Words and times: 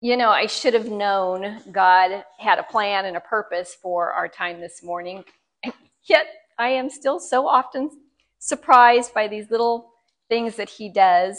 you 0.00 0.16
know, 0.16 0.30
I 0.30 0.46
should 0.46 0.74
have 0.74 0.88
known 0.88 1.60
God 1.70 2.24
had 2.38 2.58
a 2.58 2.62
plan 2.62 3.04
and 3.04 3.16
a 3.16 3.20
purpose 3.20 3.76
for 3.80 4.12
our 4.12 4.28
time 4.28 4.60
this 4.60 4.82
morning. 4.82 5.24
Yet, 6.04 6.26
I 6.58 6.68
am 6.68 6.88
still 6.88 7.20
so 7.20 7.46
often 7.46 7.90
surprised 8.38 9.12
by 9.12 9.28
these 9.28 9.50
little 9.50 9.90
things 10.28 10.56
that 10.56 10.70
He 10.70 10.88
does. 10.88 11.38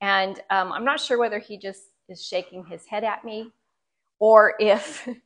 And 0.00 0.40
um, 0.50 0.72
I'm 0.72 0.84
not 0.84 1.00
sure 1.00 1.18
whether 1.18 1.38
He 1.38 1.58
just 1.58 1.82
is 2.08 2.24
shaking 2.24 2.64
His 2.64 2.86
head 2.86 3.04
at 3.04 3.24
me 3.24 3.52
or 4.18 4.54
if. 4.58 5.08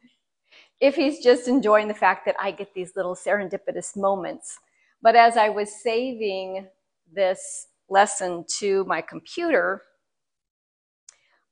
if 0.80 0.96
he's 0.96 1.20
just 1.20 1.46
enjoying 1.46 1.86
the 1.86 1.94
fact 1.94 2.26
that 2.26 2.34
I 2.40 2.50
get 2.50 2.74
these 2.74 2.96
little 2.96 3.14
serendipitous 3.14 3.96
moments. 3.96 4.58
But 5.00 5.14
as 5.14 5.36
I 5.36 5.48
was 5.48 5.72
saving 5.80 6.66
this 7.14 7.68
lesson 7.88 8.44
to 8.58 8.84
my 8.86 9.00
computer, 9.00 9.82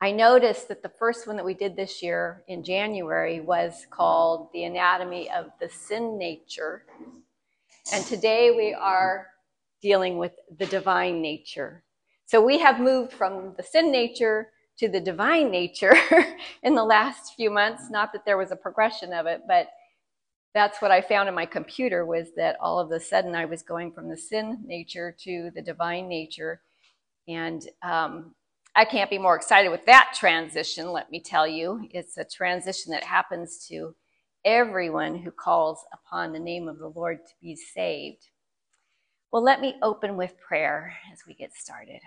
I 0.03 0.13
noticed 0.13 0.69
that 0.69 0.83
the 0.83 0.89
first 0.89 1.27
one 1.27 1.37
that 1.37 1.45
we 1.45 1.53
did 1.53 1.77
this 1.77 2.03
year 2.03 2.43
in 2.49 2.65
January 2.65 3.41
was 3.41 3.87
called 3.91 4.49
The 4.55 4.65
Anatomy 4.65 5.31
of 5.31 5.51
the 5.61 5.69
Sin 5.69 6.17
Nature. 6.17 6.87
And 7.93 8.03
today 8.07 8.51
we 8.51 8.73
are 8.73 9.27
dealing 9.83 10.17
with 10.17 10.33
the 10.59 10.65
divine 10.65 11.21
nature. 11.21 11.85
So 12.25 12.41
we 12.41 12.59
have 12.61 12.81
moved 12.81 13.13
from 13.13 13.53
the 13.59 13.63
sin 13.63 13.93
nature 13.93 14.53
to 14.79 14.89
the 14.89 15.01
divine 15.01 15.51
nature 15.51 15.95
in 16.63 16.75
the 16.75 16.85
last 16.85 17.35
few 17.35 17.51
months. 17.51 17.91
Not 17.91 18.15
that 18.15 18.25
there 18.25 18.39
was 18.39 18.53
a 18.53 18.57
progression 18.57 19.13
of 19.13 19.27
it, 19.27 19.43
but 19.47 19.69
that's 20.55 20.81
what 20.81 20.91
I 20.91 21.03
found 21.03 21.29
in 21.29 21.35
my 21.35 21.45
computer 21.45 22.07
was 22.07 22.29
that 22.37 22.57
all 22.59 22.79
of 22.79 22.91
a 22.91 23.01
sudden 23.01 23.35
I 23.35 23.45
was 23.45 23.63
going 23.63 23.93
from 23.93 24.09
the 24.09 24.17
sin 24.17 24.63
nature 24.65 25.15
to 25.25 25.51
the 25.55 25.61
divine 25.61 26.09
nature. 26.09 26.63
And 27.29 27.63
um, 27.83 28.35
I 28.75 28.85
can't 28.85 29.11
be 29.11 29.19
more 29.19 29.37
excited 29.37 29.71
with 29.71 29.85
that 29.87 30.15
transition, 30.19 30.93
let 30.93 31.11
me 31.11 31.21
tell 31.21 31.47
you. 31.47 31.89
It's 31.91 32.17
a 32.17 32.25
transition 32.25 32.93
that 32.93 33.03
happens 33.03 33.67
to 33.69 33.95
everyone 34.45 35.17
who 35.17 35.31
calls 35.31 35.85
upon 35.93 36.33
the 36.33 36.39
name 36.39 36.69
of 36.69 36.79
the 36.79 36.89
Lord 36.89 37.19
to 37.27 37.33
be 37.43 37.57
saved. 37.57 38.29
Well, 39.33 39.43
let 39.43 39.61
me 39.61 39.77
open 39.83 40.17
with 40.17 40.39
prayer 40.39 40.95
as 41.13 41.21
we 41.27 41.35
get 41.35 41.55
started. 41.55 42.01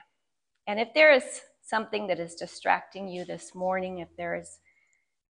And 0.66 0.80
if 0.80 0.94
there 0.94 1.12
is 1.12 1.42
something 1.62 2.08
that 2.08 2.20
is 2.20 2.36
distracting 2.36 3.08
you 3.08 3.26
this 3.26 3.54
morning, 3.54 4.00
if 4.00 4.10
there 4.18 4.36
is 4.36 4.60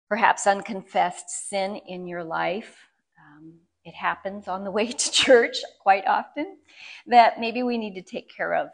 perhaps 0.10 0.48
unconfessed 0.48 1.30
sin 1.50 1.78
in 1.88 2.08
your 2.08 2.24
life, 2.24 2.76
um, 3.20 3.54
it 3.86 3.94
happens 3.94 4.48
on 4.48 4.64
the 4.64 4.72
way 4.72 4.88
to 4.92 5.12
church 5.12 5.58
quite 5.82 6.06
often, 6.08 6.58
that 7.08 7.40
maybe 7.40 7.64
we 7.64 7.78
need 7.78 7.96
to 7.96 8.02
take 8.02 8.30
care 8.36 8.54
of 8.54 8.70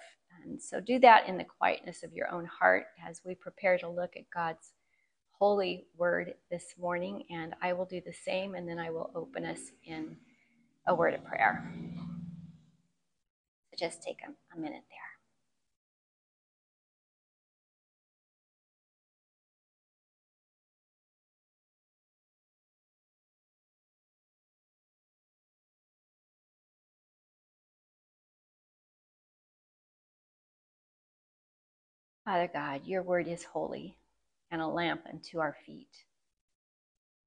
and 0.47 0.61
so 0.61 0.79
do 0.79 0.99
that 0.99 1.27
in 1.27 1.37
the 1.37 1.45
quietness 1.45 2.03
of 2.03 2.13
your 2.13 2.31
own 2.31 2.45
heart 2.45 2.85
as 3.07 3.21
we 3.25 3.35
prepare 3.35 3.77
to 3.79 3.89
look 3.89 4.15
at 4.15 4.29
God's 4.33 4.73
holy 5.31 5.85
word 5.97 6.33
this 6.51 6.75
morning. 6.79 7.23
And 7.29 7.55
I 7.61 7.73
will 7.73 7.85
do 7.85 8.01
the 8.05 8.13
same, 8.13 8.55
and 8.55 8.67
then 8.67 8.79
I 8.79 8.89
will 8.89 9.11
open 9.15 9.45
us 9.45 9.59
in 9.85 10.17
a 10.87 10.95
word 10.95 11.13
of 11.13 11.25
prayer. 11.25 11.71
So 13.71 13.77
just 13.77 14.01
take 14.03 14.19
a, 14.27 14.57
a 14.57 14.59
minute 14.59 14.83
there. 14.89 15.06
Father 32.27 32.49
God, 32.53 32.81
your 32.83 33.03
word 33.03 33.25
is 33.29 33.45
holy 33.45 33.95
and 34.51 34.61
a 34.61 34.67
lamp 34.67 34.99
unto 35.09 35.39
our 35.39 35.55
feet. 35.65 35.87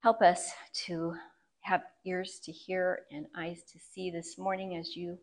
Help 0.03 0.21
us 0.21 0.51
to 0.85 1.15
have 1.63 1.85
ears 2.05 2.39
to 2.45 2.53
hear 2.53 2.99
and 3.11 3.25
eyes 3.35 3.63
to 3.73 3.79
see 3.79 4.11
this 4.11 4.37
morning 4.37 4.77
as 4.77 4.95
you 4.95 5.17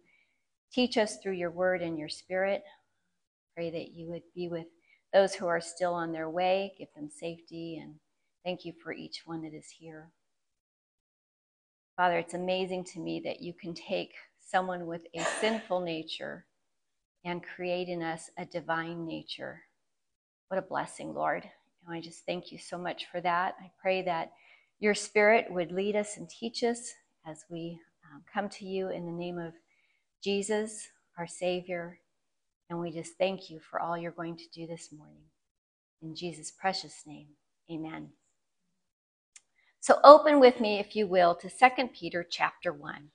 teach 0.74 0.98
us 0.98 1.18
through 1.18 1.34
your 1.34 1.52
word 1.52 1.84
and 1.84 1.96
your 1.96 2.10
spirit. 2.10 2.64
Pray 3.54 3.70
that 3.70 3.92
you 3.92 4.10
would 4.10 4.24
be 4.34 4.48
with 4.48 4.66
those 5.14 5.36
who 5.36 5.46
are 5.46 5.62
still 5.62 5.94
on 5.94 6.12
their 6.12 6.28
way, 6.28 6.74
give 6.80 6.90
them 6.96 7.12
safety, 7.12 7.78
and 7.80 7.94
thank 8.44 8.66
you 8.66 8.74
for 8.84 8.92
each 8.94 9.28
one 9.28 9.44
that 9.44 9.54
is 9.54 9.70
here. 9.70 10.10
Father, 11.98 12.18
it's 12.18 12.34
amazing 12.34 12.84
to 12.86 13.00
me 13.00 13.22
that 13.26 13.44
you 13.44 13.54
can 13.54 13.76
take 13.76 14.16
someone 14.40 14.88
with 14.88 15.04
a 15.14 15.24
sinful 15.40 15.82
nature 15.82 16.48
and 17.24 17.44
create 17.44 17.90
in 17.90 18.02
us 18.02 18.32
a 18.40 18.46
divine 18.46 19.06
nature. 19.06 19.62
What 20.50 20.58
a 20.58 20.62
blessing, 20.62 21.14
Lord. 21.14 21.44
And 21.86 21.96
I 21.96 22.02
just 22.02 22.26
thank 22.26 22.52
you 22.52 22.58
so 22.58 22.78
much 22.78 23.06
for 23.12 23.22
that. 23.22 23.56
I 23.60 23.70
pray 23.82 24.02
that 24.04 24.32
your 24.80 24.94
spirit 24.94 25.48
would 25.50 25.72
lead 25.72 25.96
us 25.96 26.18
and 26.18 26.30
teach 26.30 26.64
us 26.64 26.94
as 27.26 27.46
we 27.50 27.80
um, 28.14 28.24
come 28.32 28.48
to 28.50 28.66
you 28.66 28.90
in 28.90 29.06
the 29.06 29.12
name 29.12 29.38
of 29.38 29.54
Jesus, 30.24 30.88
our 31.18 31.28
Savior. 31.28 32.00
And 32.70 32.80
we 32.80 32.92
just 32.92 33.14
thank 33.18 33.50
you 33.50 33.60
for 33.60 33.82
all 33.82 33.98
you're 33.98 34.12
going 34.12 34.38
to 34.38 34.50
do 34.54 34.68
this 34.68 34.90
morning. 34.92 35.24
In 36.02 36.16
Jesus' 36.16 36.52
precious 36.52 37.04
name, 37.06 37.28
amen. 37.72 38.10
So 39.80 40.00
open 40.04 40.40
with 40.40 40.60
me, 40.60 40.80
if 40.80 40.96
you 40.96 41.08
will, 41.08 41.36
to 41.36 41.50
2 41.50 41.88
Peter 41.94 42.26
chapter 42.30 42.72
1. 42.72 43.10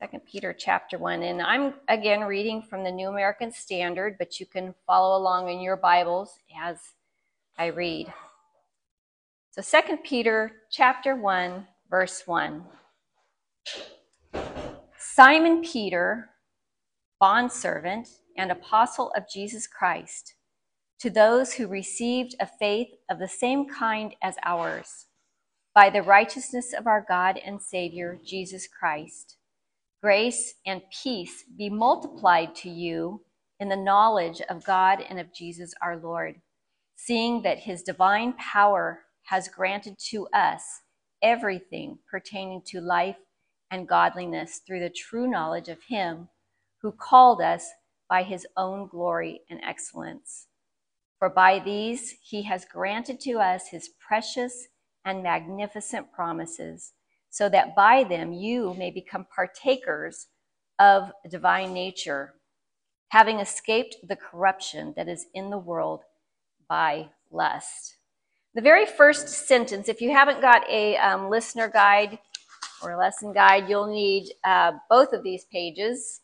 Second 0.00 0.24
Peter 0.24 0.54
chapter 0.54 0.96
1. 0.96 1.22
And 1.22 1.42
I'm 1.42 1.74
again 1.86 2.22
reading 2.22 2.62
from 2.62 2.82
the 2.82 2.90
New 2.90 3.08
American 3.08 3.52
Standard, 3.52 4.16
but 4.18 4.40
you 4.40 4.46
can 4.46 4.74
follow 4.86 5.20
along 5.20 5.50
in 5.50 5.60
your 5.60 5.76
Bibles 5.76 6.38
as 6.58 6.78
I 7.58 7.66
read. 7.66 8.10
So 9.50 9.60
Second 9.60 9.98
Peter 9.98 10.52
chapter 10.70 11.14
1, 11.14 11.66
verse 11.90 12.22
1. 12.24 12.64
Simon 14.96 15.62
Peter, 15.62 16.30
bondservant 17.20 18.08
and 18.38 18.50
apostle 18.50 19.12
of 19.14 19.28
Jesus 19.30 19.66
Christ, 19.66 20.32
to 21.00 21.10
those 21.10 21.52
who 21.52 21.66
received 21.66 22.34
a 22.40 22.46
faith 22.46 22.88
of 23.10 23.18
the 23.18 23.28
same 23.28 23.68
kind 23.68 24.14
as 24.22 24.36
ours, 24.46 25.08
by 25.74 25.90
the 25.90 26.02
righteousness 26.02 26.72
of 26.72 26.86
our 26.86 27.04
God 27.06 27.38
and 27.44 27.60
Savior, 27.60 28.18
Jesus 28.24 28.66
Christ 28.66 29.36
Grace 30.02 30.54
and 30.64 30.80
peace 31.02 31.44
be 31.58 31.68
multiplied 31.68 32.54
to 32.54 32.70
you 32.70 33.22
in 33.58 33.68
the 33.68 33.76
knowledge 33.76 34.40
of 34.48 34.64
God 34.64 35.04
and 35.08 35.20
of 35.20 35.34
Jesus 35.34 35.74
our 35.82 35.98
Lord, 35.98 36.40
seeing 36.96 37.42
that 37.42 37.58
his 37.58 37.82
divine 37.82 38.32
power 38.34 39.00
has 39.24 39.48
granted 39.48 39.98
to 40.10 40.26
us 40.28 40.62
everything 41.22 41.98
pertaining 42.10 42.62
to 42.66 42.80
life 42.80 43.18
and 43.70 43.86
godliness 43.86 44.62
through 44.66 44.80
the 44.80 44.88
true 44.88 45.28
knowledge 45.28 45.68
of 45.68 45.82
him 45.82 46.28
who 46.80 46.92
called 46.92 47.42
us 47.42 47.68
by 48.08 48.22
his 48.22 48.46
own 48.56 48.88
glory 48.88 49.42
and 49.50 49.60
excellence. 49.62 50.46
For 51.18 51.28
by 51.28 51.58
these 51.58 52.14
he 52.22 52.42
has 52.44 52.64
granted 52.64 53.20
to 53.20 53.32
us 53.32 53.68
his 53.68 53.90
precious 54.08 54.68
and 55.04 55.22
magnificent 55.22 56.10
promises 56.10 56.94
so 57.30 57.48
that 57.48 57.74
by 57.76 58.04
them 58.04 58.32
you 58.32 58.74
may 58.74 58.90
become 58.90 59.26
partakers 59.34 60.26
of 60.78 61.12
divine 61.30 61.72
nature, 61.72 62.34
having 63.08 63.38
escaped 63.40 63.96
the 64.08 64.16
corruption 64.16 64.92
that 64.96 65.08
is 65.08 65.26
in 65.34 65.50
the 65.50 65.58
world 65.58 66.02
by 66.68 67.08
lust. 67.30 67.96
The 68.54 68.60
very 68.62 68.84
first 68.84 69.28
sentence, 69.28 69.88
if 69.88 70.00
you 70.00 70.10
haven't 70.10 70.40
got 70.40 70.68
a 70.68 70.96
um, 70.96 71.30
listener 71.30 71.68
guide 71.68 72.18
or 72.82 72.92
a 72.92 72.98
lesson 72.98 73.32
guide, 73.32 73.68
you'll 73.68 73.86
need 73.86 74.32
uh, 74.42 74.72
both 74.88 75.12
of 75.12 75.22
these 75.22 75.44
pages, 75.52 76.20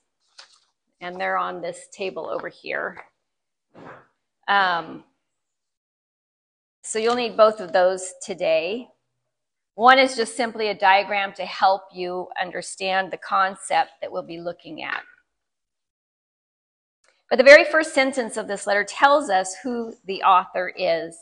and 1.00 1.20
they're 1.20 1.38
on 1.38 1.60
this 1.60 1.86
table 1.92 2.28
over 2.28 2.48
here. 2.48 3.04
Um, 4.48 5.04
so 6.82 6.98
you'll 6.98 7.16
need 7.16 7.36
both 7.36 7.60
of 7.60 7.72
those 7.72 8.14
today. 8.24 8.88
One 9.76 9.98
is 9.98 10.16
just 10.16 10.38
simply 10.38 10.68
a 10.68 10.74
diagram 10.74 11.34
to 11.34 11.44
help 11.44 11.82
you 11.92 12.28
understand 12.40 13.10
the 13.12 13.18
concept 13.18 13.90
that 14.00 14.10
we'll 14.10 14.22
be 14.22 14.40
looking 14.40 14.82
at. 14.82 15.02
But 17.28 17.36
the 17.36 17.44
very 17.44 17.64
first 17.64 17.92
sentence 17.92 18.38
of 18.38 18.48
this 18.48 18.66
letter 18.66 18.84
tells 18.84 19.28
us 19.28 19.54
who 19.62 19.92
the 20.06 20.22
author 20.22 20.72
is. 20.74 21.14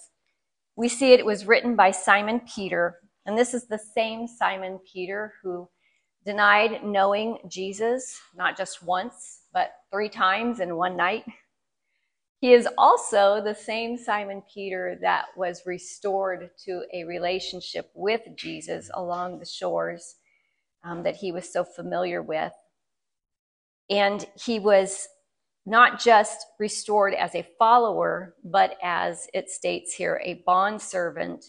We 0.77 0.89
see 0.89 1.13
it, 1.13 1.27
was 1.27 1.47
written 1.47 1.75
by 1.75 1.91
Simon 1.91 2.41
Peter, 2.41 3.01
and 3.27 3.37
this 3.37 3.55
is 3.55 3.67
the 3.67 3.79
same 3.79 4.29
Simon 4.29 4.79
Peter 4.91 5.35
who 5.43 5.69
denied 6.25 6.85
knowing 6.85 7.39
Jesus, 7.49 8.21
not 8.37 8.57
just 8.57 8.85
once, 8.85 9.41
but 9.53 9.73
three 9.91 10.09
times 10.09 10.61
in 10.61 10.77
one 10.77 10.97
night. 10.97 11.25
He 12.45 12.53
is 12.53 12.69
also 12.77 13.41
the 13.43 13.55
same 13.55 13.97
Simon 13.97 14.43
Peter 14.53 14.99
that 15.01 15.29
was 15.35 15.63
restored 15.65 16.51
to 16.67 16.83
a 16.93 17.05
relationship 17.05 17.91
with 17.95 18.21
Jesus 18.37 18.91
along 18.93 19.39
the 19.39 19.47
shores 19.47 20.17
um, 20.85 21.05
that 21.05 21.17
he 21.17 21.33
was 21.33 21.51
so 21.51 21.65
familiar 21.65 22.21
with. 22.21 22.53
And 23.89 24.27
he 24.39 24.59
was 24.59 25.09
not 25.65 25.99
just 25.99 26.45
restored 26.59 27.15
as 27.15 27.35
a 27.35 27.49
follower, 27.59 28.35
but 28.45 28.77
as 28.83 29.27
it 29.33 29.49
states 29.49 29.95
here, 29.95 30.21
a 30.23 30.43
bondservant 30.45 31.47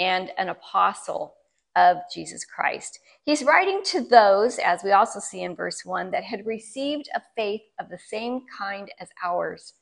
and 0.00 0.32
an 0.38 0.48
apostle 0.48 1.36
of 1.76 1.98
Jesus 2.12 2.44
Christ. 2.44 2.98
He's 3.24 3.44
writing 3.44 3.80
to 3.84 4.00
those, 4.00 4.58
as 4.58 4.82
we 4.82 4.90
also 4.90 5.20
see 5.20 5.42
in 5.42 5.54
verse 5.54 5.84
1, 5.84 6.10
that 6.10 6.24
had 6.24 6.44
received 6.44 7.08
a 7.14 7.22
faith 7.36 7.62
of 7.78 7.88
the 7.88 7.98
same 8.10 8.40
kind 8.58 8.90
as 8.98 9.08
ours 9.24 9.74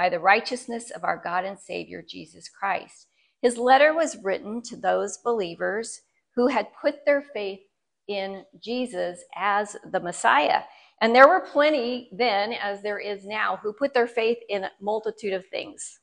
by 0.00 0.08
the 0.08 0.18
righteousness 0.18 0.90
of 0.92 1.04
our 1.04 1.20
God 1.22 1.44
and 1.44 1.58
Savior 1.58 2.02
Jesus 2.08 2.48
Christ. 2.48 3.08
His 3.42 3.58
letter 3.58 3.92
was 3.92 4.16
written 4.24 4.62
to 4.62 4.74
those 4.74 5.18
believers 5.18 6.00
who 6.34 6.46
had 6.46 6.68
put 6.80 7.04
their 7.04 7.20
faith 7.20 7.60
in 8.08 8.46
Jesus 8.58 9.22
as 9.36 9.76
the 9.92 10.00
Messiah. 10.00 10.62
And 11.02 11.14
there 11.14 11.28
were 11.28 11.46
plenty 11.52 12.08
then, 12.16 12.54
as 12.54 12.80
there 12.80 12.98
is 12.98 13.26
now, 13.26 13.58
who 13.62 13.74
put 13.74 13.92
their 13.92 14.06
faith 14.06 14.38
in 14.48 14.64
a 14.64 14.70
multitude 14.80 15.34
of 15.34 15.44
things. 15.48 16.00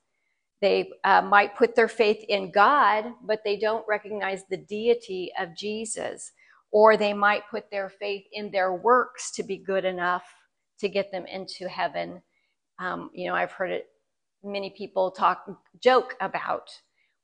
They 0.61 0.91
uh, 1.03 1.23
might 1.23 1.57
put 1.57 1.75
their 1.75 1.87
faith 1.87 2.23
in 2.29 2.51
God, 2.51 3.05
but 3.23 3.39
they 3.43 3.57
don't 3.57 3.87
recognize 3.87 4.43
the 4.43 4.57
deity 4.57 5.31
of 5.39 5.57
Jesus. 5.57 6.33
Or 6.69 6.97
they 6.97 7.13
might 7.13 7.49
put 7.49 7.71
their 7.71 7.89
faith 7.89 8.25
in 8.31 8.51
their 8.51 8.75
works 8.75 9.31
to 9.31 9.41
be 9.41 9.57
good 9.57 9.85
enough 9.85 10.25
to 10.81 10.87
get 10.87 11.11
them 11.11 11.25
into 11.25 11.67
heaven. 11.67 12.21
Um, 12.79 13.09
you 13.13 13.27
know, 13.27 13.35
I've 13.35 13.51
heard 13.51 13.71
it, 13.71 13.87
many 14.43 14.69
people 14.69 15.11
talk, 15.11 15.45
joke 15.81 16.15
about, 16.21 16.69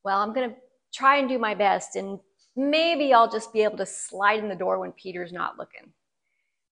well, 0.04 0.20
I'm 0.20 0.34
going 0.34 0.50
to 0.50 0.56
try 0.94 1.18
and 1.18 1.30
do 1.30 1.38
my 1.38 1.54
best, 1.56 1.96
and 1.96 2.20
maybe 2.56 3.14
I'll 3.14 3.30
just 3.30 3.54
be 3.54 3.64
able 3.64 3.78
to 3.78 3.86
slide 3.86 4.40
in 4.40 4.50
the 4.50 4.56
door 4.56 4.80
when 4.80 4.92
Peter's 4.94 5.32
not 5.32 5.58
looking. 5.58 5.94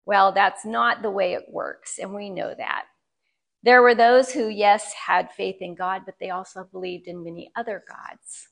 Well, 0.05 0.33
that's 0.33 0.65
not 0.65 1.03
the 1.03 1.11
way 1.11 1.35
it 1.35 1.47
works, 1.51 1.99
and 1.99 2.15
we 2.15 2.31
know 2.31 2.55
that. 2.57 2.85
There 3.63 3.83
were 3.83 3.95
those 3.95 4.31
who, 4.31 4.49
yes, 4.49 4.93
had 4.93 5.33
faith 5.33 5.57
in 5.61 5.75
God, 5.75 6.03
but 6.07 6.15
they 6.21 6.31
also 6.31 6.69
believed 6.71 7.09
in 7.09 7.25
many 7.25 7.51
other 7.57 7.83
gods. 7.89 8.49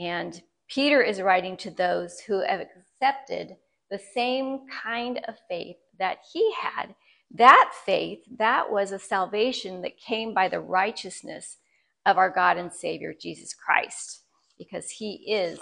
And 0.00 0.42
Peter 0.68 1.02
is 1.02 1.20
writing 1.20 1.56
to 1.58 1.70
those 1.70 2.18
who 2.20 2.40
have 2.40 2.60
accepted 2.60 3.56
the 3.90 4.00
same 4.12 4.66
kind 4.82 5.20
of 5.28 5.36
faith 5.48 5.76
that 5.98 6.18
he 6.32 6.52
had. 6.60 6.94
That 7.34 7.72
faith, 7.84 8.20
that 8.38 8.70
was 8.70 8.92
a 8.92 8.98
salvation 8.98 9.82
that 9.82 9.98
came 9.98 10.32
by 10.32 10.48
the 10.48 10.60
righteousness 10.60 11.58
of 12.06 12.16
our 12.16 12.30
God 12.30 12.58
and 12.58 12.72
Savior, 12.72 13.12
Jesus 13.12 13.54
Christ, 13.54 14.22
because 14.56 14.88
he 14.90 15.14
is 15.26 15.58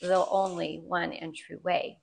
the 0.00 0.26
only 0.26 0.82
one 0.84 1.12
and 1.12 1.34
true 1.34 1.60
way. 1.62 1.98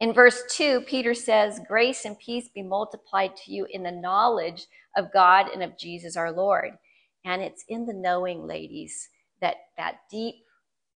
In 0.00 0.12
verse 0.12 0.42
2, 0.50 0.80
Peter 0.82 1.14
says, 1.14 1.60
Grace 1.68 2.04
and 2.04 2.18
peace 2.18 2.48
be 2.52 2.62
multiplied 2.62 3.36
to 3.36 3.52
you 3.52 3.66
in 3.70 3.84
the 3.84 3.92
knowledge 3.92 4.66
of 4.96 5.12
God 5.12 5.46
and 5.52 5.62
of 5.62 5.78
Jesus 5.78 6.16
our 6.16 6.32
Lord. 6.32 6.72
And 7.24 7.40
it's 7.40 7.64
in 7.68 7.86
the 7.86 7.94
knowing, 7.94 8.46
ladies, 8.46 9.08
that 9.40 9.56
that 9.76 10.00
deep, 10.10 10.36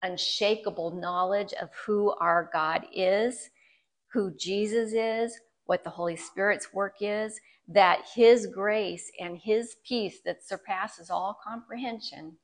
unshakable 0.04 0.92
knowledge 0.92 1.54
of 1.62 1.70
who 1.86 2.14
our 2.22 2.50
God 2.54 2.86
is, 2.94 3.50
who 4.08 4.34
Jesus 4.38 4.94
is, 4.94 5.38
what 5.66 5.84
the 5.84 5.90
Holy 5.90 6.16
Spirit's 6.16 6.74
work 6.74 6.96
is, 7.02 7.40
that 7.68 8.06
His 8.14 8.48
grace 8.48 9.12
and 9.20 9.38
His 9.38 9.76
peace 9.88 10.20
that 10.26 10.48
surpasses 10.48 11.10
all 11.10 11.38
comprehension 11.46 12.38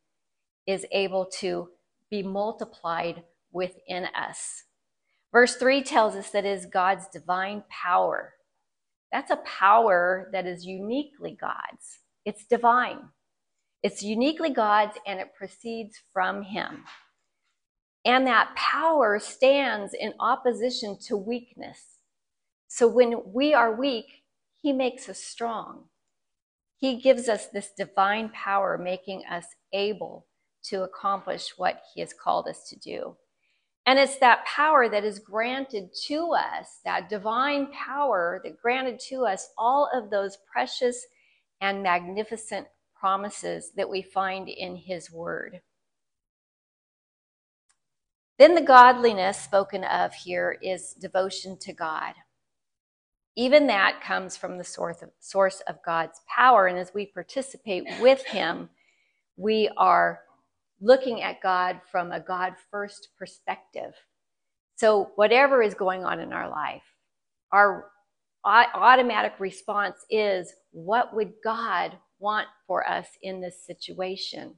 is 0.65 0.85
able 0.91 1.25
to 1.39 1.69
be 2.09 2.23
multiplied 2.23 3.23
within 3.51 4.07
us. 4.15 4.63
Verse 5.31 5.55
3 5.55 5.83
tells 5.83 6.15
us 6.15 6.29
that 6.31 6.45
is 6.45 6.65
God's 6.65 7.07
divine 7.07 7.63
power. 7.69 8.33
That's 9.11 9.31
a 9.31 9.37
power 9.37 10.29
that 10.31 10.45
is 10.45 10.65
uniquely 10.65 11.37
God's. 11.39 11.99
It's 12.25 12.45
divine. 12.45 13.09
It's 13.83 14.03
uniquely 14.03 14.49
God's 14.51 14.97
and 15.07 15.19
it 15.19 15.33
proceeds 15.35 16.01
from 16.13 16.43
Him. 16.43 16.83
And 18.03 18.25
that 18.27 18.55
power 18.55 19.19
stands 19.19 19.93
in 19.93 20.13
opposition 20.19 20.97
to 21.07 21.17
weakness. 21.17 21.90
So 22.73 22.87
when 22.87 23.33
we 23.33 23.53
are 23.53 23.75
weak, 23.75 24.23
He 24.61 24.71
makes 24.71 25.09
us 25.09 25.19
strong. 25.19 25.89
He 26.77 27.01
gives 27.01 27.27
us 27.27 27.47
this 27.47 27.69
divine 27.77 28.29
power, 28.29 28.77
making 28.77 29.25
us 29.29 29.43
able 29.73 30.25
to 30.69 30.83
accomplish 30.83 31.57
what 31.57 31.81
He 31.93 31.99
has 31.99 32.13
called 32.13 32.47
us 32.47 32.69
to 32.69 32.79
do. 32.79 33.17
And 33.85 33.99
it's 33.99 34.15
that 34.19 34.45
power 34.45 34.87
that 34.87 35.03
is 35.03 35.19
granted 35.19 35.89
to 36.05 36.31
us, 36.31 36.79
that 36.85 37.09
divine 37.09 37.73
power 37.73 38.39
that 38.45 38.61
granted 38.61 39.01
to 39.09 39.25
us 39.25 39.49
all 39.57 39.89
of 39.93 40.09
those 40.09 40.37
precious 40.49 41.05
and 41.59 41.83
magnificent 41.83 42.67
promises 42.97 43.73
that 43.75 43.89
we 43.89 44.01
find 44.01 44.47
in 44.47 44.77
His 44.77 45.11
Word. 45.11 45.59
Then 48.39 48.55
the 48.55 48.61
godliness 48.61 49.37
spoken 49.37 49.83
of 49.83 50.13
here 50.13 50.57
is 50.61 50.93
devotion 50.93 51.57
to 51.63 51.73
God. 51.73 52.13
Even 53.35 53.67
that 53.67 54.01
comes 54.03 54.35
from 54.35 54.57
the 54.57 54.63
source 54.63 55.01
of, 55.01 55.09
source 55.19 55.61
of 55.67 55.77
God's 55.85 56.19
power. 56.27 56.67
And 56.67 56.77
as 56.77 56.91
we 56.93 57.05
participate 57.05 57.85
with 58.01 58.23
Him, 58.25 58.69
we 59.37 59.69
are 59.77 60.19
looking 60.81 61.21
at 61.21 61.41
God 61.41 61.79
from 61.91 62.11
a 62.11 62.19
God 62.19 62.53
first 62.69 63.09
perspective. 63.17 63.93
So, 64.75 65.11
whatever 65.15 65.61
is 65.61 65.73
going 65.73 66.03
on 66.03 66.19
in 66.19 66.33
our 66.33 66.49
life, 66.49 66.83
our 67.51 67.91
automatic 68.43 69.33
response 69.39 69.97
is 70.09 70.53
what 70.71 71.13
would 71.15 71.33
God 71.43 71.97
want 72.19 72.47
for 72.65 72.89
us 72.89 73.07
in 73.21 73.39
this 73.39 73.65
situation? 73.65 74.55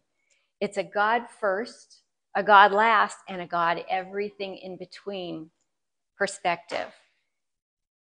It's 0.62 0.78
a 0.78 0.84
God 0.84 1.24
first, 1.40 2.04
a 2.36 2.44
God 2.44 2.72
last, 2.72 3.18
and 3.28 3.42
a 3.42 3.48
God 3.48 3.84
everything 3.90 4.58
in 4.58 4.78
between 4.78 5.50
perspective. 6.18 6.88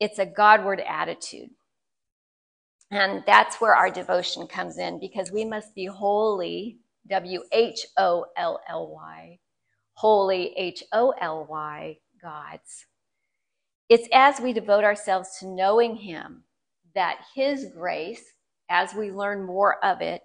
It's 0.02 0.18
a 0.18 0.26
Godward 0.26 0.82
attitude. 0.86 1.52
And 2.90 3.24
that's 3.28 3.62
where 3.62 3.76
our 3.76 3.92
devotion 3.92 4.48
comes 4.48 4.80
in 4.80 5.00
because 5.00 5.32
we 5.32 5.46
must 5.46 5.76
be 5.76 5.86
holy 5.86 6.80
W 7.08 7.44
H 7.52 7.86
O 7.98 8.26
L 8.36 8.60
L 8.68 8.92
Y, 8.92 9.38
holy 9.94 10.54
H 10.58 10.84
O 10.92 11.14
L 11.22 11.46
Y, 11.48 11.98
God's. 12.20 12.88
It's 13.90 14.10
as 14.12 14.42
we 14.42 14.54
devote 14.54 14.84
ourselves 14.84 15.38
to 15.40 15.48
knowing 15.48 15.96
Him 15.96 16.46
that 16.96 17.20
His 17.36 17.68
grace, 17.74 18.24
as 18.70 18.96
we 18.96 19.12
learn 19.12 19.46
more 19.46 19.84
of 19.86 20.02
it, 20.02 20.24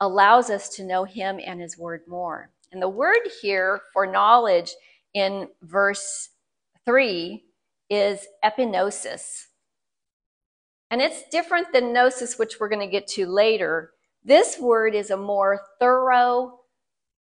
allows 0.00 0.48
us 0.48 0.70
to 0.76 0.84
know 0.84 1.04
Him 1.04 1.38
and 1.44 1.60
His 1.60 1.76
Word 1.76 2.00
more. 2.08 2.50
And 2.72 2.80
the 2.80 2.88
word 2.88 3.20
here 3.42 3.82
for 3.92 4.06
knowledge 4.06 4.72
in 5.12 5.48
verse 5.62 6.30
3 6.86 7.44
is 7.90 8.26
epignosis. 8.44 9.44
And 10.90 11.00
it's 11.02 11.28
different 11.30 11.72
than 11.72 11.92
gnosis, 11.92 12.38
which 12.38 12.58
we're 12.58 12.68
going 12.68 12.86
to 12.86 12.90
get 12.90 13.06
to 13.08 13.26
later. 13.26 13.92
This 14.24 14.58
word 14.58 14.94
is 14.94 15.10
a 15.10 15.16
more 15.16 15.60
thorough, 15.78 16.60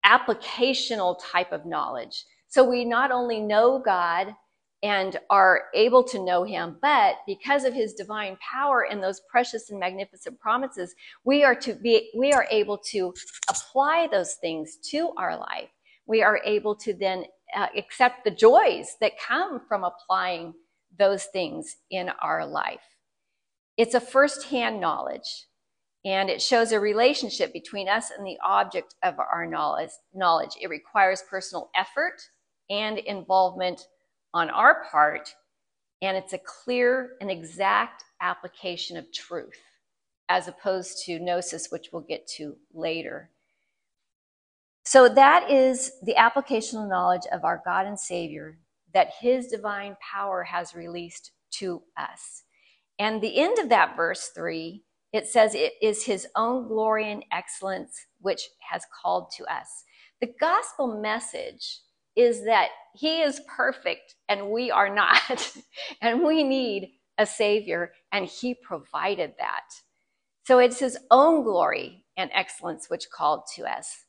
applicational 0.04 1.18
type 1.20 1.52
of 1.52 1.66
knowledge. 1.66 2.24
So 2.48 2.68
we 2.68 2.84
not 2.84 3.10
only 3.10 3.40
know 3.40 3.78
God 3.78 4.34
and 4.82 5.18
are 5.28 5.64
able 5.74 6.02
to 6.04 6.24
know 6.24 6.42
him, 6.42 6.76
but 6.80 7.16
because 7.26 7.64
of 7.64 7.74
his 7.74 7.94
divine 7.94 8.38
power 8.40 8.86
and 8.90 9.02
those 9.02 9.20
precious 9.30 9.70
and 9.70 9.78
magnificent 9.78 10.38
promises, 10.40 10.94
we 11.24 11.44
are 11.44 11.54
to 11.56 11.74
be 11.74 12.10
we 12.16 12.32
are 12.32 12.46
able 12.50 12.78
to 12.78 13.12
apply 13.48 14.08
those 14.10 14.34
things 14.34 14.78
to 14.90 15.10
our 15.18 15.36
life. 15.36 15.68
We 16.06 16.22
are 16.22 16.40
able 16.44 16.74
to 16.76 16.94
then 16.94 17.24
uh, 17.56 17.66
accept 17.76 18.24
the 18.24 18.30
joys 18.30 18.96
that 19.00 19.18
come 19.18 19.60
from 19.68 19.84
applying 19.84 20.54
those 20.98 21.24
things 21.24 21.76
in 21.90 22.10
our 22.22 22.46
life. 22.46 22.82
It's 23.76 23.94
a 23.94 24.00
first-hand 24.00 24.80
knowledge 24.80 25.46
and 26.04 26.30
it 26.30 26.40
shows 26.40 26.72
a 26.72 26.80
relationship 26.80 27.52
between 27.52 27.88
us 27.88 28.10
and 28.10 28.26
the 28.26 28.38
object 28.44 28.94
of 29.02 29.18
our 29.18 29.46
knowledge. 29.46 29.90
knowledge. 30.14 30.52
It 30.60 30.70
requires 30.70 31.22
personal 31.28 31.70
effort 31.74 32.22
and 32.70 32.98
involvement 32.98 33.82
on 34.32 34.48
our 34.48 34.84
part, 34.90 35.34
and 36.00 36.16
it's 36.16 36.32
a 36.32 36.38
clear 36.38 37.16
and 37.20 37.30
exact 37.30 38.04
application 38.22 38.96
of 38.96 39.12
truth, 39.12 39.60
as 40.28 40.48
opposed 40.48 41.04
to 41.04 41.18
gnosis, 41.18 41.70
which 41.70 41.88
we'll 41.92 42.02
get 42.02 42.26
to 42.26 42.56
later. 42.72 43.30
So 44.90 45.08
that 45.08 45.48
is 45.48 45.92
the 46.02 46.16
applicational 46.18 46.88
knowledge 46.88 47.22
of 47.30 47.44
our 47.44 47.62
God 47.64 47.86
and 47.86 47.96
Savior 47.96 48.58
that 48.92 49.12
His 49.20 49.46
divine 49.46 49.96
power 50.00 50.42
has 50.42 50.74
released 50.74 51.30
to 51.58 51.84
us. 51.96 52.42
And 52.98 53.22
the 53.22 53.38
end 53.38 53.60
of 53.60 53.68
that 53.68 53.94
verse 53.94 54.32
3 54.34 54.82
it 55.12 55.28
says 55.28 55.54
it 55.54 55.74
is 55.80 56.04
his 56.04 56.26
own 56.34 56.66
glory 56.66 57.10
and 57.10 57.24
excellence 57.32 58.06
which 58.20 58.42
has 58.60 58.84
called 59.00 59.32
to 59.36 59.44
us. 59.52 59.84
The 60.20 60.32
gospel 60.40 61.00
message 61.00 61.80
is 62.16 62.44
that 62.44 62.70
he 62.94 63.22
is 63.22 63.40
perfect 63.48 64.16
and 64.28 64.50
we 64.50 64.72
are 64.72 64.92
not. 64.92 65.52
and 66.02 66.24
we 66.24 66.42
need 66.42 66.90
a 67.16 67.26
Savior, 67.26 67.92
and 68.10 68.26
He 68.26 68.54
provided 68.54 69.34
that. 69.38 69.66
So 70.46 70.58
it's 70.58 70.80
His 70.80 70.98
own 71.10 71.44
glory 71.44 72.04
and 72.16 72.30
excellence 72.34 72.88
which 72.88 73.10
called 73.10 73.42
to 73.56 73.64
us. 73.64 74.04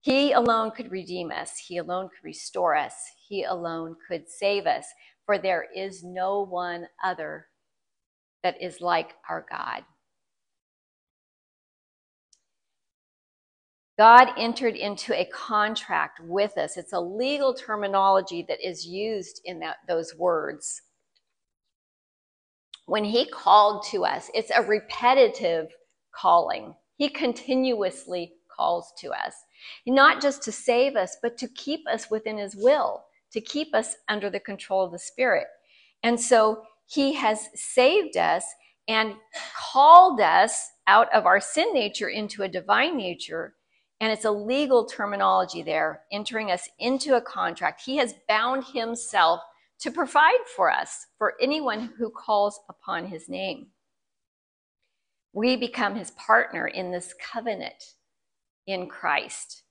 He 0.00 0.32
alone 0.32 0.70
could 0.70 0.90
redeem 0.92 1.32
us, 1.32 1.58
He 1.58 1.78
alone 1.78 2.08
could 2.08 2.24
restore 2.24 2.76
us, 2.76 2.94
He 3.28 3.44
alone 3.44 3.96
could 4.08 4.28
save 4.28 4.66
us, 4.66 4.86
for 5.26 5.38
there 5.38 5.66
is 5.74 6.04
no 6.04 6.44
one 6.44 6.86
other 7.04 7.46
that 8.42 8.62
is 8.62 8.80
like 8.80 9.14
our 9.28 9.44
God. 9.50 9.82
God 13.98 14.28
entered 14.38 14.76
into 14.76 15.12
a 15.12 15.24
contract 15.26 16.20
with 16.22 16.56
us. 16.56 16.76
It's 16.76 16.92
a 16.92 17.00
legal 17.00 17.52
terminology 17.52 18.44
that 18.48 18.66
is 18.66 18.86
used 18.86 19.40
in 19.44 19.58
that, 19.60 19.78
those 19.88 20.14
words. 20.16 20.82
When 22.86 23.04
He 23.04 23.26
called 23.28 23.84
to 23.90 24.04
us, 24.04 24.30
it's 24.34 24.52
a 24.54 24.62
repetitive 24.62 25.68
calling. 26.14 26.74
He 26.96 27.08
continuously 27.08 28.34
calls 28.58 28.92
to 28.98 29.10
us, 29.10 29.34
not 29.86 30.20
just 30.20 30.42
to 30.42 30.52
save 30.52 30.96
us, 30.96 31.16
but 31.22 31.38
to 31.38 31.48
keep 31.48 31.80
us 31.88 32.10
within 32.10 32.38
His 32.38 32.56
will, 32.56 33.04
to 33.32 33.40
keep 33.40 33.74
us 33.74 33.96
under 34.08 34.30
the 34.30 34.40
control 34.40 34.84
of 34.84 34.92
the 34.92 34.98
Spirit. 34.98 35.46
And 36.02 36.18
so 36.18 36.62
He 36.86 37.12
has 37.14 37.48
saved 37.54 38.16
us 38.16 38.44
and 38.88 39.14
called 39.72 40.20
us 40.20 40.70
out 40.86 41.12
of 41.14 41.26
our 41.26 41.40
sin 41.40 41.72
nature 41.72 42.08
into 42.08 42.42
a 42.42 42.48
divine 42.48 42.96
nature 42.96 43.54
and 44.00 44.12
it's 44.12 44.24
a 44.24 44.30
legal 44.30 44.84
terminology 44.84 45.62
there, 45.62 46.02
entering 46.12 46.50
us 46.50 46.68
into 46.78 47.16
a 47.16 47.20
contract. 47.20 47.82
He 47.84 47.96
has 47.96 48.14
bound 48.28 48.64
himself 48.72 49.40
to 49.80 49.90
provide 49.90 50.46
for 50.56 50.70
us, 50.70 51.06
for 51.18 51.34
anyone 51.40 51.92
who 51.98 52.10
calls 52.10 52.60
upon 52.68 53.06
his 53.06 53.28
name. 53.28 53.68
We 55.32 55.56
become 55.56 55.96
his 55.96 56.12
partner 56.12 56.68
in 56.68 56.90
this 56.90 57.14
covenant 57.20 57.94
in 58.68 58.86
Christ, 58.86 59.64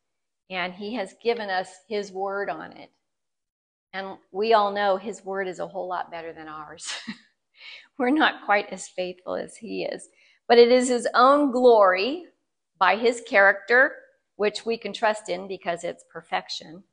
and 0.49 0.73
he 0.73 0.95
has 0.95 1.15
given 1.23 1.49
us 1.49 1.69
his 1.87 2.11
word 2.11 2.49
on 2.49 2.73
it. 2.73 2.91
And 3.93 4.17
we 4.33 4.53
all 4.53 4.73
know 4.73 4.97
his 4.97 5.23
word 5.23 5.47
is 5.47 5.59
a 5.59 5.67
whole 5.67 5.87
lot 5.87 6.11
better 6.11 6.33
than 6.33 6.49
ours. 6.49 6.91
We're 7.97 8.09
not 8.09 8.43
quite 8.45 8.67
as 8.71 8.89
faithful 8.89 9.35
as 9.35 9.55
he 9.55 9.83
is, 9.83 10.09
but 10.49 10.57
it 10.57 10.71
is 10.71 10.89
his 10.89 11.07
own 11.13 11.51
glory 11.51 12.25
by 12.79 12.97
his 12.97 13.21
character 13.21 13.93
which 14.37 14.65
we 14.65 14.77
can 14.77 14.93
trust 14.93 15.29
in 15.29 15.47
because 15.47 15.83
it's 15.83 16.05
perfection, 16.11 16.83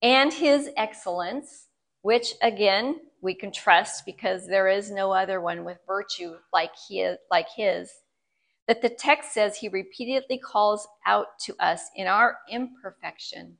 and 0.00 0.32
his 0.32 0.70
excellence, 0.76 1.66
which 2.02 2.34
again 2.40 2.96
we 3.20 3.34
can 3.34 3.52
trust 3.52 4.06
because 4.06 4.46
there 4.46 4.68
is 4.68 4.90
no 4.90 5.12
other 5.12 5.40
one 5.40 5.64
with 5.64 5.78
virtue 5.86 6.34
like 6.52 6.70
he 6.88 7.14
like 7.30 7.48
his. 7.54 7.90
That 8.66 8.80
the 8.80 8.88
text 8.88 9.32
says 9.34 9.56
he 9.56 9.68
repeatedly 9.68 10.38
calls 10.38 10.88
out 11.06 11.38
to 11.44 11.54
us 11.60 11.82
in 11.96 12.06
our 12.06 12.38
imperfection 12.50 13.58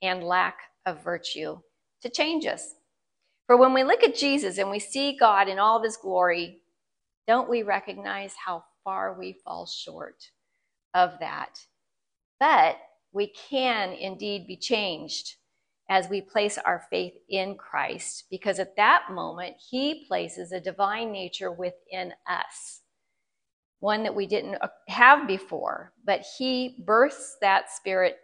and 0.00 0.24
lack 0.24 0.56
of 0.86 1.04
virtue 1.04 1.58
to 2.02 2.08
change 2.08 2.46
us. 2.46 2.74
For 3.46 3.56
when 3.56 3.74
we 3.74 3.84
look 3.84 4.02
at 4.02 4.16
Jesus 4.16 4.58
and 4.58 4.70
we 4.70 4.78
see 4.78 5.16
God 5.18 5.48
in 5.48 5.58
all 5.58 5.76
of 5.76 5.84
his 5.84 5.96
glory, 5.96 6.60
don't 7.26 7.48
we 7.48 7.62
recognize 7.62 8.34
how 8.46 8.64
far 8.84 9.18
we 9.18 9.34
fall 9.44 9.66
short 9.66 10.30
of 10.94 11.12
that? 11.20 11.60
But 12.40 12.76
we 13.12 13.32
can 13.50 13.92
indeed 13.92 14.46
be 14.46 14.56
changed 14.56 15.34
as 15.90 16.08
we 16.08 16.20
place 16.20 16.58
our 16.58 16.84
faith 16.90 17.14
in 17.28 17.56
Christ, 17.56 18.24
because 18.30 18.58
at 18.58 18.76
that 18.76 19.06
moment, 19.10 19.56
He 19.70 20.04
places 20.06 20.52
a 20.52 20.60
divine 20.60 21.10
nature 21.10 21.50
within 21.50 22.12
us, 22.28 22.82
one 23.80 24.02
that 24.02 24.14
we 24.14 24.26
didn't 24.26 24.56
have 24.88 25.26
before, 25.26 25.92
but 26.04 26.24
He 26.38 26.76
births 26.84 27.36
that 27.40 27.70
Spirit 27.70 28.16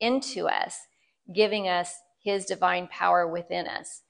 into 0.00 0.46
us, 0.46 0.76
giving 1.34 1.68
us 1.68 1.94
His 2.22 2.46
divine 2.46 2.88
power 2.88 3.26
within 3.26 3.66
us. 3.66 4.02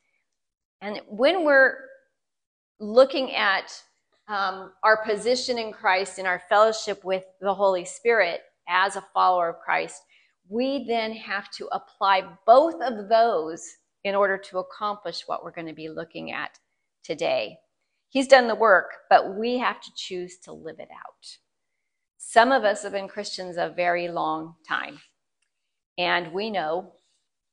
And 0.81 1.01
when 1.09 1.45
we're 1.45 1.77
looking 2.81 3.35
at 3.35 3.73
um, 4.29 4.73
our 4.83 5.05
position 5.05 5.59
in 5.59 5.73
Christ 5.73 6.19
and 6.19 6.27
our 6.27 6.43
fellowship 6.49 7.05
with 7.05 7.25
the 7.41 7.55
Holy 7.55 7.85
Spirit, 7.85 8.43
as 8.69 8.97
a 8.97 9.05
follower 9.15 9.51
of 9.51 9.61
Christ, 9.61 10.03
we 10.49 10.85
then 10.87 11.13
have 11.13 11.51
to 11.53 11.69
apply 11.73 12.25
both 12.47 12.81
of 12.83 13.09
those 13.09 13.65
in 14.05 14.15
order 14.15 14.37
to 14.37 14.59
accomplish 14.59 15.23
what 15.27 15.45
we're 15.45 15.53
going 15.53 15.67
to 15.67 15.73
be 15.73 15.89
looking 15.89 16.33
at 16.33 16.59
today. 17.05 17.59
He's 18.13 18.29
done 18.29 18.47
the 18.47 18.55
work, 18.55 18.91
but 19.09 19.37
we 19.37 19.57
have 19.57 19.81
to 19.81 19.91
choose 19.97 20.37
to 20.41 20.53
live 20.53 20.79
it 20.79 20.91
out. 20.91 21.39
Some 22.19 22.53
of 22.53 22.63
us 22.63 22.83
have 22.83 22.93
been 22.93 23.09
Christians 23.09 23.57
a 23.57 23.73
very 23.75 24.09
long 24.09 24.57
time, 24.69 25.01
and 25.97 26.31
we 26.35 26.51
know 26.51 26.93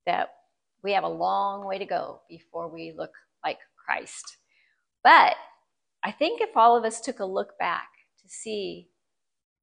that 0.05 0.33
we 0.83 0.91
have 0.91 1.05
a 1.05 1.07
long 1.07 1.65
way 1.65 1.77
to 1.77 1.85
go 1.85 2.19
before 2.27 2.67
we 2.67 2.91
look 2.91 3.13
like 3.41 3.59
Christ. 3.77 4.35
But 5.01 5.37
I 6.03 6.11
think 6.11 6.41
if 6.41 6.57
all 6.57 6.75
of 6.75 6.83
us 6.83 6.99
took 6.99 7.21
a 7.21 7.25
look 7.25 7.57
back 7.57 7.87
to 8.21 8.27
see 8.27 8.89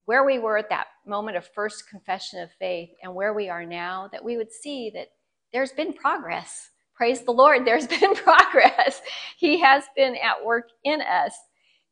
where 0.07 0.25
we 0.25 0.39
were 0.39 0.57
at 0.57 0.71
that 0.71 0.87
moment 1.07 1.37
of 1.37 1.47
first 1.47 1.91
confession 1.91 2.41
of 2.41 2.49
faith 2.59 2.89
and 3.03 3.15
where 3.15 3.35
we 3.35 3.51
are 3.51 3.67
now, 3.67 4.09
that 4.13 4.25
we 4.25 4.39
would 4.39 4.51
see 4.51 4.91
that 4.95 5.09
there's 5.53 5.73
been 5.73 5.93
progress. 5.93 6.71
Praise 6.97 7.23
the 7.23 7.33
Lord, 7.33 7.65
there's 7.65 7.87
been 8.01 8.15
progress. 8.15 9.03
He 9.37 9.61
has 9.61 9.85
been 9.95 10.17
at 10.17 10.45
work 10.45 10.71
in 10.85 11.01
us, 11.03 11.35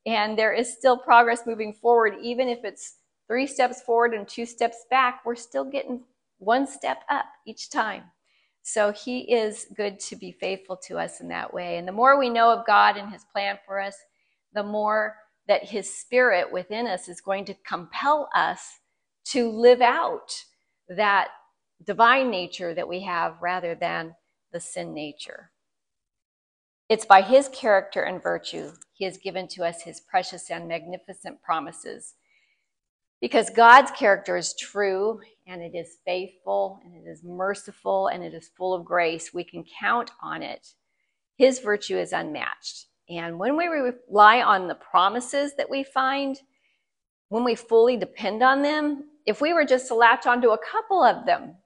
and 0.06 0.38
there 0.38 0.52
is 0.52 0.72
still 0.72 0.96
progress 0.96 1.42
moving 1.46 1.74
forward, 1.74 2.14
even 2.22 2.48
if 2.48 2.64
it's 2.64 2.96
three 3.26 3.46
steps 3.46 3.82
forward 3.82 4.14
and 4.14 4.26
two 4.26 4.46
steps 4.46 4.86
back, 4.90 5.22
we're 5.24 5.34
still 5.34 5.64
getting 5.64 6.02
one 6.38 6.66
step 6.66 7.02
up 7.10 7.26
each 7.46 7.70
time. 7.70 8.02
So 8.62 8.92
he 8.92 9.20
is 9.20 9.66
good 9.76 10.00
to 10.00 10.16
be 10.16 10.32
faithful 10.32 10.76
to 10.88 10.98
us 10.98 11.20
in 11.20 11.28
that 11.28 11.52
way. 11.52 11.76
And 11.76 11.86
the 11.86 11.92
more 11.92 12.18
we 12.18 12.30
know 12.30 12.50
of 12.50 12.66
God 12.66 12.96
and 12.96 13.12
his 13.12 13.24
plan 13.32 13.58
for 13.66 13.80
us, 13.80 13.96
the 14.54 14.62
more 14.62 15.16
that 15.48 15.64
his 15.64 15.94
spirit 15.94 16.50
within 16.50 16.86
us 16.86 17.08
is 17.08 17.20
going 17.20 17.44
to 17.46 17.54
compel 17.66 18.28
us 18.34 18.78
to 19.26 19.50
live 19.50 19.82
out 19.82 20.32
that 20.88 21.28
divine 21.86 22.30
nature 22.30 22.74
that 22.74 22.88
we 22.88 23.00
have 23.00 23.36
rather 23.42 23.74
than 23.74 24.14
the 24.54 24.60
sin 24.60 24.94
nature. 24.94 25.50
It's 26.88 27.04
by 27.04 27.20
his 27.20 27.48
character 27.48 28.02
and 28.02 28.22
virtue 28.22 28.70
he 28.92 29.04
has 29.04 29.18
given 29.18 29.48
to 29.48 29.64
us 29.64 29.82
his 29.82 30.00
precious 30.00 30.50
and 30.50 30.68
magnificent 30.68 31.42
promises. 31.42 32.14
Because 33.20 33.50
God's 33.50 33.90
character 33.90 34.36
is 34.36 34.54
true 34.54 35.20
and 35.46 35.60
it 35.60 35.74
is 35.74 35.96
faithful 36.06 36.78
and 36.84 36.94
it 36.94 37.08
is 37.08 37.22
merciful 37.24 38.08
and 38.08 38.22
it 38.22 38.32
is 38.32 38.50
full 38.56 38.74
of 38.74 38.84
grace, 38.84 39.34
we 39.34 39.44
can 39.44 39.64
count 39.80 40.12
on 40.22 40.42
it. 40.42 40.68
His 41.36 41.58
virtue 41.58 41.98
is 41.98 42.12
unmatched. 42.12 42.86
And 43.08 43.38
when 43.38 43.56
we 43.56 43.66
rely 43.66 44.40
on 44.40 44.68
the 44.68 44.76
promises 44.76 45.54
that 45.56 45.68
we 45.68 45.82
find, 45.82 46.38
when 47.28 47.44
we 47.44 47.56
fully 47.56 47.96
depend 47.96 48.42
on 48.42 48.62
them, 48.62 49.04
if 49.26 49.40
we 49.40 49.52
were 49.52 49.64
just 49.64 49.88
to 49.88 49.94
latch 49.94 50.26
onto 50.26 50.50
a 50.50 50.58
couple 50.58 51.02
of 51.02 51.26
them, 51.26 51.56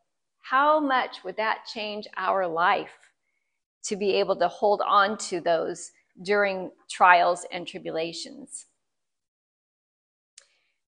how 0.50 0.80
much 0.80 1.24
would 1.24 1.36
that 1.36 1.66
change 1.72 2.06
our 2.16 2.46
life 2.46 3.10
to 3.84 3.96
be 3.96 4.12
able 4.12 4.36
to 4.36 4.48
hold 4.48 4.80
on 4.86 5.18
to 5.18 5.40
those 5.40 5.90
during 6.22 6.70
trials 6.88 7.44
and 7.52 7.66
tribulations? 7.66 8.66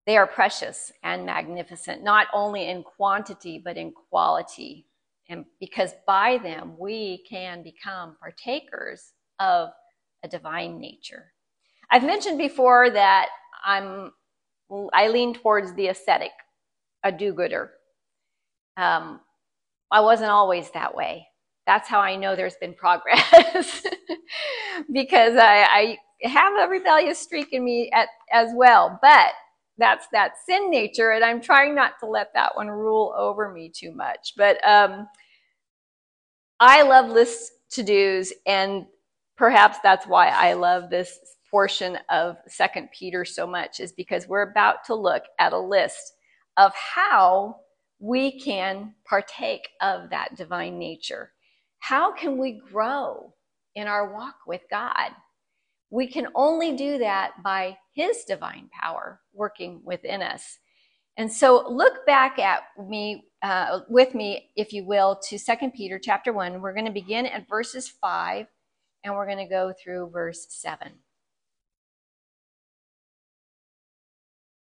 They 0.06 0.16
are 0.16 0.26
precious 0.26 0.92
and 1.02 1.24
magnificent, 1.24 2.04
not 2.04 2.28
only 2.32 2.68
in 2.68 2.82
quantity, 2.82 3.60
but 3.62 3.76
in 3.76 3.92
quality. 3.92 4.86
And 5.28 5.44
because 5.58 5.92
by 6.06 6.38
them 6.38 6.74
we 6.78 7.24
can 7.28 7.62
become 7.62 8.16
partakers 8.20 9.12
of 9.40 9.70
a 10.22 10.28
divine 10.28 10.78
nature. 10.78 11.32
I've 11.90 12.04
mentioned 12.04 12.38
before 12.38 12.90
that 12.90 13.28
I'm 13.64 14.12
I 14.92 15.08
lean 15.08 15.32
towards 15.32 15.72
the 15.74 15.88
ascetic, 15.88 16.32
a 17.04 17.12
do-gooder. 17.12 17.70
Um, 18.76 19.20
I 19.90 20.00
wasn't 20.00 20.30
always 20.30 20.70
that 20.70 20.94
way. 20.94 21.26
That's 21.66 21.88
how 21.88 22.00
I 22.00 22.16
know 22.16 22.36
there's 22.36 22.56
been 22.56 22.74
progress 22.74 23.82
because 24.92 25.36
I, 25.36 25.62
I, 25.62 25.98
have 26.22 26.54
a 26.58 26.70
rebellious 26.70 27.18
streak 27.18 27.52
in 27.52 27.62
me 27.62 27.90
at, 27.92 28.08
as 28.32 28.50
well. 28.54 28.98
But 29.02 29.32
that's 29.78 30.06
that 30.12 30.32
sin 30.46 30.70
nature, 30.70 31.10
and 31.10 31.24
I'm 31.24 31.40
trying 31.40 31.74
not 31.74 31.92
to 32.00 32.06
let 32.06 32.32
that 32.34 32.56
one 32.56 32.68
rule 32.68 33.14
over 33.16 33.52
me 33.52 33.70
too 33.74 33.92
much. 33.92 34.32
But 34.36 34.56
um, 34.66 35.06
I 36.58 36.82
love 36.82 37.10
lists 37.10 37.52
to 37.72 37.82
dos, 37.82 38.32
and 38.46 38.86
perhaps 39.36 39.78
that's 39.82 40.06
why 40.06 40.28
I 40.28 40.54
love 40.54 40.88
this 40.88 41.18
portion 41.50 41.98
of 42.10 42.36
Second 42.48 42.88
Peter 42.98 43.24
so 43.24 43.46
much 43.46 43.80
is 43.80 43.92
because 43.92 44.26
we're 44.26 44.50
about 44.50 44.84
to 44.86 44.94
look 44.94 45.24
at 45.38 45.52
a 45.52 45.58
list 45.58 46.14
of 46.56 46.72
how 46.74 47.56
we 47.98 48.40
can 48.40 48.94
partake 49.08 49.68
of 49.80 50.10
that 50.10 50.36
divine 50.36 50.78
nature. 50.78 51.32
How 51.78 52.12
can 52.12 52.38
we 52.38 52.60
grow 52.70 53.34
in 53.74 53.86
our 53.86 54.12
walk 54.12 54.36
with 54.46 54.62
God? 54.70 55.10
we 55.90 56.06
can 56.06 56.26
only 56.34 56.76
do 56.76 56.98
that 56.98 57.42
by 57.42 57.78
His 57.94 58.24
divine 58.24 58.68
power 58.72 59.20
working 59.32 59.80
within 59.84 60.22
us. 60.22 60.58
And 61.16 61.32
so 61.32 61.66
look 61.68 62.04
back 62.04 62.38
at 62.38 62.64
me 62.88 63.24
uh, 63.42 63.80
with 63.88 64.14
me, 64.14 64.50
if 64.56 64.72
you 64.72 64.84
will, 64.84 65.18
to 65.28 65.38
Second 65.38 65.72
Peter 65.72 65.98
chapter 65.98 66.32
1. 66.32 66.60
We're 66.60 66.74
going 66.74 66.86
to 66.86 66.92
begin 66.92 67.26
at 67.26 67.48
verses 67.48 67.88
5 67.88 68.46
and 69.04 69.14
we're 69.14 69.26
going 69.26 69.38
to 69.38 69.46
go 69.46 69.72
through 69.82 70.10
verse 70.10 70.46
7. 70.50 70.92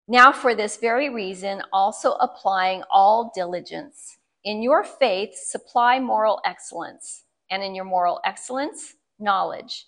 Now, 0.08 0.30
for 0.30 0.54
this 0.54 0.76
very 0.76 1.10
reason, 1.10 1.62
also 1.72 2.12
applying 2.12 2.82
all 2.90 3.32
diligence. 3.34 4.18
In 4.44 4.62
your 4.62 4.84
faith, 4.84 5.34
supply 5.34 5.98
moral 5.98 6.40
excellence, 6.44 7.24
and 7.50 7.62
in 7.62 7.74
your 7.74 7.84
moral 7.84 8.20
excellence, 8.24 8.94
knowledge, 9.18 9.86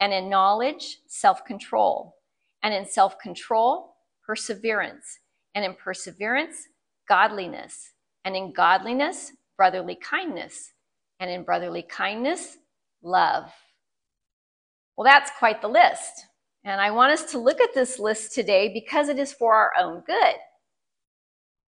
and 0.00 0.12
in 0.12 0.28
knowledge, 0.28 0.98
self 1.06 1.44
control, 1.44 2.16
and 2.64 2.74
in 2.74 2.84
self 2.84 3.18
control, 3.20 3.94
perseverance, 4.26 5.20
and 5.54 5.64
in 5.64 5.74
perseverance, 5.74 6.66
godliness, 7.08 7.92
and 8.24 8.36
in 8.36 8.52
godliness, 8.52 9.32
brotherly 9.56 9.94
kindness, 9.94 10.72
and 11.20 11.30
in 11.30 11.44
brotherly 11.44 11.82
kindness, 11.82 12.58
love. 13.02 13.52
Well, 14.96 15.04
that's 15.04 15.30
quite 15.38 15.62
the 15.62 15.68
list. 15.68 16.26
And 16.64 16.80
I 16.80 16.90
want 16.90 17.12
us 17.12 17.30
to 17.32 17.38
look 17.38 17.60
at 17.60 17.74
this 17.74 17.98
list 17.98 18.34
today 18.34 18.70
because 18.72 19.08
it 19.08 19.18
is 19.18 19.32
for 19.32 19.54
our 19.54 19.72
own 19.78 20.02
good. 20.06 20.34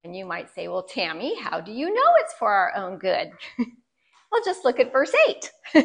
And 0.04 0.14
you 0.16 0.26
might 0.26 0.52
say, 0.54 0.68
well, 0.68 0.82
Tammy, 0.82 1.40
how 1.40 1.60
do 1.60 1.72
you 1.72 1.94
know 1.94 2.10
it's 2.18 2.34
for 2.34 2.52
our 2.52 2.74
own 2.76 2.98
good? 2.98 3.30
well, 3.58 4.42
just 4.44 4.64
look 4.64 4.80
at 4.80 4.92
verse 4.92 5.12
8. 5.74 5.84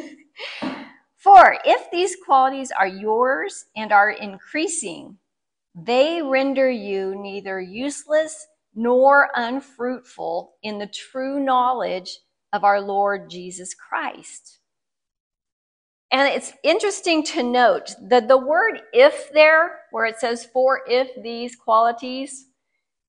for 1.16 1.56
if 1.64 1.90
these 1.90 2.16
qualities 2.24 2.70
are 2.72 2.88
yours 2.88 3.66
and 3.76 3.92
are 3.92 4.10
increasing, 4.10 5.16
they 5.74 6.20
render 6.20 6.68
you 6.68 7.14
neither 7.16 7.60
useless 7.60 8.46
nor 8.74 9.30
unfruitful 9.34 10.52
in 10.62 10.78
the 10.78 10.88
true 10.88 11.40
knowledge 11.40 12.18
of 12.52 12.64
our 12.64 12.80
Lord 12.80 13.30
Jesus 13.30 13.74
Christ. 13.74 14.57
And 16.10 16.28
it's 16.28 16.52
interesting 16.62 17.22
to 17.24 17.42
note 17.42 17.94
that 18.08 18.28
the 18.28 18.38
word 18.38 18.80
if 18.92 19.30
there, 19.32 19.80
where 19.90 20.06
it 20.06 20.18
says 20.18 20.46
for 20.46 20.80
if 20.88 21.10
these 21.22 21.54
qualities, 21.54 22.46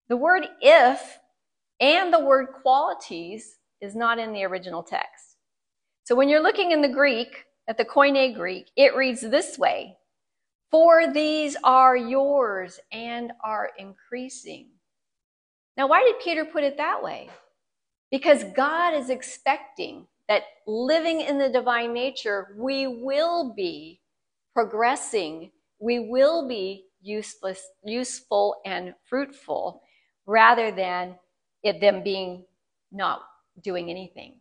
the 0.10 0.18
word 0.18 0.48
if 0.62 1.20
and 1.80 2.12
the 2.12 2.20
word 2.20 2.48
qualities 2.62 3.58
is 3.80 3.96
not 3.96 4.20
in 4.20 4.34
the 4.34 4.44
original 4.44 4.84
text. 4.84 5.38
So 6.04 6.16
when 6.16 6.28
you're 6.28 6.44
looking 6.44 6.72
in 6.72 6.82
the 6.82 6.90
Greek, 6.90 7.46
at 7.70 7.78
the 7.78 7.86
Koine 7.86 8.36
Greek, 8.36 8.72
it 8.76 8.96
reads 8.96 9.22
this 9.22 9.58
way 9.58 9.96
For 10.72 11.14
these 11.14 11.56
are 11.64 11.96
yours 11.96 12.80
and 12.92 13.32
are 13.44 13.70
increasing. 13.78 14.70
Now, 15.78 15.88
why 15.88 16.04
did 16.04 16.20
Peter 16.22 16.44
put 16.44 16.64
it 16.64 16.78
that 16.78 17.02
way? 17.04 17.30
Because 18.12 18.44
God 18.56 18.96
is 18.96 19.10
expecting 19.10 20.08
that 20.30 20.44
living 20.68 21.22
in 21.22 21.40
the 21.40 21.50
divine 21.50 21.92
nature, 21.92 22.56
we 22.56 22.88
will 22.88 23.54
be 23.54 24.00
progressing, 24.54 25.52
we 25.80 26.00
will 26.00 26.48
be 26.48 26.86
useless, 27.02 27.62
useful 27.84 28.62
and 28.66 28.94
fruitful 29.10 29.82
rather 30.28 30.72
than 30.72 31.16
it, 31.64 31.82
them 31.82 32.04
being 32.04 32.46
not 32.92 33.22
doing 33.64 33.90
anything. 33.90 34.36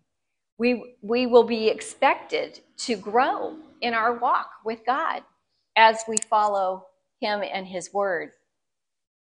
We, 0.59 0.97
we 1.03 1.27
will 1.27 1.45
be 1.45 1.69
expected 1.69 2.61
to 2.79 2.97
grow 2.97 3.57
in 3.81 3.95
our 3.95 4.13
walk 4.19 4.51
with 4.65 4.85
God 4.85 5.23
as 5.75 6.03
we 6.07 6.17
follow 6.29 6.85
Him 7.21 7.43
and 7.43 7.67
His 7.67 7.93
Word. 7.95 8.33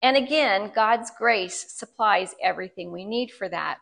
And 0.01 0.17
again, 0.17 0.71
God's 0.73 1.11
grace 1.17 1.65
supplies 1.69 2.33
everything 2.41 2.91
we 2.91 3.05
need 3.05 3.31
for 3.31 3.49
that. 3.49 3.77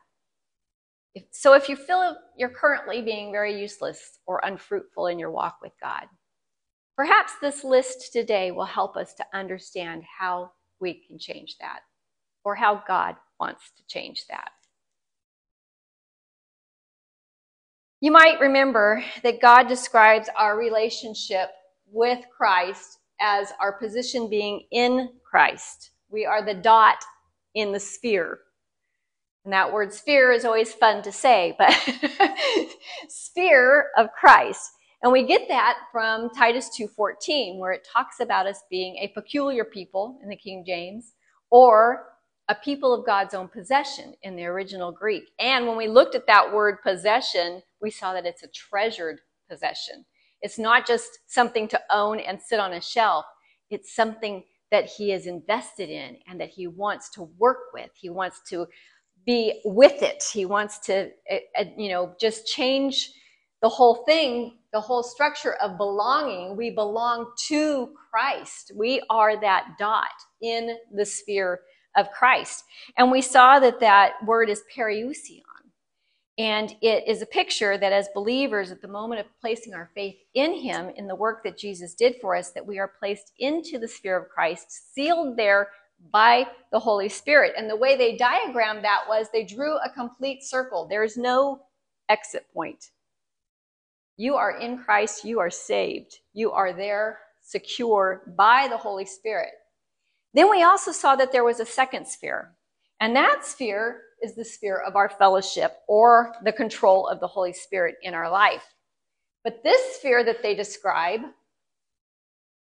If, 1.15 1.25
so 1.31 1.53
if 1.53 1.69
you 1.69 1.75
feel 1.75 2.15
you're 2.37 2.49
currently 2.49 3.01
being 3.01 3.31
very 3.31 3.59
useless 3.59 4.19
or 4.25 4.41
unfruitful 4.43 5.07
in 5.07 5.19
your 5.19 5.31
walk 5.31 5.59
with 5.61 5.73
God, 5.81 6.05
perhaps 6.95 7.33
this 7.41 7.63
list 7.63 8.11
today 8.13 8.51
will 8.51 8.65
help 8.65 8.97
us 8.97 9.13
to 9.15 9.25
understand 9.33 10.03
how 10.19 10.51
we 10.79 11.03
can 11.07 11.19
change 11.19 11.57
that 11.59 11.79
or 12.43 12.55
how 12.55 12.83
God 12.87 13.15
wants 13.39 13.71
to 13.77 13.83
change 13.87 14.25
that. 14.29 14.49
You 18.01 18.11
might 18.11 18.41
remember 18.41 19.01
that 19.23 19.41
God 19.41 19.69
describes 19.69 20.29
our 20.37 20.57
relationship 20.57 21.51
with 21.89 22.19
Christ 22.35 22.99
as 23.21 23.53
our 23.61 23.71
position 23.71 24.29
being 24.29 24.65
in 24.71 25.09
Christ. 25.23 25.91
We 26.09 26.25
are 26.25 26.43
the 26.43 26.53
dot 26.53 26.97
in 27.55 27.71
the 27.71 27.79
sphere. 27.79 28.39
And 29.45 29.53
that 29.53 29.73
word 29.73 29.93
sphere 29.93 30.31
is 30.31 30.45
always 30.45 30.73
fun 30.73 31.01
to 31.03 31.11
say, 31.11 31.55
but 31.57 31.71
sphere 33.09 33.87
of 33.97 34.07
Christ. 34.17 34.71
And 35.01 35.11
we 35.11 35.23
get 35.23 35.49
that 35.49 35.77
from 35.91 36.29
Titus 36.29 36.69
2:14 36.79 37.59
where 37.59 37.73
it 37.73 37.85
talks 37.91 38.21
about 38.21 38.47
us 38.47 38.63
being 38.69 38.95
a 38.97 39.09
peculiar 39.09 39.65
people 39.65 40.17
in 40.23 40.29
the 40.29 40.37
King 40.37 40.63
James 40.65 41.13
or 41.49 42.07
a 42.47 42.55
people 42.55 42.93
of 42.93 43.05
God's 43.05 43.33
own 43.33 43.49
possession 43.49 44.13
in 44.21 44.35
the 44.35 44.45
original 44.45 44.91
Greek. 44.91 45.23
And 45.39 45.67
when 45.67 45.75
we 45.77 45.87
looked 45.87 46.15
at 46.15 46.27
that 46.27 46.53
word 46.53 46.81
possession, 46.81 47.61
we 47.81 47.91
saw 47.91 48.13
that 48.13 48.25
it's 48.25 48.43
a 48.43 48.47
treasured 48.49 49.19
possession. 49.49 50.05
It's 50.41 50.59
not 50.59 50.85
just 50.85 51.19
something 51.27 51.67
to 51.69 51.81
own 51.89 52.19
and 52.19 52.41
sit 52.41 52.59
on 52.59 52.73
a 52.73 52.81
shelf. 52.81 53.25
It's 53.69 53.95
something 53.95 54.43
that 54.71 54.85
he 54.85 55.11
is 55.11 55.27
invested 55.27 55.89
in 55.89 56.17
and 56.27 56.39
that 56.39 56.49
he 56.49 56.67
wants 56.67 57.09
to 57.11 57.23
work 57.37 57.73
with. 57.73 57.91
He 57.95 58.09
wants 58.09 58.41
to 58.49 58.67
be 59.25 59.61
with 59.65 60.01
it. 60.01 60.23
He 60.31 60.45
wants 60.45 60.79
to, 60.79 61.11
eh, 61.29 61.39
eh, 61.55 61.65
you 61.77 61.89
know, 61.89 62.15
just 62.19 62.47
change 62.47 63.11
the 63.61 63.69
whole 63.69 64.03
thing, 64.05 64.57
the 64.73 64.81
whole 64.81 65.03
structure 65.03 65.53
of 65.55 65.77
belonging. 65.77 66.57
We 66.57 66.71
belong 66.71 67.31
to 67.47 67.93
Christ. 68.11 68.71
We 68.75 69.01
are 69.09 69.39
that 69.39 69.75
dot 69.79 70.11
in 70.41 70.77
the 70.93 71.05
sphere 71.05 71.61
of 71.95 72.11
Christ. 72.11 72.63
And 72.97 73.11
we 73.11 73.21
saw 73.21 73.59
that 73.59 73.79
that 73.79 74.13
word 74.25 74.49
is 74.49 74.63
periousion. 74.75 75.41
And 76.39 76.75
it 76.81 77.07
is 77.07 77.21
a 77.21 77.27
picture 77.27 77.77
that 77.77 77.93
as 77.93 78.09
believers, 78.15 78.71
at 78.71 78.81
the 78.81 78.87
moment 78.87 79.21
of 79.21 79.27
placing 79.39 79.75
our 79.75 79.91
faith 79.93 80.15
in 80.33 80.55
Him, 80.55 80.89
in 80.95 81.07
the 81.07 81.15
work 81.15 81.43
that 81.43 81.59
Jesus 81.59 81.93
did 81.93 82.15
for 82.19 82.35
us, 82.35 82.51
that 82.51 82.65
we 82.65 82.79
are 82.79 82.91
placed 82.99 83.33
into 83.37 83.77
the 83.77 83.87
sphere 83.87 84.17
of 84.17 84.29
Christ, 84.29 84.95
sealed 84.95 85.37
there 85.37 85.69
by 86.11 86.47
the 86.71 86.79
Holy 86.79 87.09
Spirit. 87.09 87.53
And 87.57 87.69
the 87.69 87.75
way 87.75 87.95
they 87.95 88.17
diagrammed 88.17 88.83
that 88.83 89.03
was 89.07 89.27
they 89.31 89.43
drew 89.43 89.77
a 89.77 89.89
complete 89.89 90.43
circle. 90.43 90.87
There's 90.87 91.17
no 91.17 91.61
exit 92.09 92.45
point. 92.53 92.91
You 94.17 94.35
are 94.35 94.59
in 94.59 94.77
Christ, 94.77 95.25
you 95.25 95.39
are 95.39 95.49
saved. 95.49 96.19
You 96.33 96.51
are 96.51 96.73
there 96.73 97.19
secure 97.41 98.23
by 98.37 98.67
the 98.67 98.77
Holy 98.77 99.05
Spirit. 99.05 99.51
Then 100.33 100.49
we 100.49 100.63
also 100.63 100.91
saw 100.91 101.15
that 101.15 101.31
there 101.31 101.43
was 101.43 101.59
a 101.59 101.65
second 101.65 102.07
sphere. 102.07 102.53
And 102.99 103.15
that 103.15 103.45
sphere 103.45 104.01
is 104.21 104.35
the 104.35 104.45
sphere 104.45 104.77
of 104.77 104.95
our 104.95 105.09
fellowship 105.09 105.79
or 105.87 106.33
the 106.43 106.53
control 106.53 107.07
of 107.07 107.19
the 107.19 107.27
Holy 107.27 107.53
Spirit 107.53 107.95
in 108.01 108.13
our 108.13 108.29
life. 108.29 108.63
But 109.43 109.63
this 109.63 109.97
sphere 109.97 110.23
that 110.23 110.41
they 110.41 110.55
describe 110.55 111.21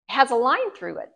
has 0.10 0.32
a 0.32 0.36
line 0.36 0.72
through 0.76 0.98
it. 0.98 1.10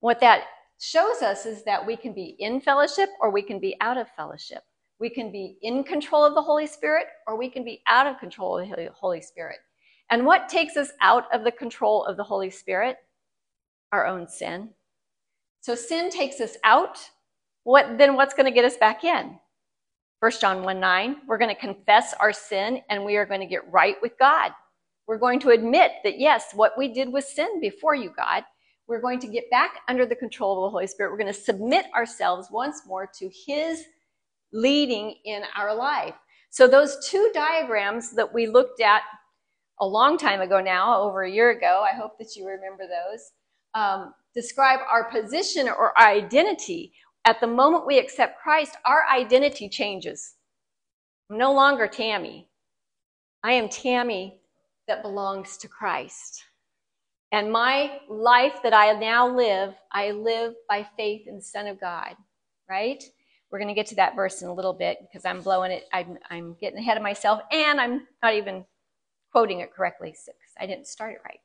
What 0.00 0.20
that 0.20 0.44
shows 0.78 1.22
us 1.22 1.46
is 1.46 1.64
that 1.64 1.84
we 1.84 1.96
can 1.96 2.12
be 2.12 2.36
in 2.38 2.60
fellowship 2.60 3.08
or 3.20 3.30
we 3.30 3.42
can 3.42 3.58
be 3.58 3.76
out 3.80 3.96
of 3.96 4.08
fellowship. 4.10 4.62
We 4.98 5.10
can 5.10 5.30
be 5.30 5.58
in 5.62 5.84
control 5.84 6.24
of 6.24 6.34
the 6.34 6.42
Holy 6.42 6.66
Spirit 6.66 7.06
or 7.26 7.36
we 7.36 7.48
can 7.48 7.64
be 7.64 7.82
out 7.86 8.06
of 8.06 8.18
control 8.18 8.58
of 8.58 8.68
the 8.70 8.90
Holy 8.94 9.20
Spirit. 9.20 9.58
And 10.10 10.24
what 10.24 10.48
takes 10.48 10.76
us 10.76 10.90
out 11.00 11.24
of 11.34 11.44
the 11.44 11.52
control 11.52 12.04
of 12.04 12.16
the 12.16 12.24
Holy 12.24 12.50
Spirit? 12.50 12.98
Our 13.92 14.06
own 14.06 14.28
sin. 14.28 14.70
So 15.60 15.74
sin 15.74 16.10
takes 16.10 16.40
us 16.40 16.56
out. 16.64 16.98
What 17.64 17.98
then 17.98 18.14
what's 18.14 18.34
going 18.34 18.46
to 18.46 18.52
get 18.54 18.64
us 18.64 18.76
back 18.76 19.04
in? 19.04 19.38
1 20.20 20.32
John 20.40 20.62
1 20.62 20.80
9, 20.80 21.16
we're 21.26 21.38
going 21.38 21.54
to 21.54 21.60
confess 21.60 22.14
our 22.20 22.32
sin 22.32 22.80
and 22.88 23.04
we 23.04 23.16
are 23.16 23.26
going 23.26 23.40
to 23.40 23.46
get 23.46 23.70
right 23.70 23.96
with 24.00 24.12
God. 24.18 24.52
We're 25.06 25.18
going 25.18 25.40
to 25.40 25.50
admit 25.50 25.92
that 26.04 26.18
yes, 26.18 26.52
what 26.54 26.72
we 26.78 26.88
did 26.88 27.12
was 27.12 27.28
sin 27.28 27.60
before 27.60 27.94
you, 27.94 28.12
God, 28.16 28.44
we're 28.88 29.00
going 29.00 29.18
to 29.20 29.28
get 29.28 29.50
back 29.50 29.80
under 29.88 30.06
the 30.06 30.14
control 30.14 30.64
of 30.64 30.68
the 30.68 30.70
Holy 30.70 30.86
Spirit. 30.86 31.10
We're 31.10 31.18
going 31.18 31.32
to 31.32 31.40
submit 31.40 31.86
ourselves 31.94 32.48
once 32.50 32.82
more 32.86 33.08
to 33.18 33.30
His 33.46 33.84
leading 34.52 35.16
in 35.24 35.42
our 35.56 35.74
life. 35.74 36.14
So, 36.50 36.68
those 36.68 37.06
two 37.08 37.30
diagrams 37.34 38.12
that 38.12 38.32
we 38.32 38.46
looked 38.46 38.80
at 38.80 39.02
a 39.80 39.86
long 39.86 40.16
time 40.16 40.40
ago 40.40 40.60
now, 40.60 41.00
over 41.02 41.24
a 41.24 41.30
year 41.30 41.50
ago, 41.50 41.84
I 41.84 41.94
hope 41.96 42.18
that 42.18 42.36
you 42.36 42.46
remember 42.46 42.84
those, 42.84 43.32
um, 43.74 44.14
describe 44.34 44.80
our 44.90 45.10
position 45.10 45.68
or 45.68 45.98
our 45.98 46.08
identity. 46.08 46.92
At 47.24 47.40
the 47.40 47.46
moment 47.46 47.86
we 47.86 47.98
accept 47.98 48.40
Christ, 48.40 48.76
our 48.86 49.04
identity 49.12 49.68
changes. 49.68 50.34
I'm 51.28 51.38
no 51.38 51.52
longer 51.52 51.88
Tammy. 51.88 52.48
I 53.42 53.52
am 53.52 53.68
Tammy 53.68 54.38
that 54.86 55.02
belongs 55.02 55.56
to 55.58 55.68
Christ. 55.68 56.42
And 57.32 57.50
my 57.50 57.98
life 58.08 58.60
that 58.62 58.72
I 58.72 58.92
now 58.92 59.28
live, 59.28 59.74
I 59.92 60.12
live 60.12 60.54
by 60.68 60.86
faith 60.96 61.26
in 61.26 61.36
the 61.36 61.42
Son 61.42 61.66
of 61.66 61.80
God, 61.80 62.14
right? 62.68 63.02
We're 63.50 63.58
going 63.58 63.68
to 63.68 63.74
get 63.74 63.86
to 63.88 63.96
that 63.96 64.16
verse 64.16 64.42
in 64.42 64.48
a 64.48 64.54
little 64.54 64.72
bit 64.72 64.98
because 65.00 65.24
I'm 65.24 65.40
blowing 65.40 65.72
it. 65.72 65.84
I'm, 65.92 66.18
I'm 66.30 66.56
getting 66.60 66.78
ahead 66.78 66.96
of 66.96 67.02
myself 67.02 67.40
and 67.52 67.80
I'm 67.80 68.06
not 68.22 68.34
even 68.34 68.64
quoting 69.32 69.60
it 69.60 69.72
correctly 69.72 70.10
because 70.10 70.30
I 70.58 70.66
didn't 70.66 70.86
start 70.86 71.14
it 71.14 71.20
right. 71.24 71.40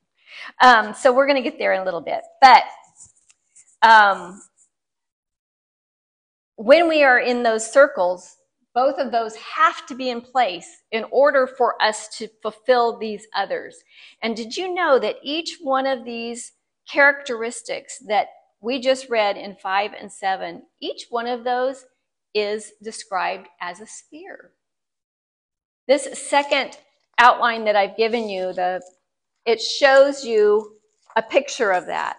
Um, 0.61 0.93
so 0.93 1.11
we're 1.11 1.27
going 1.27 1.41
to 1.41 1.49
get 1.49 1.59
there 1.59 1.73
in 1.73 1.81
a 1.81 1.85
little 1.85 2.01
bit. 2.01 2.21
But 2.41 2.63
um, 3.81 4.41
when 6.55 6.87
we 6.87 7.03
are 7.03 7.19
in 7.19 7.43
those 7.43 7.69
circles, 7.71 8.37
both 8.73 8.97
of 8.97 9.11
those 9.11 9.35
have 9.35 9.85
to 9.87 9.95
be 9.95 10.09
in 10.09 10.21
place 10.21 10.83
in 10.91 11.05
order 11.11 11.45
for 11.45 11.81
us 11.81 12.07
to 12.17 12.29
fulfill 12.41 12.97
these 12.97 13.27
others. 13.35 13.83
And 14.21 14.35
did 14.35 14.55
you 14.55 14.73
know 14.73 14.97
that 14.99 15.17
each 15.21 15.57
one 15.61 15.85
of 15.85 16.05
these 16.05 16.53
characteristics 16.89 17.99
that 18.07 18.27
we 18.61 18.79
just 18.79 19.09
read 19.09 19.37
in 19.37 19.55
5 19.55 19.91
and 19.99 20.11
7, 20.11 20.61
each 20.79 21.07
one 21.09 21.27
of 21.27 21.43
those 21.43 21.85
is 22.33 22.71
described 22.81 23.47
as 23.59 23.81
a 23.81 23.87
sphere. 23.87 24.51
This 25.87 26.07
second 26.17 26.77
outline 27.17 27.65
that 27.65 27.75
I've 27.75 27.97
given 27.97 28.29
you, 28.29 28.53
the 28.53 28.81
it 29.45 29.59
shows 29.59 30.23
you 30.23 30.77
a 31.15 31.21
picture 31.21 31.71
of 31.71 31.87
that. 31.87 32.17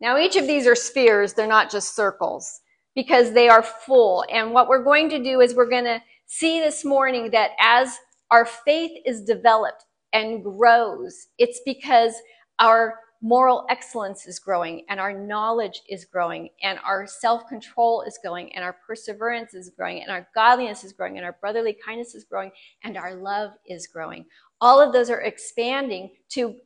Now 0.00 0.18
each 0.18 0.36
of 0.36 0.46
these 0.46 0.66
are 0.66 0.74
spheres, 0.74 1.32
they're 1.32 1.46
not 1.46 1.70
just 1.70 1.94
circles 1.94 2.60
because 2.96 3.32
they 3.32 3.48
are 3.48 3.62
full. 3.62 4.24
And 4.32 4.52
what 4.52 4.68
we're 4.68 4.82
going 4.82 5.08
to 5.10 5.22
do 5.22 5.40
is 5.40 5.54
we're 5.54 5.70
going 5.70 5.84
to 5.84 6.02
see 6.26 6.58
this 6.58 6.84
morning 6.84 7.30
that 7.30 7.50
as 7.60 7.96
our 8.32 8.44
faith 8.44 8.90
is 9.04 9.22
developed 9.22 9.84
and 10.12 10.42
grows, 10.42 11.28
it's 11.38 11.60
because 11.64 12.14
our 12.58 12.98
moral 13.22 13.66
excellence 13.70 14.26
is 14.26 14.38
growing 14.38 14.84
and 14.88 14.98
our 14.98 15.12
knowledge 15.12 15.82
is 15.88 16.04
growing 16.04 16.48
and 16.62 16.78
our 16.84 17.06
self-control 17.06 18.02
is 18.02 18.18
growing 18.22 18.54
and 18.54 18.64
our 18.64 18.76
perseverance 18.86 19.54
is 19.54 19.70
growing 19.70 20.02
and 20.02 20.10
our 20.10 20.28
godliness 20.34 20.84
is 20.84 20.92
growing 20.92 21.16
and 21.16 21.24
our 21.24 21.36
brotherly 21.40 21.76
kindness 21.84 22.14
is 22.14 22.24
growing 22.24 22.50
and 22.82 22.96
our 22.96 23.14
love 23.14 23.50
is 23.66 23.86
growing. 23.86 24.24
All 24.60 24.80
of 24.80 24.92
those 24.92 25.10
are 25.10 25.20
expanding 25.20 26.10
to 26.30 26.56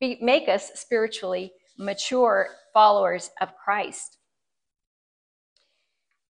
be, 0.00 0.18
make 0.20 0.48
us 0.48 0.70
spiritually 0.74 1.52
mature 1.78 2.48
followers 2.72 3.30
of 3.40 3.56
Christ. 3.56 4.17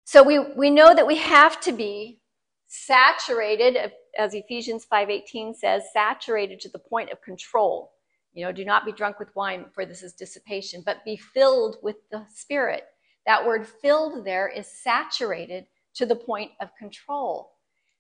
So 0.05 0.23
we, 0.23 0.39
we 0.39 0.71
know 0.71 0.95
that 0.95 1.07
we 1.07 1.17
have 1.17 1.61
to 1.63 1.73
be 1.73 2.21
saturated, 2.67 3.93
as 4.19 4.35
Ephesians 4.35 4.87
5.18 4.91 5.57
says, 5.57 5.85
saturated 5.93 6.61
to 6.61 6.69
the 6.69 6.79
point 6.79 7.11
of 7.11 7.23
control. 7.23 7.93
You 8.35 8.45
know, 8.45 8.53
do 8.53 8.65
not 8.65 8.85
be 8.85 8.93
drunk 8.93 9.19
with 9.19 9.35
wine, 9.35 9.67
for 9.73 9.87
this 9.87 10.03
is 10.03 10.13
dissipation, 10.13 10.83
but 10.85 11.05
be 11.05 11.17
filled 11.17 11.79
with 11.83 11.97
the 12.11 12.27
Spirit. 12.35 12.85
That 13.27 13.47
word 13.47 13.67
filled 13.67 14.25
there 14.25 14.49
is 14.49 14.67
saturated 14.67 15.67
to 15.95 16.05
the 16.05 16.17
point 16.17 16.51
of 16.61 16.69
control. 16.79 17.53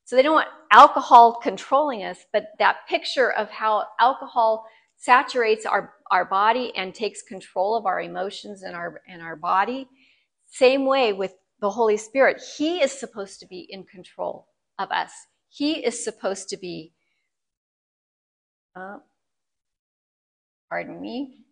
So 0.04 0.16
they 0.16 0.22
don't 0.22 0.34
want 0.34 0.48
alcohol 0.70 1.34
controlling 1.40 2.04
us, 2.04 2.18
but 2.32 2.48
that 2.58 2.86
picture 2.88 3.32
of 3.32 3.48
how 3.48 3.84
alcohol 3.98 4.66
saturates 4.96 5.64
our, 5.64 5.94
our 6.10 6.26
body 6.26 6.72
and 6.76 6.94
takes 6.94 7.22
control 7.22 7.76
of 7.76 7.86
our 7.86 8.02
emotions 8.02 8.62
and 8.62 8.76
our, 8.76 9.00
and 9.08 9.22
our 9.22 9.36
body. 9.36 9.88
Same 10.46 10.84
way 10.84 11.12
with 11.12 11.34
the 11.60 11.70
Holy 11.70 11.96
Spirit. 11.96 12.42
He 12.56 12.82
is 12.82 12.92
supposed 12.92 13.40
to 13.40 13.46
be 13.46 13.60
in 13.70 13.84
control 13.84 14.48
of 14.78 14.90
us. 14.90 15.12
He 15.48 15.84
is 15.84 16.02
supposed 16.02 16.48
to 16.50 16.56
be, 16.56 16.92
uh, 18.76 18.98
pardon 20.68 21.00
me. 21.00 21.44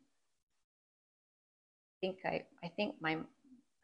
I 2.03 2.07
think 2.07 2.19
I, 2.25 2.43
I 2.65 2.69
think 2.69 2.97
my 3.01 3.19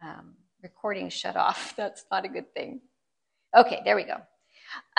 um, 0.03 0.35
recording 0.63 1.09
shut 1.09 1.37
off. 1.37 1.75
That's 1.77 2.05
not 2.11 2.25
a 2.25 2.29
good 2.29 2.53
thing. 2.55 2.81
Okay, 3.57 3.81
there 3.85 3.97
we 3.97 4.05
go. 4.05 4.17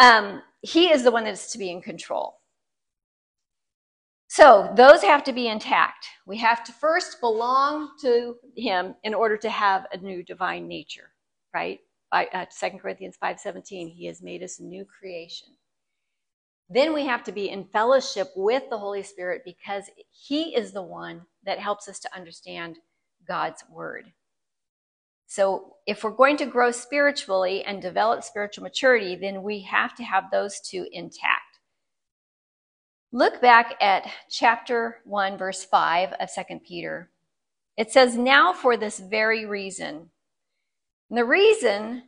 Um, 0.02 0.42
he 0.62 0.92
is 0.92 1.04
the 1.04 1.12
one 1.12 1.26
that 1.26 1.34
is 1.34 1.48
to 1.48 1.58
be 1.58 1.70
in 1.70 1.82
control. 1.82 2.38
So 4.40 4.72
those 4.74 5.04
have 5.04 5.26
to 5.26 5.34
be 5.34 5.50
intact. 5.50 6.08
We 6.26 6.38
have 6.38 6.64
to 6.64 6.72
first 6.72 7.20
belong 7.20 7.90
to 8.00 8.38
him 8.56 8.96
in 9.04 9.14
order 9.14 9.36
to 9.36 9.50
have 9.50 9.86
a 9.92 9.98
new 9.98 10.24
divine 10.24 10.66
nature, 10.66 11.12
right? 11.54 11.82
By, 12.10 12.28
uh, 12.28 12.46
2 12.46 12.78
Corinthians 12.78 13.18
5.17, 13.22 13.94
he 13.94 14.06
has 14.06 14.22
made 14.22 14.42
us 14.42 14.60
a 14.60 14.64
new 14.64 14.86
creation. 14.86 15.50
Then 16.70 16.94
we 16.94 17.06
have 17.06 17.22
to 17.26 17.34
be 17.34 17.50
in 17.50 17.66
fellowship 17.66 18.30
with 18.34 18.64
the 18.70 18.78
Holy 18.78 19.04
Spirit 19.04 19.42
because 19.44 19.90
he 20.10 20.56
is 20.56 20.72
the 20.72 20.84
one 20.84 21.24
that 21.44 21.60
helps 21.60 21.90
us 21.90 22.00
to 22.00 22.16
understand 22.16 22.80
God's 23.28 23.66
word. 23.70 24.14
So 25.28 25.76
if 25.86 26.02
we're 26.02 26.12
going 26.12 26.38
to 26.38 26.46
grow 26.46 26.72
spiritually 26.72 27.66
and 27.66 27.82
develop 27.82 28.24
spiritual 28.24 28.64
maturity, 28.64 29.18
then 29.18 29.44
we 29.44 29.60
have 29.64 29.96
to 29.96 30.04
have 30.04 30.32
those 30.32 30.62
two 30.62 30.88
intact. 30.94 31.49
Look 33.12 33.42
back 33.42 33.76
at 33.82 34.08
chapter 34.30 34.98
1, 35.06 35.38
verse 35.38 35.64
5 35.64 36.14
of 36.20 36.30
2 36.32 36.60
Peter. 36.60 37.10
It 37.76 37.92
says, 37.92 38.16
Now 38.16 38.54
for 38.54 38.78
this 38.78 39.00
very 39.00 39.48
reason. 39.48 40.12
And 41.10 41.18
the 41.18 41.26
reason 41.26 42.04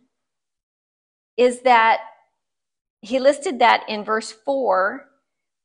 is 1.38 1.62
that 1.62 2.02
he 3.02 3.20
listed 3.20 3.58
that 3.60 3.84
in 3.90 4.04
verse 4.04 4.32
4, 4.32 5.08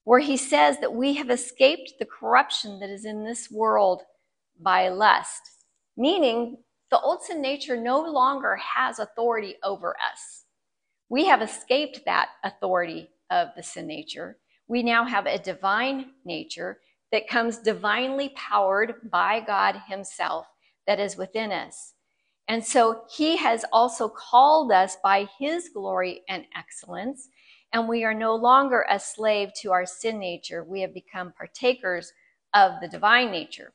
where 0.04 0.20
he 0.20 0.38
says 0.38 0.78
that 0.80 0.94
we 0.94 1.14
have 1.14 1.28
escaped 1.28 1.94
the 1.98 2.06
corruption 2.06 2.80
that 2.80 2.88
is 2.88 3.04
in 3.04 3.22
this 3.22 3.50
world 3.50 4.04
by 4.58 4.88
lust, 4.88 5.42
meaning 5.98 6.56
the 6.90 7.00
old 7.00 7.22
sin 7.22 7.42
nature 7.42 7.76
no 7.76 8.00
longer 8.00 8.56
has 8.56 8.98
authority 8.98 9.56
over 9.62 9.96
us. 10.10 10.44
We 11.10 11.26
have 11.26 11.42
escaped 11.42 12.06
that 12.06 12.28
authority 12.42 13.10
of 13.30 13.48
the 13.54 13.62
sin 13.62 13.86
nature 13.86 14.38
we 14.68 14.82
now 14.82 15.04
have 15.04 15.26
a 15.26 15.38
divine 15.38 16.12
nature 16.24 16.80
that 17.12 17.28
comes 17.28 17.58
divinely 17.58 18.30
powered 18.30 19.10
by 19.10 19.40
God 19.40 19.80
Himself 19.88 20.46
that 20.86 21.00
is 21.00 21.16
within 21.16 21.52
us. 21.52 21.94
And 22.48 22.64
so 22.64 23.02
He 23.10 23.36
has 23.36 23.64
also 23.72 24.08
called 24.08 24.72
us 24.72 24.96
by 25.02 25.28
His 25.38 25.68
glory 25.68 26.22
and 26.28 26.44
excellence, 26.56 27.28
and 27.72 27.88
we 27.88 28.04
are 28.04 28.14
no 28.14 28.34
longer 28.34 28.86
a 28.90 28.98
slave 28.98 29.50
to 29.62 29.72
our 29.72 29.86
sin 29.86 30.18
nature. 30.18 30.64
We 30.64 30.80
have 30.80 30.94
become 30.94 31.32
partakers 31.36 32.12
of 32.54 32.72
the 32.80 32.88
divine 32.88 33.30
nature. 33.30 33.72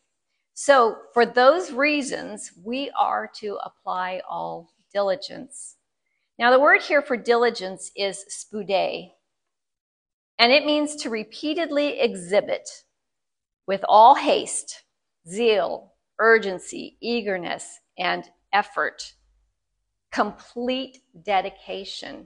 So, 0.53 0.97
for 1.13 1.25
those 1.25 1.71
reasons, 1.71 2.51
we 2.63 2.91
are 2.97 3.29
to 3.39 3.57
apply 3.63 4.21
all 4.29 4.69
diligence. 4.93 5.77
Now, 6.37 6.51
the 6.51 6.59
word 6.59 6.81
here 6.81 7.01
for 7.01 7.15
diligence 7.15 7.91
is 7.95 8.25
spoude, 8.27 9.11
and 10.41 10.51
it 10.51 10.65
means 10.65 10.95
to 10.95 11.11
repeatedly 11.11 11.99
exhibit 11.99 12.67
with 13.67 13.85
all 13.87 14.15
haste, 14.15 14.83
zeal, 15.29 15.93
urgency, 16.17 16.97
eagerness, 16.99 17.79
and 17.99 18.23
effort, 18.51 19.13
complete 20.11 20.97
dedication. 21.21 22.25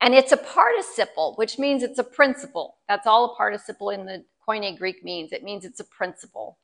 And 0.00 0.14
it's 0.14 0.30
a 0.30 0.36
participle, 0.36 1.34
which 1.34 1.58
means 1.58 1.82
it's 1.82 1.98
a 1.98 2.04
principle. 2.04 2.76
That's 2.88 3.08
all 3.08 3.32
a 3.32 3.36
participle 3.36 3.90
in 3.90 4.06
the 4.06 4.24
Koine 4.48 4.78
Greek 4.78 5.02
means. 5.02 5.32
It 5.32 5.42
means 5.42 5.64
it's 5.64 5.80
a 5.80 5.84
principle, 5.84 6.58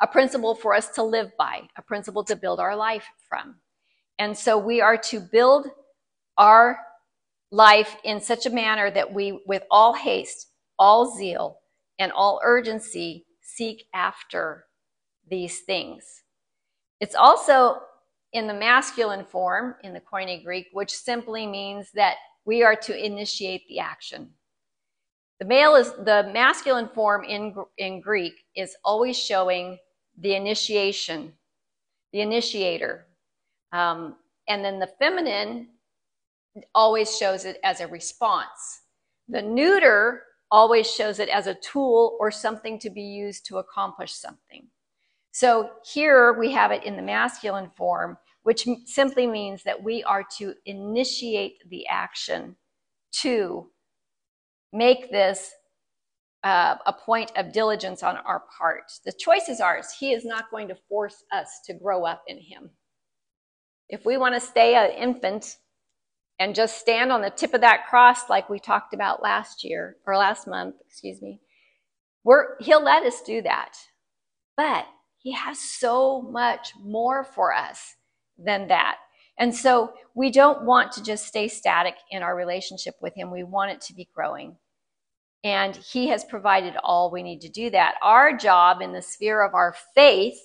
a 0.00 0.08
principle 0.08 0.56
for 0.56 0.74
us 0.74 0.88
to 0.96 1.04
live 1.04 1.30
by, 1.38 1.60
a 1.76 1.82
principle 1.82 2.24
to 2.24 2.34
build 2.34 2.58
our 2.58 2.74
life 2.74 3.06
from. 3.28 3.54
And 4.18 4.36
so 4.36 4.58
we 4.58 4.80
are 4.80 4.96
to 4.96 5.20
build 5.20 5.68
our 6.36 6.80
life 7.50 7.96
in 8.04 8.20
such 8.20 8.46
a 8.46 8.50
manner 8.50 8.90
that 8.90 9.12
we, 9.12 9.40
with 9.46 9.62
all 9.70 9.94
haste, 9.94 10.48
all 10.78 11.16
zeal, 11.16 11.58
and 11.98 12.12
all 12.12 12.40
urgency, 12.44 13.26
seek 13.40 13.84
after 13.94 14.66
these 15.30 15.60
things. 15.60 16.04
It's 17.00 17.14
also 17.14 17.78
in 18.32 18.46
the 18.46 18.54
masculine 18.54 19.24
form 19.24 19.74
in 19.82 19.94
the 19.94 20.00
Koine 20.00 20.44
Greek, 20.44 20.66
which 20.72 20.92
simply 20.92 21.46
means 21.46 21.90
that 21.94 22.16
we 22.44 22.62
are 22.62 22.76
to 22.76 23.04
initiate 23.04 23.66
the 23.68 23.78
action. 23.78 24.30
The 25.40 25.46
male 25.46 25.76
is 25.76 25.92
the 25.92 26.30
masculine 26.32 26.88
form 26.94 27.24
in, 27.24 27.54
in 27.78 28.00
Greek 28.00 28.34
is 28.56 28.76
always 28.84 29.16
showing 29.16 29.78
the 30.20 30.34
initiation, 30.34 31.32
the 32.12 32.20
initiator. 32.20 33.06
Um, 33.72 34.16
and 34.48 34.64
then 34.64 34.78
the 34.78 34.90
feminine 34.98 35.68
always 36.74 37.16
shows 37.16 37.44
it 37.44 37.58
as 37.64 37.80
a 37.80 37.86
response. 37.86 38.82
The 39.28 39.42
neuter 39.42 40.22
always 40.50 40.90
shows 40.90 41.18
it 41.18 41.28
as 41.28 41.46
a 41.46 41.54
tool 41.54 42.16
or 42.20 42.30
something 42.30 42.78
to 42.78 42.90
be 42.90 43.02
used 43.02 43.46
to 43.46 43.58
accomplish 43.58 44.12
something. 44.12 44.68
So 45.32 45.70
here 45.84 46.32
we 46.32 46.52
have 46.52 46.72
it 46.72 46.84
in 46.84 46.96
the 46.96 47.02
masculine 47.02 47.70
form, 47.76 48.16
which 48.42 48.66
simply 48.86 49.26
means 49.26 49.62
that 49.64 49.82
we 49.82 50.02
are 50.04 50.24
to 50.38 50.54
initiate 50.64 51.58
the 51.68 51.86
action 51.86 52.56
to 53.20 53.70
make 54.72 55.10
this 55.10 55.52
uh, 56.44 56.76
a 56.86 56.92
point 56.92 57.32
of 57.36 57.52
diligence 57.52 58.02
on 58.02 58.16
our 58.18 58.44
part. 58.58 58.90
The 59.04 59.12
choice 59.12 59.48
is 59.48 59.60
ours. 59.60 59.94
He 59.98 60.12
is 60.12 60.24
not 60.24 60.50
going 60.50 60.68
to 60.68 60.76
force 60.88 61.24
us 61.32 61.60
to 61.66 61.74
grow 61.74 62.04
up 62.04 62.22
in 62.26 62.38
Him. 62.38 62.70
If 63.88 64.04
we 64.04 64.16
want 64.16 64.34
to 64.34 64.40
stay 64.40 64.74
an 64.74 64.90
infant 64.90 65.56
and 66.38 66.54
just 66.54 66.78
stand 66.78 67.10
on 67.10 67.20
the 67.20 67.30
tip 67.30 67.52
of 67.54 67.60
that 67.62 67.86
cross, 67.88 68.28
like 68.28 68.48
we 68.48 68.60
talked 68.60 68.94
about 68.94 69.22
last 69.22 69.64
year 69.64 69.96
or 70.06 70.16
last 70.16 70.46
month, 70.46 70.76
excuse 70.86 71.20
me, 71.20 71.40
we're, 72.24 72.58
He'll 72.60 72.82
let 72.82 73.04
us 73.04 73.22
do 73.22 73.42
that. 73.42 73.76
But 74.56 74.86
He 75.18 75.32
has 75.32 75.58
so 75.58 76.22
much 76.22 76.72
more 76.80 77.24
for 77.24 77.52
us 77.52 77.96
than 78.38 78.68
that. 78.68 78.98
And 79.38 79.54
so 79.54 79.92
we 80.14 80.30
don't 80.30 80.64
want 80.64 80.92
to 80.92 81.02
just 81.02 81.26
stay 81.26 81.48
static 81.48 81.94
in 82.10 82.22
our 82.22 82.36
relationship 82.36 82.94
with 83.00 83.14
Him. 83.14 83.30
We 83.30 83.44
want 83.44 83.72
it 83.72 83.80
to 83.82 83.94
be 83.94 84.08
growing. 84.14 84.56
And 85.42 85.74
He 85.74 86.08
has 86.08 86.24
provided 86.24 86.74
all 86.82 87.10
we 87.10 87.22
need 87.22 87.40
to 87.40 87.48
do 87.48 87.70
that. 87.70 87.96
Our 88.02 88.36
job 88.36 88.80
in 88.80 88.92
the 88.92 89.02
sphere 89.02 89.42
of 89.42 89.54
our 89.54 89.74
faith 89.94 90.38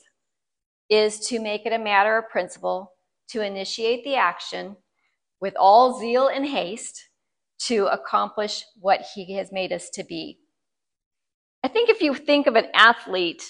is 0.89 1.19
to 1.27 1.39
make 1.39 1.65
it 1.65 1.73
a 1.73 1.79
matter 1.79 2.17
of 2.17 2.29
principle, 2.29 2.93
to 3.29 3.41
initiate 3.41 4.03
the 4.03 4.15
action 4.15 4.75
with 5.43 5.57
all 5.59 5.99
zeal 5.99 6.29
and 6.29 6.45
haste 6.45 7.09
to 7.59 7.87
accomplish 7.87 8.63
what 8.79 9.01
He 9.13 9.33
has 9.33 9.51
made 9.51 9.73
us 9.73 9.89
to 9.89 10.01
be. 10.01 10.39
I 11.61 11.67
think 11.67 11.89
if 11.89 11.99
you 11.99 12.15
think 12.15 12.47
of 12.47 12.55
an 12.55 12.67
athlete, 12.73 13.43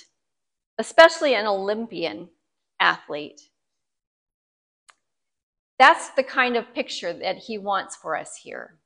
especially 0.80 1.36
an 1.36 1.46
Olympian 1.46 2.30
athlete, 2.80 3.40
that's 5.78 6.10
the 6.16 6.24
kind 6.24 6.58
of 6.58 6.74
picture 6.74 7.14
that 7.14 7.38
he 7.38 7.60
wants 7.60 7.96
for 7.96 8.18
us 8.18 8.38
here. 8.42 8.80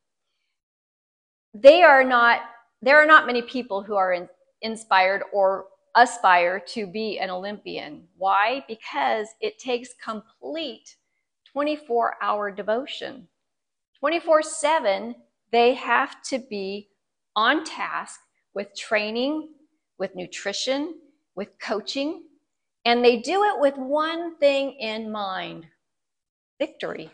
They 1.54 1.84
are 1.84 2.04
not, 2.04 2.42
there 2.82 3.02
are 3.02 3.06
not 3.06 3.26
many 3.26 3.42
people 3.42 3.84
who 3.84 3.96
are 3.96 4.12
in, 4.12 4.28
inspired 4.62 5.22
or 5.32 5.68
aspire 5.96 6.62
to 6.74 6.86
be 6.86 7.20
an 7.20 7.30
Olympian. 7.30 8.04
Why? 8.18 8.66
Because 8.68 9.28
it 9.40 9.60
takes 9.60 9.92
complete 10.04 10.98
24 11.58 12.18
hour 12.22 12.52
devotion. 12.52 13.28
24 13.98 14.44
7, 14.44 15.16
they 15.52 15.74
have 15.74 16.22
to 16.22 16.38
be 16.38 16.88
on 17.36 17.64
task 17.64 18.20
with 18.54 18.76
training, 18.76 19.50
with 19.98 20.16
nutrition, 20.16 20.94
with 21.36 21.48
coaching, 21.60 22.26
and 22.86 23.04
they 23.04 23.18
do 23.18 23.44
it 23.46 23.60
with 23.60 23.76
one 23.76 24.38
thing 24.38 24.74
in 24.80 25.12
mind 25.12 25.66
victory. 26.60 27.10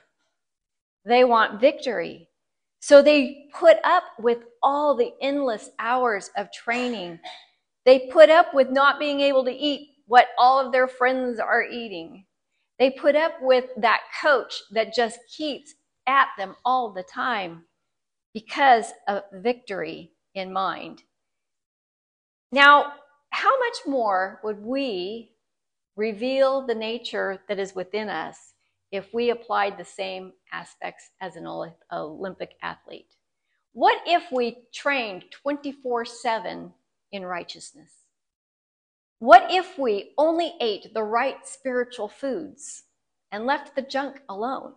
They 1.06 1.23
want 1.23 1.62
victory. 1.62 2.27
So 2.82 3.01
they 3.01 3.45
put 3.58 3.77
up 3.86 4.03
with 4.19 4.39
all 4.62 4.93
the 4.93 5.13
endless 5.21 5.69
hours 5.79 6.32
of 6.36 6.51
training. 6.51 7.17
They 7.86 8.10
put 8.12 8.29
up 8.29 8.53
with 8.53 8.69
not 8.69 8.99
being 8.99 9.21
able 9.21 9.45
to 9.45 9.53
eat 9.53 9.91
what 10.06 10.27
all 10.38 10.60
of 10.60 10.73
their 10.73 10.89
friends 10.89 11.39
are 11.39 11.63
eating. 11.63 12.25
They 12.79 12.91
put 12.91 13.15
up 13.15 13.33
with 13.41 13.65
that 13.77 14.01
coach 14.21 14.62
that 14.71 14.93
just 14.93 15.19
keeps 15.36 15.73
at 16.07 16.29
them 16.38 16.55
all 16.65 16.91
the 16.91 17.03
time 17.03 17.65
because 18.33 18.91
of 19.07 19.23
victory 19.31 20.12
in 20.33 20.51
mind. 20.51 21.03
Now, 22.51 22.93
how 23.29 23.57
much 23.59 23.77
more 23.86 24.39
would 24.43 24.59
we 24.59 25.31
reveal 25.95 26.65
the 26.65 26.75
nature 26.75 27.39
that 27.47 27.59
is 27.59 27.75
within 27.75 28.09
us 28.09 28.53
if 28.91 29.12
we 29.13 29.29
applied 29.29 29.77
the 29.77 29.86
same 29.86 30.33
aspects 30.51 31.09
as 31.21 31.36
an 31.36 31.47
Olympic 31.91 32.55
athlete? 32.62 33.15
What 33.73 33.99
if 34.05 34.31
we 34.31 34.57
trained 34.71 35.25
24 35.31 36.05
7 36.05 36.71
in 37.12 37.25
righteousness? 37.25 38.02
What 39.23 39.49
if 39.49 39.79
we 39.79 40.12
only 40.17 40.53
ate 40.59 40.93
the 40.93 41.05
right 41.05 41.47
spiritual 41.47 42.09
foods 42.09 42.83
and 43.31 43.45
left 43.45 43.73
the 43.73 43.81
junk 43.81 44.19
alone? 44.27 44.73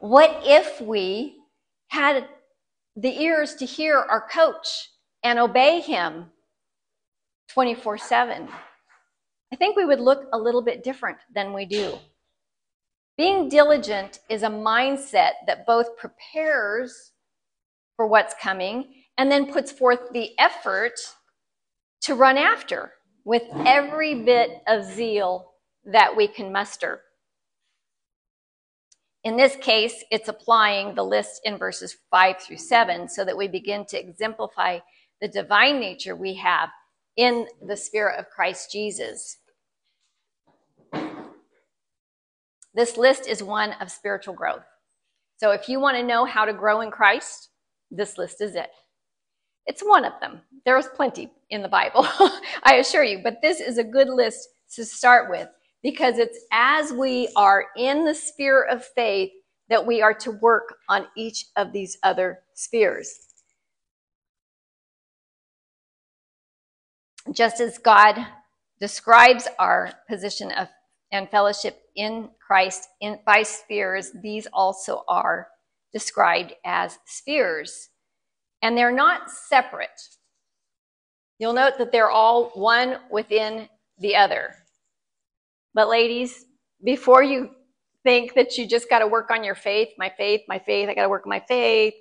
What 0.00 0.40
if 0.42 0.80
we 0.80 1.36
had 1.86 2.26
the 2.96 3.22
ears 3.22 3.54
to 3.54 3.64
hear 3.64 3.98
our 3.98 4.26
coach 4.28 4.90
and 5.22 5.38
obey 5.38 5.82
him 5.82 6.32
24 7.50 7.96
7? 7.96 8.48
I 9.52 9.56
think 9.56 9.76
we 9.76 9.84
would 9.84 10.00
look 10.00 10.26
a 10.32 10.38
little 10.38 10.60
bit 10.60 10.82
different 10.82 11.18
than 11.32 11.52
we 11.52 11.66
do. 11.66 11.96
Being 13.16 13.48
diligent 13.48 14.18
is 14.28 14.42
a 14.42 14.48
mindset 14.48 15.34
that 15.46 15.64
both 15.64 15.96
prepares 15.96 17.12
for 17.94 18.08
what's 18.08 18.34
coming 18.42 19.04
and 19.16 19.30
then 19.30 19.52
puts 19.52 19.70
forth 19.70 20.10
the 20.12 20.36
effort 20.40 20.98
to 22.04 22.14
run 22.14 22.38
after 22.38 22.92
with 23.24 23.42
every 23.64 24.14
bit 24.14 24.62
of 24.66 24.84
zeal 24.84 25.52
that 25.84 26.14
we 26.14 26.28
can 26.28 26.52
muster. 26.52 27.00
In 29.24 29.38
this 29.38 29.56
case, 29.56 30.04
it's 30.10 30.28
applying 30.28 30.94
the 30.94 31.02
list 31.02 31.40
in 31.44 31.56
verses 31.56 31.96
5 32.10 32.40
through 32.40 32.58
7 32.58 33.08
so 33.08 33.24
that 33.24 33.36
we 33.36 33.48
begin 33.48 33.86
to 33.86 33.98
exemplify 33.98 34.80
the 35.22 35.28
divine 35.28 35.80
nature 35.80 36.14
we 36.14 36.34
have 36.34 36.68
in 37.16 37.46
the 37.66 37.76
spirit 37.76 38.18
of 38.18 38.28
Christ 38.28 38.70
Jesus. 38.70 39.38
This 42.74 42.98
list 42.98 43.26
is 43.26 43.42
one 43.42 43.72
of 43.80 43.90
spiritual 43.90 44.34
growth. 44.34 44.64
So 45.38 45.52
if 45.52 45.70
you 45.70 45.80
want 45.80 45.96
to 45.96 46.02
know 46.02 46.26
how 46.26 46.44
to 46.44 46.52
grow 46.52 46.82
in 46.82 46.90
Christ, 46.90 47.48
this 47.90 48.18
list 48.18 48.42
is 48.42 48.54
it. 48.54 48.68
It's 49.66 49.82
one 49.82 50.04
of 50.04 50.12
them. 50.20 50.40
There's 50.64 50.88
plenty 50.88 51.30
in 51.50 51.62
the 51.62 51.68
Bible, 51.68 52.06
I 52.62 52.76
assure 52.76 53.04
you, 53.04 53.20
but 53.22 53.40
this 53.42 53.60
is 53.60 53.78
a 53.78 53.84
good 53.84 54.08
list 54.08 54.48
to 54.74 54.84
start 54.84 55.30
with 55.30 55.48
because 55.82 56.18
it's 56.18 56.38
as 56.52 56.92
we 56.92 57.28
are 57.36 57.66
in 57.76 58.04
the 58.04 58.14
sphere 58.14 58.64
of 58.64 58.84
faith 58.84 59.30
that 59.68 59.86
we 59.86 60.02
are 60.02 60.14
to 60.14 60.30
work 60.30 60.76
on 60.88 61.06
each 61.16 61.46
of 61.56 61.72
these 61.72 61.98
other 62.02 62.40
spheres. 62.54 63.18
Just 67.32 67.60
as 67.60 67.78
God 67.78 68.26
describes 68.80 69.48
our 69.58 69.92
position 70.08 70.50
of 70.52 70.68
and 71.12 71.30
fellowship 71.30 71.80
in 71.94 72.28
Christ 72.44 72.88
in, 73.00 73.18
by 73.24 73.42
spheres, 73.44 74.10
these 74.20 74.48
also 74.52 75.04
are 75.08 75.48
described 75.92 76.54
as 76.64 76.98
spheres. 77.06 77.90
And 78.64 78.78
they're 78.78 78.90
not 78.90 79.30
separate. 79.30 80.00
You'll 81.38 81.52
note 81.52 81.74
that 81.76 81.92
they're 81.92 82.10
all 82.10 82.48
one 82.54 82.96
within 83.10 83.68
the 83.98 84.16
other. 84.16 84.54
But, 85.74 85.90
ladies, 85.90 86.46
before 86.82 87.22
you 87.22 87.50
think 88.04 88.32
that 88.34 88.56
you 88.56 88.66
just 88.66 88.88
got 88.88 89.00
to 89.00 89.06
work 89.06 89.30
on 89.30 89.44
your 89.44 89.54
faith, 89.54 89.90
my 89.98 90.10
faith, 90.16 90.40
my 90.48 90.58
faith, 90.58 90.88
I 90.88 90.94
got 90.94 91.02
to 91.02 91.10
work 91.10 91.26
on 91.26 91.30
my 91.30 91.44
faith. 91.46 91.92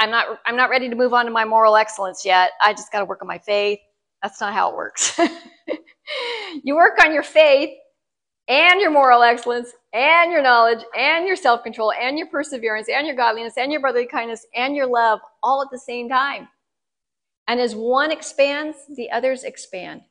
I'm 0.00 0.10
not, 0.10 0.40
I'm 0.44 0.56
not 0.56 0.70
ready 0.70 0.88
to 0.88 0.96
move 0.96 1.14
on 1.14 1.24
to 1.26 1.30
my 1.30 1.44
moral 1.44 1.76
excellence 1.76 2.24
yet. 2.24 2.50
I 2.60 2.72
just 2.72 2.90
got 2.90 2.98
to 2.98 3.04
work 3.04 3.22
on 3.22 3.28
my 3.28 3.38
faith. 3.38 3.78
That's 4.24 4.40
not 4.40 4.54
how 4.54 4.70
it 4.70 4.76
works. 4.76 5.16
you 6.64 6.74
work 6.74 6.98
on 7.04 7.14
your 7.14 7.22
faith 7.22 7.70
and 8.48 8.80
your 8.80 8.90
moral 8.90 9.22
excellence 9.22 9.72
and 9.92 10.32
your 10.32 10.42
knowledge 10.42 10.84
and 10.96 11.26
your 11.26 11.36
self 11.36 11.62
control 11.62 11.92
and 11.92 12.18
your 12.18 12.28
perseverance 12.28 12.88
and 12.88 13.06
your 13.06 13.16
godliness 13.16 13.54
and 13.56 13.70
your 13.70 13.80
brotherly 13.80 14.06
kindness 14.06 14.46
and 14.54 14.74
your 14.74 14.86
love 14.86 15.20
all 15.42 15.62
at 15.62 15.68
the 15.70 15.78
same 15.78 16.08
time. 16.08 16.48
And 17.46 17.60
as 17.60 17.74
one 17.74 18.10
expands, 18.10 18.78
the 18.96 19.10
others 19.10 19.44
expand. 19.44 20.02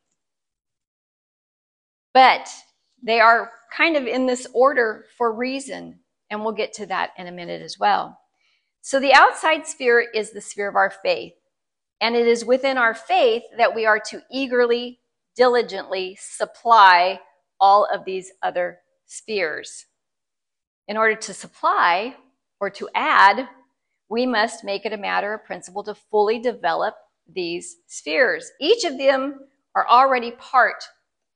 But 2.14 2.50
they 3.02 3.20
are 3.20 3.52
kind 3.76 3.96
of 3.96 4.06
in 4.06 4.26
this 4.26 4.46
order 4.54 5.06
for 5.18 5.34
reason, 5.34 6.00
and 6.30 6.44
we'll 6.44 6.54
get 6.54 6.74
to 6.74 6.86
that 6.88 7.12
in 7.18 7.28
a 7.28 7.32
minute 7.32 7.62
as 7.62 7.80
well. 7.80 8.20
So 8.82 9.00
the 9.00 9.14
outside 9.14 9.66
sphere 9.66 10.02
is 10.02 10.32
the 10.32 10.42
sphere 10.42 10.68
of 10.68 10.76
our 10.76 10.90
faith, 10.90 11.34
and 12.02 12.16
it 12.16 12.28
is 12.28 12.44
within 12.44 12.78
our 12.78 12.94
faith 12.94 13.44
that 13.58 13.74
we 13.74 13.86
are 13.86 14.00
to 14.10 14.22
eagerly, 14.30 15.00
diligently 15.36 16.18
supply 16.20 17.20
all 17.60 17.88
of 17.92 18.06
these 18.06 18.32
other 18.44 18.80
spheres. 19.12 19.88
In 20.88 20.96
order 20.96 21.16
to 21.16 21.34
supply 21.34 22.16
or 22.62 22.70
to 22.70 22.88
add, 22.96 23.48
we 24.10 24.26
must 24.26 24.64
make 24.64 24.86
it 24.86 24.94
a 24.94 24.98
matter 24.98 25.34
of 25.34 25.44
principle 25.44 25.84
to 25.84 25.96
fully 25.96 26.40
develop 26.40 26.96
these 27.28 27.78
spheres. 27.88 28.52
Each 28.60 28.86
of 28.86 28.98
them 28.98 29.42
are 29.76 29.88
already 29.88 30.32
part 30.32 30.84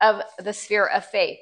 of 0.02 0.22
the 0.40 0.54
sphere 0.54 0.88
of 0.88 1.06
faith. 1.06 1.38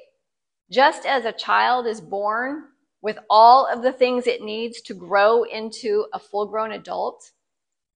Just 0.70 1.06
as 1.06 1.24
a 1.24 1.32
child 1.32 1.86
is 1.86 2.00
born 2.00 2.64
with 3.00 3.18
all 3.30 3.66
of 3.66 3.82
the 3.82 3.92
things 3.92 4.26
it 4.26 4.42
needs 4.42 4.80
to 4.82 4.94
grow 4.94 5.44
into 5.44 6.06
a 6.12 6.18
full 6.18 6.46
grown 6.46 6.72
adult, 6.72 7.30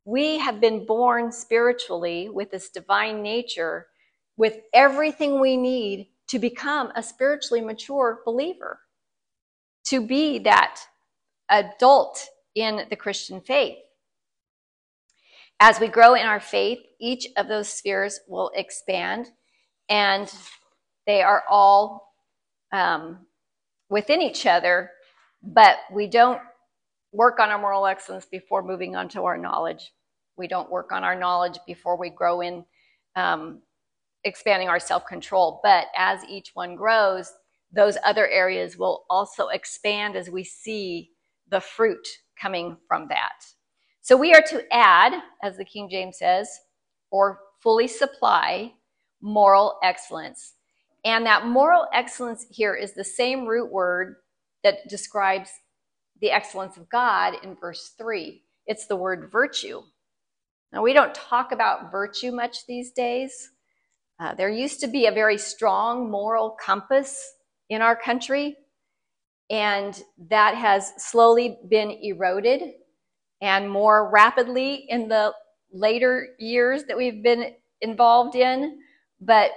we 0.05 0.39
have 0.39 0.61
been 0.61 0.87
born 0.87 1.33
spiritually 1.33 2.29
with 2.29 2.51
this 2.53 2.71
divine 2.71 3.21
nature, 3.21 3.87
with 4.37 4.61
everything 4.73 5.41
we 5.41 5.57
need 5.57 6.09
to 6.29 6.39
become 6.39 6.93
a 6.95 7.03
spiritually 7.03 7.61
mature 7.61 8.21
believer, 8.25 8.81
to 9.85 10.07
be 10.07 10.39
that 10.41 10.81
adult 11.49 12.27
in 12.55 12.87
the 12.91 12.97
Christian 12.97 13.41
faith. 13.41 13.79
As 15.61 15.81
we 15.81 15.89
grow 15.89 16.15
in 16.15 16.27
our 16.27 16.41
faith, 16.41 16.79
each 17.01 17.27
of 17.37 17.49
those 17.49 17.69
spheres 17.69 18.21
will 18.29 18.51
expand, 18.55 19.31
and 19.89 20.33
they 21.07 21.23
are 21.23 21.43
all 21.51 22.15
um, 22.73 23.19
within 23.89 24.23
each 24.23 24.47
other, 24.47 24.91
but 25.43 25.79
we 25.93 26.07
don't 26.07 26.41
work 27.13 27.41
on 27.41 27.49
our 27.49 27.59
moral 27.59 27.87
excellence 27.87 28.27
before 28.27 28.63
moving 28.63 28.95
on 28.95 29.09
to 29.09 29.25
our 29.25 29.39
knowledge. 29.39 29.93
We 30.37 30.47
don't 30.47 30.71
work 30.71 30.93
on 30.93 31.03
our 31.03 31.17
knowledge 31.19 31.59
before 31.67 31.97
we 31.97 32.11
grow 32.11 32.43
in 32.43 32.65
um, 33.17 33.63
expanding 34.29 34.69
our 34.69 34.81
self 34.81 35.07
control. 35.07 35.61
But 35.63 35.87
as 35.97 36.25
each 36.29 36.53
one 36.55 36.77
grows, 36.77 37.33
those 37.73 37.99
other 38.05 38.29
areas 38.29 38.79
will 38.79 39.05
also 39.11 39.49
expand 39.49 40.17
as 40.17 40.31
we 40.31 40.45
see 40.45 41.11
the 41.51 41.61
fruit 41.61 42.07
coming 42.41 42.77
from 42.87 43.09
that. 43.09 43.45
So 44.01 44.17
we 44.17 44.33
are 44.33 44.43
to 44.49 44.65
add, 44.73 45.13
as 45.43 45.57
the 45.57 45.65
King 45.65 45.89
James 45.91 46.19
says, 46.19 46.49
or 47.11 47.41
fully 47.61 47.89
supply 47.89 48.73
moral 49.21 49.79
excellence. 49.83 50.55
And 51.05 51.27
that 51.27 51.47
moral 51.47 51.87
excellence 51.93 52.47
here 52.51 52.75
is 52.75 52.95
the 52.95 53.05
same 53.05 53.47
root 53.47 53.71
word 53.73 54.17
that 54.63 54.89
describes 54.89 55.51
the 56.21 56.31
excellence 56.31 56.77
of 56.77 56.89
God 56.89 57.35
in 57.43 57.55
verse 57.55 57.95
3. 57.99 58.43
It's 58.67 58.87
the 58.87 58.97
word 58.97 59.31
virtue. 59.31 59.83
Now, 60.73 60.83
we 60.83 60.93
don't 60.93 61.15
talk 61.15 61.53
about 61.53 61.91
virtue 61.91 62.33
much 62.33 62.67
these 62.67 62.91
days. 62.91 63.51
Uh, 64.21 64.35
there 64.35 64.51
used 64.51 64.81
to 64.81 64.89
be 64.89 65.07
a 65.07 65.13
very 65.13 65.39
strong 65.39 66.11
moral 66.11 66.51
compass 66.51 67.35
in 67.69 67.83
our 67.83 67.95
country, 67.95 68.57
and 69.49 70.03
that 70.29 70.55
has 70.55 70.93
slowly 70.99 71.59
been 71.69 71.91
eroded 72.03 72.63
and 73.41 73.71
more 73.71 74.11
rapidly 74.11 74.87
in 74.89 75.09
the 75.09 75.33
later 75.73 76.29
years 76.39 76.85
that 76.85 76.97
we've 76.97 77.23
been 77.23 77.55
involved 77.81 78.35
in. 78.35 78.81
But 79.21 79.53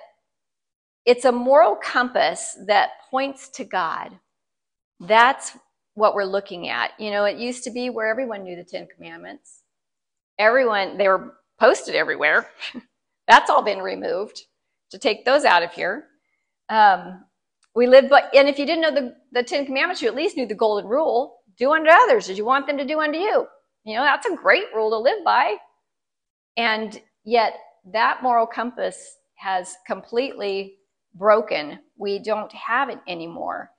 it's 1.05 1.25
a 1.25 1.31
moral 1.31 1.75
compass 1.75 2.55
that 2.67 2.91
points 3.09 3.49
to 3.49 3.63
God. 3.63 4.19
That's 4.99 5.57
what 5.95 6.13
we're 6.13 6.23
looking 6.25 6.69
at. 6.69 6.91
You 6.99 7.09
know, 7.09 7.25
it 7.25 7.37
used 7.37 7.63
to 7.63 7.71
be 7.71 7.89
where 7.89 8.07
everyone 8.07 8.43
knew 8.43 8.55
the 8.55 8.63
Ten 8.63 8.87
Commandments. 8.95 9.63
Everyone, 10.37 10.97
they 10.97 11.07
were 11.07 11.33
posted 11.59 11.95
everywhere. 11.95 12.47
That's 13.27 13.49
all 13.49 13.63
been 13.63 13.79
removed 13.79 14.43
to 14.91 14.99
take 14.99 15.25
those 15.25 15.45
out 15.45 15.63
of 15.63 15.71
here. 15.71 16.05
Um, 16.69 17.25
we 17.75 17.87
live, 17.87 18.09
but 18.09 18.29
and 18.35 18.47
if 18.47 18.59
you 18.59 18.65
didn't 18.65 18.81
know 18.81 18.93
the, 18.93 19.15
the 19.31 19.43
Ten 19.43 19.65
Commandments, 19.65 20.01
you 20.01 20.07
at 20.07 20.15
least 20.15 20.37
knew 20.37 20.45
the 20.45 20.55
Golden 20.55 20.89
Rule: 20.89 21.37
do 21.57 21.73
unto 21.73 21.89
others 21.89 22.29
as 22.29 22.37
you 22.37 22.45
want 22.45 22.67
them 22.67 22.77
to 22.77 22.85
do 22.85 22.99
unto 22.99 23.17
you. 23.17 23.47
You 23.83 23.95
know, 23.95 24.03
that's 24.03 24.27
a 24.27 24.35
great 24.35 24.65
rule 24.75 24.91
to 24.91 24.97
live 24.97 25.23
by. 25.25 25.55
And 26.57 27.01
yet, 27.23 27.53
that 27.91 28.21
moral 28.21 28.45
compass 28.45 29.17
has 29.35 29.75
completely 29.87 30.75
broken. 31.15 31.79
We 31.97 32.19
don't 32.19 32.51
have 32.51 32.89
it 32.89 32.99
anymore. 33.07 33.71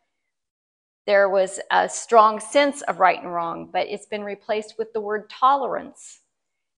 There 1.06 1.28
was 1.28 1.60
a 1.70 1.88
strong 1.88 2.40
sense 2.40 2.82
of 2.82 3.00
right 3.00 3.20
and 3.22 3.32
wrong, 3.32 3.70
but 3.72 3.88
it's 3.88 4.06
been 4.06 4.24
replaced 4.24 4.74
with 4.78 4.92
the 4.92 5.00
word 5.00 5.28
tolerance. 5.30 6.20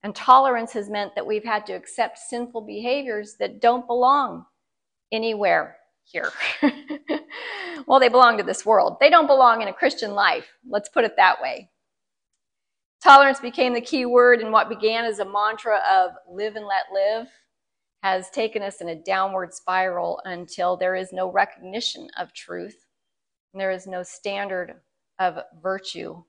And 0.05 0.15
tolerance 0.15 0.73
has 0.75 0.91
meant 0.91 1.15
that 1.15 1.27
we've 1.27 1.45
had 1.45 1.65
to 1.67 1.73
accept 1.73 2.19
sinful 2.19 2.61
behaviors 2.61 3.37
that 3.41 3.61
don't 3.61 3.87
belong 3.87 4.45
anywhere 5.11 5.79
here. 6.05 6.31
well, 7.87 7.99
they 7.99 8.11
belong 8.11 8.37
to 8.37 8.45
this 8.45 8.67
world. 8.67 8.99
They 9.01 9.09
don't 9.09 9.27
belong 9.27 9.63
in 9.63 9.69
a 9.69 9.73
Christian 9.73 10.13
life. 10.13 10.47
Let's 10.69 10.91
put 10.91 11.05
it 11.05 11.17
that 11.17 11.41
way. 11.41 11.71
Tolerance 13.03 13.41
became 13.41 13.73
the 13.73 13.81
key 13.81 14.05
word, 14.05 14.41
and 14.41 14.53
what 14.53 14.69
began 14.69 15.07
as 15.07 15.19
a 15.21 15.25
mantra 15.25 15.81
of 15.91 16.11
live 16.31 16.57
and 16.57 16.67
let 16.67 16.85
live 16.93 17.29
has 18.03 18.29
taken 18.29 18.63
us 18.63 18.83
in 18.83 18.91
a 18.91 19.03
downward 19.03 19.55
spiral 19.55 20.21
until 20.27 20.77
there 20.77 20.95
is 20.95 21.13
no 21.13 21.33
recognition 21.33 22.09
of 22.19 22.35
truth 22.35 22.87
and 23.55 23.61
there 23.61 23.71
is 23.71 23.87
no 23.87 24.03
standard 24.03 24.75
of 25.19 25.39
virtue, 25.63 26.23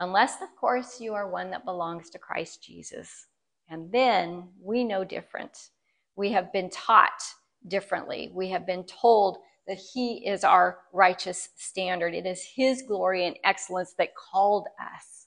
unless, 0.00 0.42
of 0.42 0.54
course, 0.58 1.00
you 1.00 1.14
are 1.14 1.28
one 1.28 1.50
that 1.50 1.64
belongs 1.64 2.10
to 2.10 2.18
Christ 2.18 2.62
Jesus. 2.62 3.26
And 3.68 3.90
then 3.92 4.48
we 4.62 4.84
know 4.84 5.04
different. 5.04 5.70
We 6.16 6.32
have 6.32 6.52
been 6.52 6.70
taught 6.70 7.22
differently. 7.66 8.30
We 8.34 8.48
have 8.50 8.66
been 8.66 8.84
told 8.84 9.38
that 9.66 9.78
He 9.78 10.26
is 10.26 10.44
our 10.44 10.78
righteous 10.92 11.50
standard. 11.56 12.14
It 12.14 12.26
is 12.26 12.42
His 12.42 12.82
glory 12.82 13.26
and 13.26 13.38
excellence 13.44 13.94
that 13.98 14.14
called 14.16 14.66
us. 14.80 15.26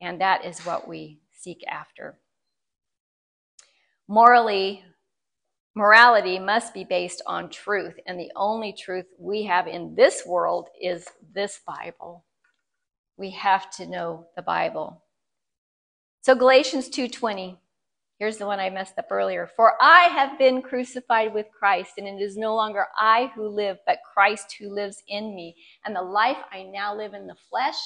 And 0.00 0.20
that 0.20 0.44
is 0.44 0.60
what 0.60 0.88
we 0.88 1.20
seek 1.32 1.62
after. 1.68 2.18
Morally, 4.08 4.84
morality 5.74 6.38
must 6.38 6.74
be 6.74 6.84
based 6.84 7.22
on 7.26 7.48
truth, 7.48 7.94
and 8.06 8.18
the 8.18 8.32
only 8.36 8.72
truth 8.72 9.06
we 9.18 9.44
have 9.44 9.66
in 9.66 9.94
this 9.94 10.24
world 10.26 10.68
is 10.80 11.06
this 11.34 11.60
Bible. 11.66 12.24
We 13.16 13.30
have 13.30 13.70
to 13.72 13.86
know 13.86 14.26
the 14.36 14.42
Bible. 14.42 15.02
So 16.22 16.34
Galatians 16.34 16.88
2:20 16.88 17.58
Here's 18.20 18.38
the 18.38 18.46
one 18.46 18.60
I 18.60 18.70
messed 18.70 18.98
up 18.98 19.10
earlier. 19.10 19.50
For 19.56 19.74
I 19.82 20.04
have 20.04 20.38
been 20.38 20.62
crucified 20.62 21.34
with 21.34 21.46
Christ, 21.50 21.94
and 21.98 22.06
it 22.06 22.22
is 22.22 22.36
no 22.36 22.54
longer 22.54 22.86
I 22.96 23.32
who 23.34 23.48
live, 23.48 23.78
but 23.86 23.98
Christ 24.14 24.54
who 24.58 24.72
lives 24.72 25.02
in 25.08 25.34
me. 25.34 25.56
And 25.84 25.96
the 25.96 26.02
life 26.02 26.38
I 26.52 26.62
now 26.62 26.96
live 26.96 27.14
in 27.14 27.26
the 27.26 27.34
flesh, 27.34 27.76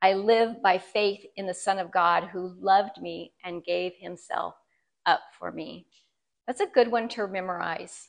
I 0.00 0.14
live 0.14 0.62
by 0.62 0.78
faith 0.78 1.24
in 1.36 1.46
the 1.46 1.54
Son 1.54 1.78
of 1.78 1.92
God 1.92 2.24
who 2.24 2.56
loved 2.58 3.00
me 3.00 3.32
and 3.44 3.64
gave 3.64 3.92
himself 3.98 4.54
up 5.04 5.20
for 5.38 5.52
me. 5.52 5.86
That's 6.46 6.60
a 6.60 6.66
good 6.66 6.90
one 6.90 7.08
to 7.10 7.28
memorize 7.28 8.08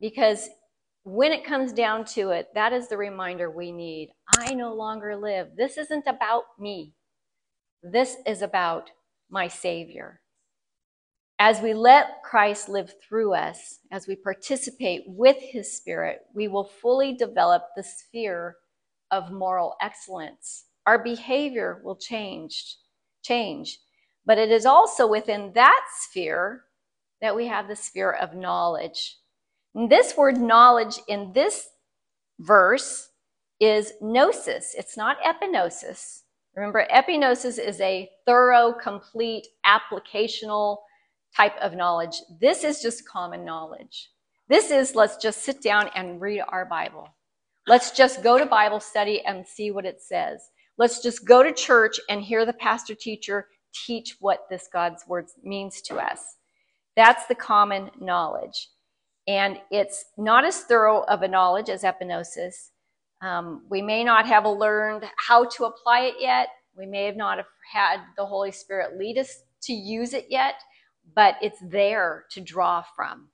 because 0.00 0.48
when 1.04 1.32
it 1.32 1.44
comes 1.44 1.72
down 1.72 2.04
to 2.04 2.30
it, 2.30 2.48
that 2.54 2.72
is 2.72 2.88
the 2.88 2.96
reminder 2.96 3.50
we 3.50 3.72
need. 3.72 4.10
I 4.38 4.54
no 4.54 4.74
longer 4.74 5.16
live. 5.16 5.48
This 5.56 5.78
isn't 5.78 6.06
about 6.06 6.44
me, 6.58 6.94
this 7.82 8.16
is 8.26 8.42
about 8.42 8.90
my 9.30 9.48
Savior. 9.48 10.20
As 11.38 11.62
we 11.62 11.72
let 11.72 12.22
Christ 12.22 12.68
live 12.68 12.92
through 13.02 13.32
us, 13.32 13.78
as 13.90 14.06
we 14.06 14.14
participate 14.14 15.04
with 15.06 15.38
His 15.40 15.74
Spirit, 15.74 16.20
we 16.34 16.48
will 16.48 16.64
fully 16.64 17.14
develop 17.14 17.62
the 17.74 17.82
sphere 17.82 18.56
of 19.10 19.32
moral 19.32 19.74
excellence 19.80 20.66
our 20.86 21.02
behavior 21.02 21.80
will 21.84 21.96
change, 21.96 22.76
change. 23.22 23.78
But 24.26 24.38
it 24.38 24.50
is 24.50 24.66
also 24.66 25.06
within 25.06 25.52
that 25.54 25.80
sphere 26.00 26.64
that 27.20 27.36
we 27.36 27.46
have 27.46 27.68
the 27.68 27.76
sphere 27.76 28.12
of 28.12 28.34
knowledge. 28.34 29.16
This 29.74 30.16
word 30.16 30.38
knowledge 30.38 30.98
in 31.08 31.32
this 31.32 31.68
verse 32.40 33.08
is 33.60 33.92
gnosis. 34.00 34.74
It's 34.76 34.96
not 34.96 35.18
epignosis. 35.22 36.22
Remember, 36.56 36.86
epignosis 36.92 37.58
is 37.58 37.80
a 37.80 38.10
thorough, 38.26 38.72
complete, 38.72 39.46
applicational 39.64 40.78
type 41.36 41.56
of 41.58 41.74
knowledge. 41.74 42.16
This 42.40 42.64
is 42.64 42.82
just 42.82 43.08
common 43.08 43.44
knowledge. 43.44 44.10
This 44.48 44.72
is 44.72 44.96
let's 44.96 45.16
just 45.16 45.44
sit 45.44 45.62
down 45.62 45.90
and 45.94 46.20
read 46.20 46.42
our 46.48 46.64
Bible. 46.64 47.08
Let's 47.68 47.92
just 47.92 48.22
go 48.24 48.36
to 48.38 48.46
Bible 48.46 48.80
study 48.80 49.24
and 49.24 49.46
see 49.46 49.70
what 49.70 49.86
it 49.86 50.02
says. 50.02 50.50
Let's 50.76 51.00
just 51.00 51.24
go 51.24 51.44
to 51.44 51.52
church 51.52 52.00
and 52.08 52.20
hear 52.20 52.44
the 52.44 52.54
pastor 52.54 52.96
teacher 52.96 53.46
teach 53.72 54.16
what 54.18 54.46
this 54.50 54.68
God's 54.72 55.06
word 55.06 55.26
means 55.44 55.80
to 55.82 55.96
us. 55.96 56.36
That's 56.96 57.26
the 57.26 57.36
common 57.36 57.90
knowledge. 58.00 58.68
And 59.30 59.60
it's 59.70 60.06
not 60.18 60.44
as 60.44 60.62
thorough 60.62 61.04
of 61.04 61.22
a 61.22 61.28
knowledge 61.28 61.68
as 61.68 61.84
epignosis. 61.84 62.70
Um, 63.22 63.62
we 63.70 63.80
may 63.80 64.02
not 64.02 64.26
have 64.26 64.44
learned 64.44 65.04
how 65.24 65.44
to 65.44 65.66
apply 65.66 66.00
it 66.00 66.14
yet. 66.18 66.48
We 66.76 66.84
may 66.84 67.04
have 67.04 67.16
not 67.16 67.36
have 67.36 67.46
had 67.72 68.00
the 68.16 68.26
Holy 68.26 68.50
Spirit 68.50 68.98
lead 68.98 69.18
us 69.18 69.44
to 69.62 69.72
use 69.72 70.14
it 70.14 70.26
yet, 70.30 70.54
but 71.14 71.36
it's 71.40 71.60
there 71.62 72.24
to 72.32 72.40
draw 72.40 72.82
from. 72.96 73.28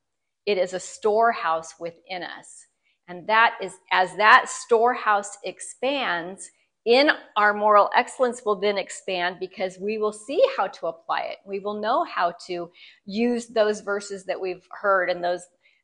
It 0.45 0.59
is 0.59 0.73
a 0.73 0.79
storehouse 0.79 1.73
within 1.79 2.21
us. 2.21 2.67
And 3.07 3.25
that 3.25 3.55
is, 3.59 3.73
as 3.91 4.15
that 4.17 4.49
storehouse 4.49 5.39
expands, 5.43 6.51
in 6.85 7.09
our 7.35 7.55
moral 7.55 7.89
excellence 7.95 8.43
will 8.45 8.59
then 8.59 8.77
expand 8.77 9.37
because 9.39 9.79
we 9.79 9.97
will 9.97 10.13
see 10.13 10.41
how 10.55 10.67
to 10.67 10.87
apply 10.87 11.21
it. 11.21 11.37
We 11.43 11.57
will 11.59 11.81
know 11.81 12.03
how 12.03 12.35
to 12.45 12.69
use 13.05 13.47
those 13.47 13.81
verses 13.81 14.25
that 14.25 14.39
we've 14.39 14.65
heard 14.69 15.09
and 15.09 15.23
those, 15.23 15.41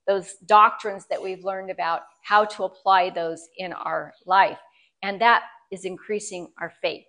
those 0.07 0.35
doctrines 0.45 1.05
that 1.09 1.21
we've 1.21 1.43
learned 1.43 1.71
about, 1.71 2.01
how 2.21 2.45
to 2.45 2.63
apply 2.63 3.09
those 3.09 3.47
in 3.57 3.73
our 3.73 4.13
life. 4.25 4.59
And 5.01 5.19
that 5.21 5.43
is 5.71 5.85
increasing 5.85 6.51
our 6.59 6.71
faith 6.81 7.05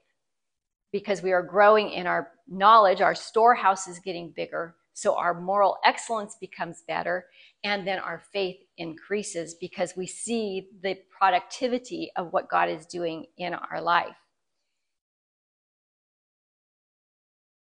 because 0.92 1.22
we 1.22 1.32
are 1.32 1.42
growing 1.42 1.90
in 1.90 2.07
our 2.07 2.30
knowledge. 2.49 3.01
Our 3.01 3.14
storehouse 3.14 3.88
is 3.88 3.99
getting 3.99 4.32
bigger. 4.34 4.76
So 4.92 5.16
our 5.16 5.34
moral 5.34 5.78
excellence 5.84 6.36
becomes 6.40 6.84
better 6.86 7.26
and 7.64 7.86
then 7.86 7.99
our 7.99 8.22
faith 8.32 8.59
increases 8.78 9.55
because 9.61 9.95
we 9.97 10.07
see 10.07 10.68
the 10.82 10.97
productivity 11.11 12.12
of 12.16 12.32
what 12.32 12.49
God 12.49 12.68
is 12.68 12.86
doing 12.86 13.26
in 13.36 13.55
our 13.55 13.80
life. 13.80 14.14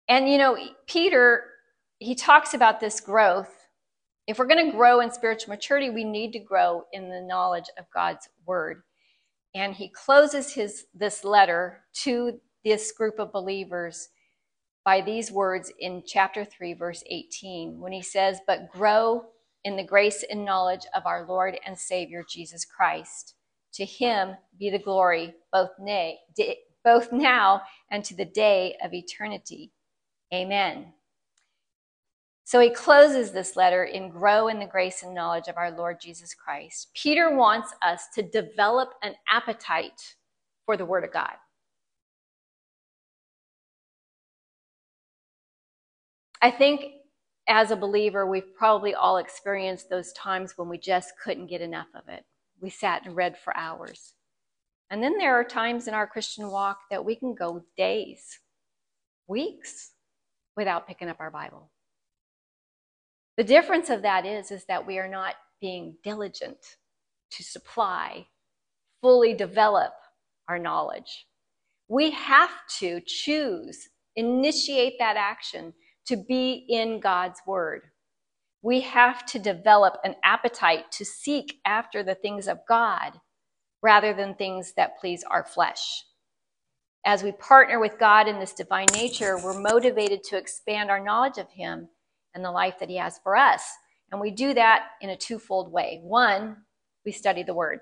And 0.08 0.30
you 0.30 0.38
know, 0.38 0.58
Peter, 0.88 1.44
he 2.00 2.16
talks 2.16 2.54
about 2.54 2.80
this 2.80 3.02
growth. 3.02 3.57
If 4.28 4.40
we're 4.40 4.48
going 4.48 4.66
to 4.66 4.78
grow 4.78 5.00
in 5.00 5.12
spiritual 5.12 5.54
maturity, 5.54 5.90
we 5.90 6.04
need 6.04 6.34
to 6.34 6.40
grow 6.40 6.84
in 6.92 7.10
the 7.10 7.22
knowledge 7.22 7.70
of 7.78 7.86
God's 7.94 8.28
word. 8.46 8.84
And 9.56 9.74
he 9.74 9.90
closes 9.90 10.54
his 10.54 10.86
this 10.94 11.24
letter 11.24 11.86
to 12.04 12.40
this 12.64 12.92
group 12.92 13.20
of 13.20 13.32
believers 13.32 14.10
by 14.84 15.02
these 15.02 15.32
words 15.32 15.72
in 15.80 16.04
chapter 16.06 16.46
3 16.46 16.74
verse 16.74 17.04
18 17.08 17.80
when 17.80 17.94
he 17.94 18.02
says, 18.02 18.40
"But 18.46 18.70
grow 18.70 19.28
in 19.68 19.76
the 19.76 19.84
grace 19.84 20.24
and 20.30 20.46
knowledge 20.46 20.86
of 20.96 21.06
our 21.06 21.26
Lord 21.28 21.60
and 21.66 21.78
Savior 21.78 22.24
Jesus 22.28 22.64
Christ. 22.64 23.36
To 23.74 23.86
him 23.86 24.38
be 24.58 24.70
the 24.70 24.80
glory 24.80 25.36
both, 25.52 25.72
nay, 25.78 26.20
both 26.86 27.12
now 27.12 27.64
and 27.92 28.04
to 28.06 28.16
the 28.16 28.26
day 28.26 28.78
of 28.82 28.94
eternity. 28.94 29.74
Amen. 30.34 30.94
So 32.48 32.62
he 32.62 32.70
closes 32.70 33.34
this 33.34 33.58
letter 33.58 33.84
in 33.84 34.08
grow 34.08 34.48
in 34.48 34.58
the 34.58 34.66
grace 34.66 35.04
and 35.04 35.14
knowledge 35.14 35.50
of 35.50 35.58
our 35.58 35.70
Lord 35.70 36.00
Jesus 36.00 36.34
Christ. 36.34 36.88
Peter 36.96 37.36
wants 37.36 37.74
us 37.82 38.04
to 38.16 38.22
develop 38.22 38.94
an 39.04 39.16
appetite 39.30 40.16
for 40.66 40.78
the 40.78 40.86
Word 40.86 41.04
of 41.04 41.12
God. 41.12 41.34
I 46.42 46.50
think 46.50 46.86
as 47.50 47.72
a 47.72 47.76
believer, 47.76 48.26
we've 48.26 48.56
probably 48.56 48.96
all 48.96 49.18
experienced 49.18 49.90
those 49.90 50.14
times 50.14 50.54
when 50.56 50.70
we 50.70 50.78
just 50.78 51.16
couldn't 51.22 51.48
get 51.48 51.60
enough 51.60 51.90
of 51.94 52.08
it. 52.08 52.24
We 52.62 52.70
sat 52.70 53.06
and 53.06 53.14
read 53.14 53.38
for 53.38 53.54
hours. 53.58 54.14
And 54.90 55.04
then 55.04 55.18
there 55.18 55.36
are 55.36 55.44
times 55.44 55.90
in 55.90 55.94
our 55.94 56.08
Christian 56.08 56.50
walk 56.50 56.80
that 56.92 57.04
we 57.04 57.18
can 57.18 57.36
go 57.36 57.66
days, 57.76 58.40
weeks 59.28 59.92
without 60.56 60.88
picking 60.88 61.10
up 61.10 61.20
our 61.20 61.30
Bible. 61.30 61.70
The 63.38 63.44
difference 63.44 63.90
of 63.92 64.02
that 64.02 64.26
is, 64.26 64.52
is 64.52 64.66
that 64.66 64.88
we 64.88 64.98
are 64.98 65.08
not 65.08 65.36
being 65.62 65.98
diligent 66.04 66.58
to 67.32 67.44
supply, 67.44 68.28
fully 69.02 69.36
develop 69.36 69.94
our 70.50 70.58
knowledge. 70.58 71.28
We 71.88 72.12
have 72.12 72.50
to 72.80 73.00
choose, 73.06 73.90
initiate 74.16 74.96
that 75.00 75.18
action 75.18 75.74
to 76.08 76.18
be 76.18 76.66
in 76.68 77.00
God's 77.00 77.40
Word. 77.46 77.84
We 78.64 78.82
have 78.82 79.26
to 79.28 79.40
develop 79.40 79.98
an 80.04 80.16
appetite 80.24 80.92
to 80.94 81.06
seek 81.06 81.60
after 81.64 82.02
the 82.02 82.16
things 82.16 82.48
of 82.48 82.60
God 82.68 83.14
rather 83.84 84.14
than 84.14 84.34
things 84.34 84.74
that 84.78 85.00
please 85.00 85.24
our 85.30 85.46
flesh. 85.46 86.04
As 87.06 87.24
we 87.24 87.32
partner 87.34 87.80
with 87.80 88.00
God 88.00 88.28
in 88.28 88.40
this 88.40 88.54
divine 88.54 88.88
nature, 88.94 89.38
we're 89.38 89.60
motivated 89.60 90.24
to 90.26 90.38
expand 90.38 90.90
our 90.90 91.04
knowledge 91.04 91.38
of 91.38 91.52
Him 91.52 91.90
and 92.34 92.44
the 92.44 92.52
life 92.52 92.80
that 92.80 92.90
He 92.90 92.98
has 92.98 93.20
for 93.24 93.36
us. 93.36 93.64
And 94.12 94.22
we 94.22 94.32
do 94.32 94.54
that 94.54 94.90
in 95.02 95.10
a 95.10 95.18
twofold 95.18 95.72
way. 95.72 96.00
One, 96.04 96.58
we 97.06 97.12
study 97.12 97.44
the 97.44 97.54
Word, 97.54 97.80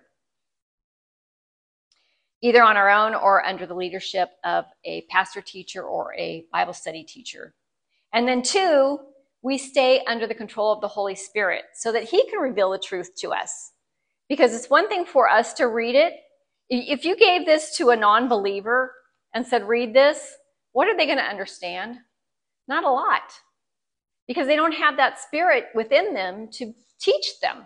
either 2.42 2.64
on 2.64 2.78
our 2.78 2.90
own 2.90 3.16
or 3.16 3.46
under 3.46 3.66
the 3.66 3.76
leadership 3.76 4.30
of 4.44 4.66
a 4.86 5.06
pastor 5.10 5.42
teacher 5.42 5.84
or 5.84 6.14
a 6.16 6.46
Bible 6.52 6.74
study 6.74 7.04
teacher. 7.04 7.54
And 8.14 8.28
then 8.28 8.42
two, 8.42 9.00
we 9.42 9.58
stay 9.58 10.02
under 10.08 10.26
the 10.26 10.34
control 10.34 10.72
of 10.72 10.82
the 10.82 10.88
Holy 10.88 11.16
Spirit 11.16 11.64
so 11.76 11.92
that 11.92 12.04
He 12.04 12.28
can 12.30 12.40
reveal 12.40 12.72
the 12.72 12.80
truth 12.80 13.12
to 13.18 13.30
us. 13.32 13.72
Because 14.28 14.56
it's 14.56 14.70
one 14.70 14.88
thing 14.90 15.06
for 15.06 15.30
us 15.30 15.54
to 15.56 15.68
read 15.68 15.94
it. 15.94 16.14
If 16.70 17.06
you 17.06 17.16
gave 17.16 17.46
this 17.46 17.78
to 17.78 17.92
a 17.92 17.96
non 17.96 18.28
believer 18.28 18.92
and 19.36 19.46
said, 19.46 19.68
read 19.68 19.94
this, 19.94 20.36
what 20.72 20.88
are 20.88 20.98
they 20.98 21.06
going 21.06 21.20
to 21.20 21.24
understand? 21.24 21.98
Not 22.68 22.84
a 22.84 22.90
lot. 22.90 23.22
Because 24.28 24.48
they 24.48 24.56
don't 24.56 24.74
have 24.74 24.98
that 24.98 25.20
spirit 25.20 25.66
within 25.76 26.14
them 26.14 26.50
to 26.54 26.74
teach 27.00 27.40
them. 27.42 27.64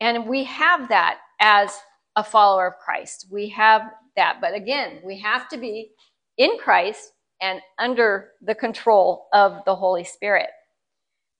And 0.00 0.26
we 0.26 0.44
have 0.44 0.88
that 0.88 1.18
as 1.40 1.78
a 2.16 2.24
follower 2.24 2.66
of 2.66 2.78
Christ. 2.78 3.26
We 3.30 3.48
have 3.50 3.82
that. 4.16 4.38
But 4.40 4.54
again, 4.54 5.00
we 5.04 5.18
have 5.20 5.48
to 5.50 5.58
be 5.58 5.90
in 6.38 6.58
Christ 6.58 7.12
and 7.40 7.60
under 7.78 8.30
the 8.40 8.54
control 8.54 9.28
of 9.32 9.62
the 9.66 9.74
Holy 9.74 10.04
Spirit. 10.04 10.48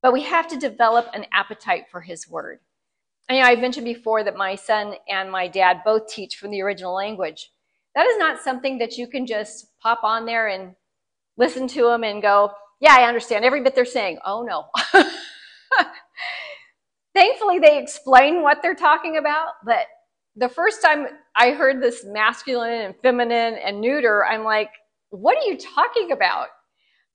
But 0.02 0.12
we 0.12 0.22
have 0.22 0.46
to 0.48 0.58
develop 0.58 1.08
an 1.14 1.26
appetite 1.32 1.84
for 1.90 2.00
His 2.00 2.28
Word. 2.28 2.60
And, 3.28 3.38
you 3.38 3.42
know, 3.42 3.48
I 3.48 3.56
mentioned 3.56 3.86
before 3.86 4.22
that 4.22 4.36
my 4.36 4.54
son 4.54 4.94
and 5.08 5.32
my 5.32 5.48
dad 5.48 5.80
both 5.84 6.06
teach 6.08 6.36
from 6.36 6.50
the 6.50 6.62
original 6.62 6.94
language. 6.94 7.50
That 7.94 8.06
is 8.06 8.18
not 8.18 8.40
something 8.40 8.78
that 8.78 8.98
you 8.98 9.08
can 9.08 9.26
just 9.26 9.66
pop 9.80 10.04
on 10.04 10.26
there 10.26 10.48
and 10.48 10.74
listen 11.36 11.66
to 11.68 11.84
them 11.84 12.04
and 12.04 12.22
go, 12.22 12.52
yeah, 12.80 12.94
I 12.96 13.04
understand 13.04 13.44
every 13.44 13.62
bit 13.62 13.74
they're 13.74 13.84
saying. 13.84 14.18
Oh, 14.24 14.42
no. 14.42 14.66
Thankfully, 17.14 17.58
they 17.58 17.78
explain 17.78 18.42
what 18.42 18.58
they're 18.62 18.74
talking 18.74 19.16
about, 19.16 19.52
but 19.64 19.86
the 20.36 20.48
first 20.50 20.82
time 20.82 21.06
I 21.34 21.52
heard 21.52 21.82
this 21.82 22.04
masculine 22.04 22.82
and 22.82 22.94
feminine 23.02 23.54
and 23.54 23.80
neuter, 23.80 24.24
I'm 24.26 24.44
like, 24.44 24.68
what 25.08 25.36
are 25.38 25.48
you 25.48 25.56
talking 25.56 26.12
about? 26.12 26.48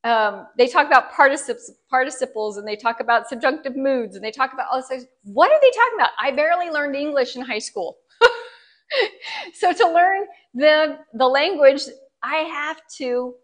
Um, 0.03 0.47
they 0.57 0.66
talk 0.66 0.88
about 0.88 1.12
participles, 1.12 2.57
and 2.57 2.68
they 2.68 2.76
talk 2.76 2.99
about 2.99 3.30
subjunctive 3.30 3.76
moods 3.76 4.16
and 4.16 4.26
they 4.26 4.32
talk 4.32 4.53
about 4.53 4.66
all 4.72 4.84
this. 4.89 5.05
What 5.24 5.51
are 5.51 5.62
they 5.62 5.70
talking 5.70 5.93
about? 5.99 6.09
I 6.20 6.32
barely 6.32 6.72
learned 6.72 6.95
English 6.95 7.36
in 7.36 7.43
high 7.43 7.59
school. 7.59 7.97
so 9.53 9.72
to 9.72 9.88
learn 9.88 10.22
the, 10.55 10.97
the 11.14 11.28
language, 11.28 11.84
I 12.24 12.38
have 12.38 12.82
to 12.97 13.36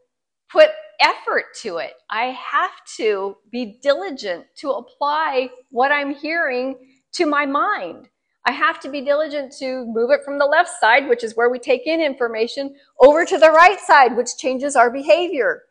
put 0.51 0.69
effort 0.99 1.45
to 1.61 1.77
it. 1.77 1.93
I 2.09 2.25
have 2.51 2.71
to 2.97 3.37
be 3.51 3.79
diligent 3.81 4.45
to 4.57 4.71
apply 4.71 5.49
what 5.69 5.91
I'm 5.91 6.13
hearing 6.13 6.75
to 7.13 7.25
my 7.25 7.45
mind. 7.45 8.09
I 8.45 8.51
have 8.51 8.79
to 8.81 8.89
be 8.89 9.01
diligent 9.01 9.51
to 9.59 9.85
move 9.85 10.09
it 10.11 10.23
from 10.23 10.39
the 10.39 10.45
left 10.45 10.69
side, 10.79 11.09
which 11.09 11.23
is 11.23 11.35
where 11.35 11.49
we 11.49 11.59
take 11.59 11.85
in 11.85 11.99
information, 11.99 12.75
over 12.99 13.25
to 13.25 13.37
the 13.37 13.51
right 13.51 13.79
side, 13.79 14.15
which 14.15 14.37
changes 14.37 14.75
our 14.75 14.89
behavior. 14.89 15.63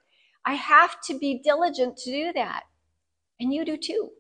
I 0.45 0.55
have 0.55 1.01
to 1.03 1.18
be 1.18 1.41
diligent 1.43 1.97
to 1.99 2.11
do 2.11 2.33
that. 2.35 2.64
And 3.41 3.53
you 3.53 3.64
do 3.64 3.77
too. 3.77 4.11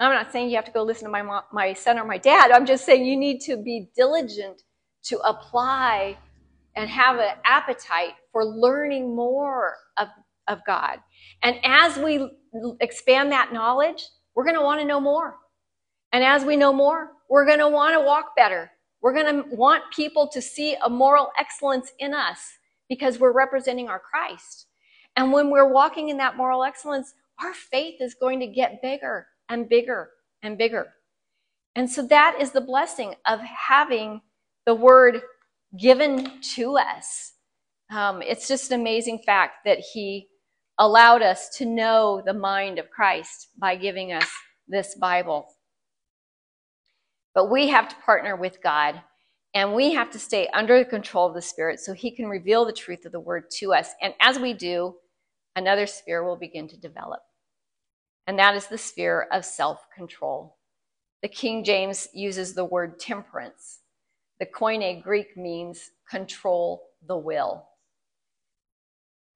I'm 0.00 0.12
not 0.12 0.32
saying 0.32 0.50
you 0.50 0.56
have 0.56 0.64
to 0.64 0.72
go 0.72 0.82
listen 0.82 1.04
to 1.04 1.10
my, 1.10 1.22
mom, 1.22 1.42
my 1.52 1.72
son 1.72 1.98
or 1.98 2.04
my 2.04 2.18
dad. 2.18 2.50
I'm 2.50 2.66
just 2.66 2.84
saying 2.84 3.04
you 3.04 3.16
need 3.16 3.40
to 3.42 3.56
be 3.56 3.88
diligent 3.94 4.62
to 5.04 5.18
apply 5.20 6.18
and 6.76 6.88
have 6.88 7.18
an 7.18 7.36
appetite 7.44 8.14
for 8.32 8.44
learning 8.44 9.14
more 9.14 9.74
of, 9.96 10.08
of 10.48 10.60
God. 10.66 10.98
And 11.42 11.56
as 11.64 11.96
we 11.96 12.30
expand 12.80 13.32
that 13.32 13.52
knowledge, 13.52 14.04
we're 14.34 14.44
going 14.44 14.56
to 14.56 14.62
want 14.62 14.80
to 14.80 14.86
know 14.86 15.00
more. 15.00 15.36
And 16.12 16.24
as 16.24 16.44
we 16.44 16.56
know 16.56 16.72
more, 16.72 17.12
we're 17.28 17.46
going 17.46 17.58
to 17.58 17.68
want 17.68 17.94
to 17.94 18.00
walk 18.00 18.36
better. 18.36 18.70
We're 19.02 19.14
going 19.14 19.42
to 19.42 19.54
want 19.54 19.82
people 19.94 20.28
to 20.28 20.40
see 20.40 20.76
a 20.82 20.88
moral 20.88 21.30
excellence 21.38 21.92
in 21.98 22.14
us 22.14 22.38
because 22.88 23.18
we're 23.18 23.32
representing 23.32 23.88
our 23.88 24.00
Christ. 24.00 24.66
And 25.16 25.32
when 25.32 25.50
we're 25.50 25.72
walking 25.72 26.08
in 26.08 26.16
that 26.18 26.36
moral 26.36 26.64
excellence, 26.64 27.14
our 27.42 27.54
faith 27.54 27.96
is 28.00 28.14
going 28.14 28.40
to 28.40 28.46
get 28.46 28.82
bigger 28.82 29.26
and 29.48 29.68
bigger 29.68 30.10
and 30.42 30.56
bigger. 30.56 30.86
And 31.76 31.90
so 31.90 32.06
that 32.06 32.36
is 32.40 32.52
the 32.52 32.60
blessing 32.60 33.14
of 33.26 33.40
having 33.40 34.20
the 34.66 34.74
word 34.74 35.22
given 35.78 36.40
to 36.54 36.76
us. 36.76 37.32
Um, 37.90 38.22
it's 38.22 38.48
just 38.48 38.70
an 38.70 38.80
amazing 38.80 39.20
fact 39.24 39.64
that 39.64 39.78
he 39.78 40.28
allowed 40.78 41.22
us 41.22 41.48
to 41.56 41.64
know 41.66 42.22
the 42.24 42.34
mind 42.34 42.78
of 42.78 42.90
Christ 42.90 43.48
by 43.58 43.76
giving 43.76 44.12
us 44.12 44.28
this 44.66 44.94
Bible. 44.94 45.46
But 47.34 47.50
we 47.50 47.68
have 47.68 47.88
to 47.88 47.96
partner 48.04 48.36
with 48.36 48.62
God 48.62 49.00
and 49.54 49.72
we 49.72 49.92
have 49.92 50.10
to 50.10 50.18
stay 50.18 50.48
under 50.48 50.78
the 50.78 50.84
control 50.84 51.28
of 51.28 51.34
the 51.34 51.42
Spirit 51.42 51.78
so 51.78 51.92
He 51.92 52.10
can 52.10 52.26
reveal 52.26 52.64
the 52.64 52.72
truth 52.72 53.04
of 53.06 53.12
the 53.12 53.20
Word 53.20 53.50
to 53.58 53.72
us. 53.72 53.90
And 54.02 54.12
as 54.20 54.38
we 54.38 54.52
do, 54.52 54.96
another 55.54 55.86
sphere 55.86 56.24
will 56.24 56.36
begin 56.36 56.66
to 56.68 56.76
develop. 56.76 57.20
And 58.26 58.38
that 58.38 58.56
is 58.56 58.66
the 58.66 58.78
sphere 58.78 59.28
of 59.30 59.44
self 59.44 59.86
control. 59.94 60.56
The 61.22 61.28
King 61.28 61.62
James 61.62 62.08
uses 62.12 62.54
the 62.54 62.64
word 62.64 62.98
temperance. 62.98 63.80
The 64.40 64.46
Koine 64.46 65.02
Greek 65.02 65.36
means 65.36 65.90
control 66.10 66.82
the 67.06 67.16
will. 67.16 67.68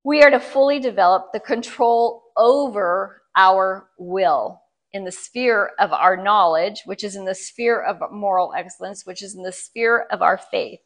We 0.05 0.23
are 0.23 0.31
to 0.31 0.41
fully 0.41 0.81
develop 0.81 1.33
the 1.33 1.41
control 1.41 2.25
over 2.37 3.23
our 3.37 3.91
will 3.99 4.61
in 4.93 5.05
the 5.05 5.13
sphere 5.13 5.73
of 5.79 5.93
our 5.93 6.17
knowledge, 6.17 6.83
which 6.85 7.05
is 7.05 7.15
in 7.15 7.25
the 7.25 7.35
sphere 7.35 7.83
of 7.83 8.01
moral 8.11 8.53
excellence, 8.57 9.05
which 9.05 9.23
is 9.23 9.35
in 9.35 9.43
the 9.43 9.53
sphere 9.53 10.07
of 10.11 10.23
our 10.23 10.39
faith, 10.39 10.81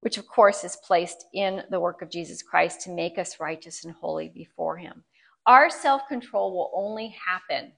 which 0.00 0.18
of 0.18 0.26
course 0.26 0.64
is 0.64 0.76
placed 0.84 1.26
in 1.34 1.62
the 1.70 1.80
work 1.80 2.02
of 2.02 2.10
Jesus 2.10 2.42
Christ 2.42 2.80
to 2.82 2.90
make 2.90 3.18
us 3.18 3.38
righteous 3.38 3.84
and 3.84 3.94
holy 3.94 4.28
before 4.28 4.78
Him. 4.78 5.04
Our 5.46 5.70
self 5.70 6.02
control 6.08 6.52
will 6.52 6.72
only 6.74 7.14
happen 7.26 7.72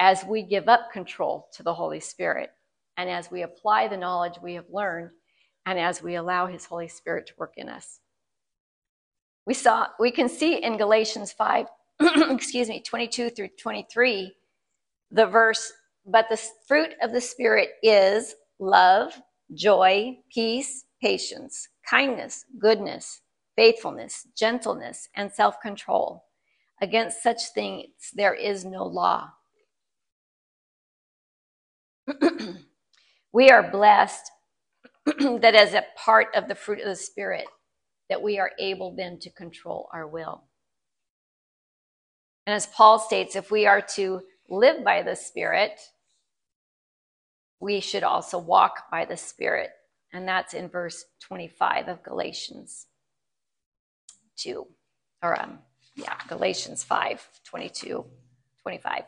as 0.00 0.24
we 0.24 0.42
give 0.42 0.68
up 0.68 0.90
control 0.92 1.48
to 1.54 1.62
the 1.62 1.74
Holy 1.74 2.00
Spirit 2.00 2.50
and 2.96 3.08
as 3.08 3.30
we 3.30 3.42
apply 3.42 3.88
the 3.88 3.96
knowledge 3.96 4.34
we 4.42 4.54
have 4.54 4.66
learned 4.70 5.10
and 5.66 5.78
as 5.78 6.02
we 6.02 6.16
allow 6.16 6.46
His 6.46 6.64
Holy 6.64 6.88
Spirit 6.88 7.26
to 7.28 7.34
work 7.38 7.54
in 7.56 7.68
us. 7.68 8.00
We 9.46 9.54
saw 9.54 9.86
we 9.98 10.10
can 10.10 10.28
see 10.28 10.62
in 10.62 10.76
Galatians 10.76 11.32
5, 11.32 11.66
excuse 12.30 12.68
me, 12.68 12.80
22 12.80 13.30
through 13.30 13.48
23, 13.60 14.32
the 15.10 15.26
verse, 15.26 15.72
but 16.06 16.26
the 16.30 16.40
fruit 16.66 16.94
of 17.02 17.12
the 17.12 17.20
spirit 17.20 17.70
is 17.82 18.34
love, 18.58 19.20
joy, 19.54 20.18
peace, 20.32 20.84
patience, 21.02 21.68
kindness, 21.88 22.44
goodness, 22.58 23.22
faithfulness, 23.56 24.26
gentleness, 24.36 25.08
and 25.16 25.30
self-control. 25.30 26.24
Against 26.80 27.22
such 27.22 27.52
things 27.54 27.86
there 28.14 28.34
is 28.34 28.64
no 28.64 28.84
law. 28.84 29.30
we 33.32 33.50
are 33.50 33.70
blessed 33.70 34.30
that 35.06 35.54
as 35.54 35.74
a 35.74 35.84
part 35.96 36.28
of 36.34 36.48
the 36.48 36.54
fruit 36.54 36.80
of 36.80 36.86
the 36.86 36.96
Spirit, 36.96 37.46
that 38.08 38.22
we 38.22 38.38
are 38.38 38.52
able 38.58 38.94
then 38.94 39.18
to 39.20 39.30
control 39.30 39.88
our 39.92 40.06
will. 40.06 40.44
And 42.46 42.54
as 42.54 42.66
Paul 42.66 42.98
states, 42.98 43.36
if 43.36 43.50
we 43.50 43.66
are 43.66 43.80
to 43.96 44.22
live 44.48 44.84
by 44.84 45.02
the 45.02 45.16
Spirit, 45.16 45.80
we 47.60 47.80
should 47.80 48.02
also 48.02 48.38
walk 48.38 48.90
by 48.90 49.04
the 49.04 49.16
Spirit. 49.16 49.70
And 50.12 50.28
that's 50.28 50.52
in 50.52 50.68
verse 50.68 51.04
25 51.20 51.88
of 51.88 52.02
Galatians 52.02 52.86
2. 54.36 54.66
Or, 55.22 55.40
um, 55.40 55.60
yeah, 55.94 56.16
Galatians 56.28 56.82
5 56.82 57.26
22, 57.44 58.04
25. 58.62 59.02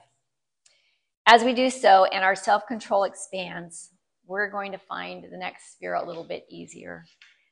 As 1.26 1.42
we 1.42 1.54
do 1.54 1.70
so 1.70 2.04
and 2.04 2.22
our 2.24 2.34
self 2.36 2.66
control 2.66 3.04
expands, 3.04 3.90
we're 4.26 4.50
going 4.50 4.72
to 4.72 4.78
find 4.78 5.24
the 5.24 5.36
next 5.36 5.72
sphere 5.74 5.94
a 5.94 6.06
little 6.06 6.24
bit 6.24 6.44
easier. 6.48 7.04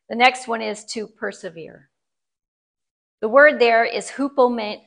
The 0.09 0.17
next 0.17 0.49
one 0.49 0.63
is 0.63 0.85
to 0.87 1.07
persevere. 1.07 1.89
The 3.21 3.29
word 3.29 3.61
there 3.61 3.85
is 3.85 4.11
hupomene, 4.11 4.83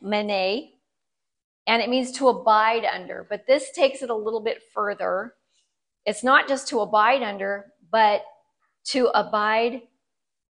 and 1.67 1.81
it 1.81 1.89
means 1.89 2.11
to 2.13 2.27
abide 2.27 2.85
under. 2.85 3.25
But 3.29 3.47
this 3.47 3.71
takes 3.71 4.01
it 4.01 4.09
a 4.09 4.15
little 4.15 4.41
bit 4.41 4.61
further. 4.73 5.35
It's 6.05 6.23
not 6.23 6.47
just 6.47 6.67
to 6.69 6.81
abide 6.81 7.23
under, 7.23 7.67
but 7.91 8.23
to 8.87 9.07
abide 9.15 9.81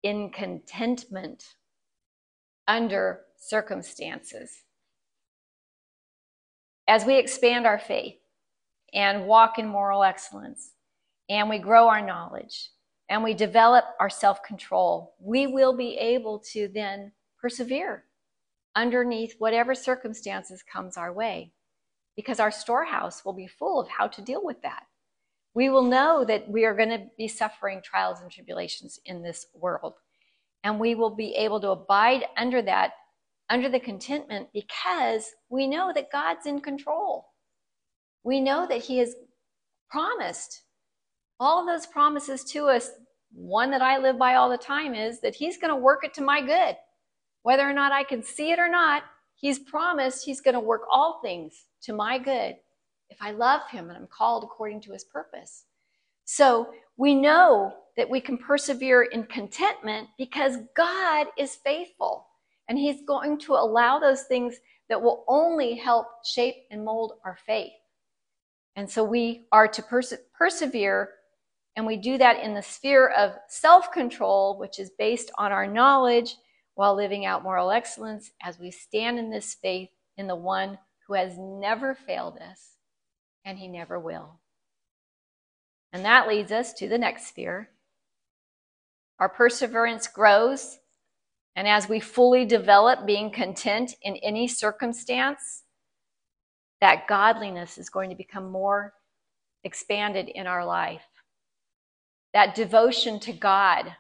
in 0.03 0.29
contentment 0.29 1.43
under 2.67 3.21
circumstances. 3.37 4.63
As 6.87 7.05
we 7.05 7.17
expand 7.17 7.65
our 7.65 7.79
faith 7.79 8.15
and 8.93 9.25
walk 9.25 9.57
in 9.57 9.67
moral 9.67 10.03
excellence, 10.03 10.71
and 11.29 11.49
we 11.49 11.59
grow 11.59 11.87
our 11.87 12.05
knowledge 12.05 12.69
and 13.09 13.23
we 13.23 13.33
develop 13.33 13.85
our 13.99 14.09
self 14.09 14.43
control, 14.43 15.15
we 15.19 15.47
will 15.47 15.75
be 15.75 15.97
able 15.97 16.39
to 16.53 16.67
then 16.67 17.11
persevere 17.39 18.05
underneath 18.75 19.35
whatever 19.37 19.73
circumstances 19.73 20.63
comes 20.63 20.97
our 20.97 21.13
way 21.13 21.51
because 22.15 22.39
our 22.39 22.51
storehouse 22.51 23.23
will 23.25 23.33
be 23.33 23.47
full 23.47 23.79
of 23.79 23.87
how 23.87 24.07
to 24.07 24.21
deal 24.21 24.43
with 24.43 24.61
that. 24.61 24.83
We 25.53 25.69
will 25.69 25.83
know 25.83 26.25
that 26.25 26.49
we 26.49 26.65
are 26.65 26.75
going 26.75 26.89
to 26.89 27.05
be 27.17 27.27
suffering 27.27 27.81
trials 27.83 28.19
and 28.21 28.29
tribulations 28.29 28.99
in 29.05 29.21
this 29.21 29.47
world. 29.53 29.93
And 30.63 30.79
we 30.79 30.95
will 30.95 31.15
be 31.15 31.33
able 31.35 31.61
to 31.61 31.69
abide 31.69 32.25
under 32.35 32.61
that, 32.63 32.91
under 33.49 33.69
the 33.69 33.79
contentment, 33.79 34.49
because 34.53 35.31
we 35.49 35.67
know 35.67 35.91
that 35.93 36.11
God's 36.11 36.45
in 36.45 36.59
control. 36.59 37.27
We 38.23 38.41
know 38.41 38.65
that 38.67 38.81
He 38.81 38.97
has 38.97 39.15
promised 39.89 40.63
all 41.39 41.65
those 41.65 41.85
promises 41.85 42.43
to 42.45 42.67
us, 42.67 42.91
one 43.33 43.71
that 43.71 43.81
I 43.81 43.97
live 43.97 44.17
by 44.17 44.35
all 44.35 44.49
the 44.49 44.57
time 44.57 44.93
is 44.93 45.19
that 45.21 45.35
He's 45.35 45.57
going 45.57 45.71
to 45.71 45.75
work 45.75 46.03
it 46.03 46.13
to 46.15 46.23
my 46.23 46.41
good. 46.41 46.75
Whether 47.43 47.69
or 47.69 47.73
not 47.73 47.91
I 47.91 48.03
can 48.03 48.23
see 48.23 48.51
it 48.51 48.59
or 48.59 48.69
not, 48.69 49.03
He's 49.35 49.59
promised 49.59 50.25
He's 50.25 50.41
going 50.41 50.53
to 50.53 50.59
work 50.59 50.83
all 50.91 51.19
things 51.21 51.65
to 51.83 51.93
my 51.93 52.17
good 52.17 52.55
if 53.09 53.17
I 53.21 53.31
love 53.31 53.61
Him 53.69 53.89
and 53.89 53.97
I'm 53.97 54.07
called 54.07 54.43
according 54.43 54.81
to 54.81 54.93
His 54.93 55.03
purpose. 55.03 55.65
So 56.23 56.69
we 56.97 57.13
know 57.13 57.73
that 57.97 58.09
we 58.09 58.19
can 58.19 58.37
persevere 58.37 59.03
in 59.03 59.23
contentment 59.25 60.09
because 60.17 60.57
God 60.75 61.27
is 61.37 61.55
faithful 61.55 62.27
and 62.69 62.77
He's 62.77 63.01
going 63.05 63.37
to 63.39 63.53
allow 63.53 63.99
those 63.99 64.23
things 64.23 64.55
that 64.89 65.01
will 65.01 65.25
only 65.27 65.75
help 65.75 66.07
shape 66.23 66.55
and 66.71 66.83
mold 66.83 67.13
our 67.25 67.37
faith. 67.45 67.71
And 68.75 68.89
so 68.89 69.03
we 69.03 69.45
are 69.51 69.67
to 69.67 69.81
perse- 69.81 70.13
persevere 70.37 71.09
and 71.75 71.85
we 71.85 71.97
do 71.97 72.17
that 72.17 72.41
in 72.41 72.53
the 72.53 72.61
sphere 72.61 73.09
of 73.09 73.33
self 73.49 73.91
control, 73.91 74.57
which 74.57 74.79
is 74.79 74.91
based 74.97 75.31
on 75.37 75.51
our 75.51 75.67
knowledge 75.67 76.35
while 76.75 76.95
living 76.95 77.25
out 77.25 77.43
moral 77.43 77.71
excellence 77.71 78.31
as 78.41 78.59
we 78.59 78.71
stand 78.71 79.19
in 79.19 79.29
this 79.29 79.53
faith 79.55 79.89
in 80.17 80.27
the 80.27 80.35
one 80.35 80.77
who 81.07 81.13
has 81.13 81.37
never 81.37 81.93
failed 81.93 82.37
us 82.37 82.75
and 83.43 83.57
he 83.57 83.67
never 83.67 83.99
will. 83.99 84.39
And 85.93 86.03
that 86.05 86.27
leads 86.27 86.51
us 86.51 86.73
to 86.73 86.87
the 86.87 86.97
next 86.97 87.27
sphere. 87.27 87.69
Our 89.19 89.29
perseverance 89.29 90.07
grows, 90.07 90.79
and 91.55 91.67
as 91.67 91.87
we 91.87 92.01
fully 92.01 92.43
develop 92.43 93.05
being 93.05 93.31
content 93.31 93.95
in 94.01 94.17
any 94.17 94.47
circumstance, 94.47 95.63
that 96.81 97.07
godliness 97.07 97.77
is 97.77 97.89
going 97.89 98.09
to 98.09 98.15
become 98.15 98.51
more 98.51 98.93
expanded 99.63 100.27
in 100.27 100.47
our 100.47 100.65
life 100.65 101.03
that 102.35 102.53
devotion 102.53 103.17
to 103.21 103.31
God, 103.31 103.95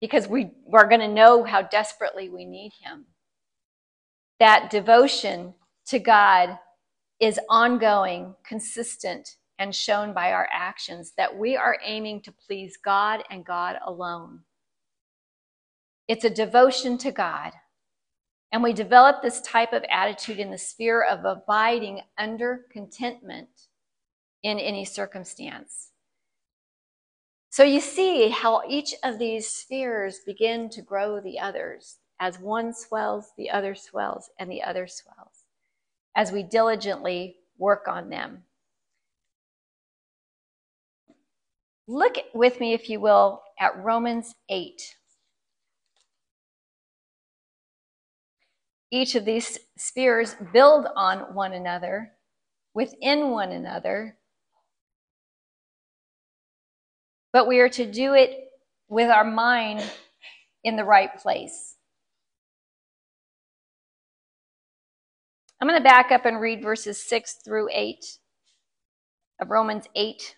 because 0.00 0.26
we, 0.26 0.50
we're 0.66 0.88
going 0.88 1.00
to 1.00 1.06
know 1.06 1.44
how 1.44 1.62
desperately 1.62 2.28
we 2.28 2.44
need 2.44 2.72
Him. 2.82 3.06
That 4.40 4.68
devotion 4.68 5.54
to 5.86 6.00
God 6.00 6.58
is 7.20 7.38
ongoing, 7.48 8.34
consistent, 8.44 9.36
and 9.60 9.72
shown 9.72 10.12
by 10.12 10.32
our 10.32 10.48
actions, 10.52 11.12
that 11.16 11.38
we 11.38 11.56
are 11.56 11.78
aiming 11.84 12.22
to 12.22 12.32
please 12.32 12.76
God 12.76 13.22
and 13.30 13.44
God 13.44 13.76
alone. 13.86 14.40
It's 16.08 16.24
a 16.24 16.30
devotion 16.30 16.98
to 16.98 17.12
God. 17.12 17.52
And 18.50 18.60
we 18.60 18.72
develop 18.72 19.22
this 19.22 19.40
type 19.42 19.72
of 19.72 19.84
attitude 19.88 20.40
in 20.40 20.50
the 20.50 20.58
sphere 20.58 21.04
of 21.04 21.24
abiding 21.24 22.00
under 22.18 22.62
contentment 22.72 23.50
in 24.42 24.58
any 24.58 24.84
circumstance. 24.84 25.90
So 27.50 27.64
you 27.64 27.80
see 27.80 28.28
how 28.28 28.62
each 28.68 28.94
of 29.02 29.18
these 29.18 29.48
spheres 29.48 30.20
begin 30.24 30.70
to 30.70 30.82
grow 30.82 31.20
the 31.20 31.40
others. 31.40 31.98
As 32.20 32.38
one 32.38 32.72
swells, 32.72 33.32
the 33.36 33.50
other 33.50 33.74
swells, 33.74 34.30
and 34.38 34.50
the 34.50 34.62
other 34.62 34.86
swells, 34.86 35.44
as 36.14 36.30
we 36.30 36.44
diligently 36.44 37.36
work 37.58 37.88
on 37.88 38.08
them. 38.08 38.44
Look 41.88 42.18
with 42.34 42.60
me, 42.60 42.72
if 42.72 42.88
you 42.88 43.00
will, 43.00 43.42
at 43.58 43.82
Romans 43.82 44.34
8. 44.48 44.94
Each 48.92 49.16
of 49.16 49.24
these 49.24 49.58
spheres 49.76 50.36
build 50.52 50.86
on 50.94 51.34
one 51.34 51.52
another, 51.52 52.12
within 52.74 53.30
one 53.30 53.50
another, 53.50 54.18
but 57.32 57.46
we 57.46 57.60
are 57.60 57.68
to 57.68 57.86
do 57.86 58.14
it 58.14 58.48
with 58.88 59.10
our 59.10 59.24
mind 59.24 59.82
in 60.64 60.76
the 60.76 60.84
right 60.84 61.16
place. 61.18 61.76
I'm 65.60 65.68
going 65.68 65.78
to 65.78 65.84
back 65.84 66.10
up 66.10 66.24
and 66.24 66.40
read 66.40 66.62
verses 66.62 67.02
6 67.06 67.40
through 67.44 67.68
8 67.70 67.98
of 69.40 69.50
Romans 69.50 69.84
8, 69.94 70.36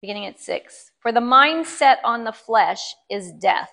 beginning 0.00 0.26
at 0.26 0.40
6. 0.40 0.90
For 1.00 1.12
the 1.12 1.20
mindset 1.20 1.96
on 2.02 2.24
the 2.24 2.32
flesh 2.32 2.94
is 3.10 3.32
death, 3.32 3.70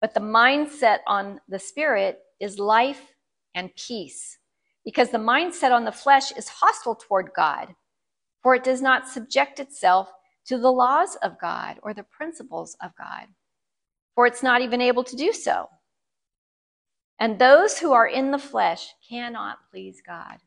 but 0.00 0.12
the 0.12 0.20
mindset 0.20 0.98
on 1.06 1.40
the 1.48 1.58
spirit 1.58 2.18
is 2.38 2.58
life 2.58 3.14
and 3.54 3.74
peace. 3.76 4.38
Because 4.84 5.10
the 5.10 5.18
mindset 5.18 5.72
on 5.72 5.84
the 5.84 5.90
flesh 5.90 6.32
is 6.32 6.48
hostile 6.48 6.94
toward 6.94 7.30
God, 7.34 7.74
for 8.42 8.54
it 8.54 8.62
does 8.62 8.82
not 8.82 9.08
subject 9.08 9.58
itself 9.58 10.12
to 10.46 10.58
the 10.58 10.70
laws 10.70 11.16
of 11.22 11.38
God 11.40 11.78
or 11.82 11.92
the 11.92 12.04
principles 12.04 12.76
of 12.82 12.92
God, 12.96 13.26
for 14.14 14.26
it's 14.26 14.42
not 14.42 14.62
even 14.62 14.80
able 14.80 15.04
to 15.04 15.16
do 15.16 15.32
so. 15.32 15.68
And 17.18 17.38
those 17.38 17.78
who 17.78 17.92
are 17.92 18.06
in 18.06 18.30
the 18.30 18.38
flesh 18.38 18.88
cannot 19.08 19.58
please 19.70 20.02
God. 20.06 20.38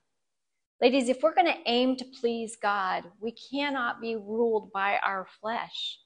Ladies, 0.82 1.10
if 1.10 1.22
we're 1.22 1.36
going 1.36 1.48
to 1.48 1.60
aim 1.70 1.98
to 1.98 2.06
please 2.20 2.56
God, 2.62 3.04
we 3.20 3.34
cannot 3.52 4.00
be 4.00 4.16
ruled 4.16 4.72
by 4.72 4.98
our 5.04 5.28
flesh. 5.42 6.00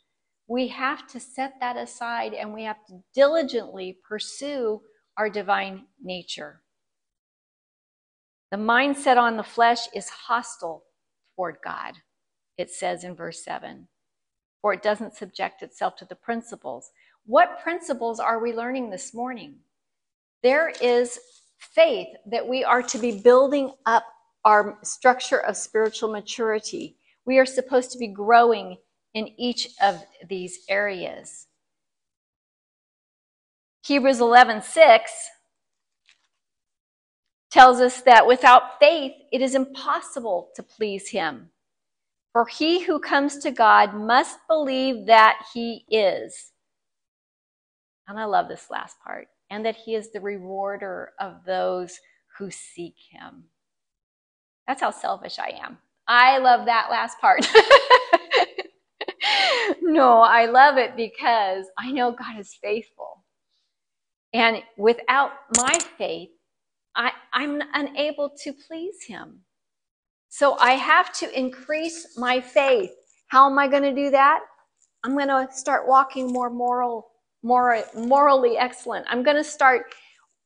We 0.47 0.67
have 0.69 1.05
to 1.07 1.19
set 1.19 1.53
that 1.59 1.77
aside 1.77 2.33
and 2.33 2.53
we 2.53 2.63
have 2.63 2.83
to 2.87 2.99
diligently 3.13 3.99
pursue 4.07 4.81
our 5.17 5.29
divine 5.29 5.85
nature. 6.01 6.61
The 8.51 8.57
mindset 8.57 9.17
on 9.17 9.37
the 9.37 9.43
flesh 9.43 9.87
is 9.93 10.09
hostile 10.09 10.83
toward 11.35 11.57
God 11.63 11.93
it 12.57 12.71
says 12.71 13.03
in 13.03 13.15
verse 13.15 13.43
7, 13.43 13.87
for 14.61 14.73
it 14.73 14.83
doesn't 14.83 15.15
subject 15.15 15.61
itself 15.61 15.95
to 15.97 16.05
the 16.05 16.15
principles. 16.15 16.91
What 17.25 17.61
principles 17.63 18.19
are 18.19 18.39
we 18.39 18.53
learning 18.53 18.89
this 18.89 19.13
morning? 19.13 19.59
there 20.43 20.69
is 20.81 21.19
faith 21.57 22.09
that 22.27 22.47
we 22.47 22.63
are 22.63 22.83
to 22.83 22.99
be 22.99 23.19
building 23.19 23.71
up 23.85 24.05
our 24.45 24.77
structure 24.83 25.39
of 25.39 25.55
spiritual 25.57 26.11
maturity. 26.11 26.97
We 27.25 27.39
are 27.39 27.45
supposed 27.45 27.91
to 27.93 27.97
be 27.97 28.07
growing 28.07 28.77
in 29.13 29.29
each 29.37 29.69
of 29.81 30.03
these 30.27 30.59
areas. 30.69 31.47
Hebrews 33.85 34.19
11:6 34.19 35.29
tells 37.49 37.79
us 37.79 38.01
that 38.01 38.27
without 38.27 38.79
faith 38.79 39.13
it 39.31 39.41
is 39.41 39.55
impossible 39.55 40.51
to 40.55 40.63
please 40.63 41.09
him. 41.09 41.51
For 42.33 42.45
he 42.47 42.81
who 42.83 42.99
comes 42.99 43.37
to 43.39 43.51
God 43.51 43.93
must 43.93 44.39
believe 44.49 45.05
that 45.05 45.45
he 45.53 45.85
is. 45.89 46.51
And 48.07 48.19
I 48.19 48.25
love 48.25 48.47
this 48.49 48.69
last 48.71 48.97
part. 49.03 49.27
And 49.51 49.65
that 49.65 49.75
he 49.75 49.93
is 49.95 50.11
the 50.11 50.21
rewarder 50.21 51.11
of 51.19 51.45
those 51.45 51.99
who 52.37 52.49
seek 52.49 52.95
him. 53.11 53.43
That's 54.67 54.81
how 54.81 54.91
selfish 54.91 55.39
I 55.39 55.59
am. 55.63 55.77
I 56.07 56.37
love 56.39 56.65
that 56.65 56.87
last 56.89 57.19
part. 57.19 57.45
no, 59.81 60.21
I 60.21 60.45
love 60.45 60.77
it 60.77 60.95
because 60.95 61.65
I 61.77 61.91
know 61.91 62.11
God 62.11 62.39
is 62.39 62.57
faithful. 62.61 63.23
And 64.33 64.61
without 64.77 65.31
my 65.57 65.77
faith, 65.97 66.29
I, 66.95 67.11
I'm 67.33 67.61
unable 67.73 68.31
to 68.43 68.53
please 68.53 69.03
him. 69.07 69.41
So 70.35 70.57
I 70.57 70.71
have 70.71 71.13
to 71.17 71.39
increase 71.39 72.17
my 72.17 72.41
faith. 72.41 72.89
How 73.27 73.47
am 73.47 73.59
I 73.59 73.67
going 73.67 73.83
to 73.83 73.93
do 73.93 74.09
that? 74.09 74.39
I'm 75.03 75.15
going 75.15 75.27
to 75.27 75.47
start 75.51 75.87
walking 75.87 76.33
more 76.33 76.49
moral, 76.49 77.11
more 77.43 77.83
morally 77.95 78.57
excellent. 78.57 79.05
I'm 79.07 79.21
going 79.21 79.37
to 79.37 79.43
start 79.43 79.93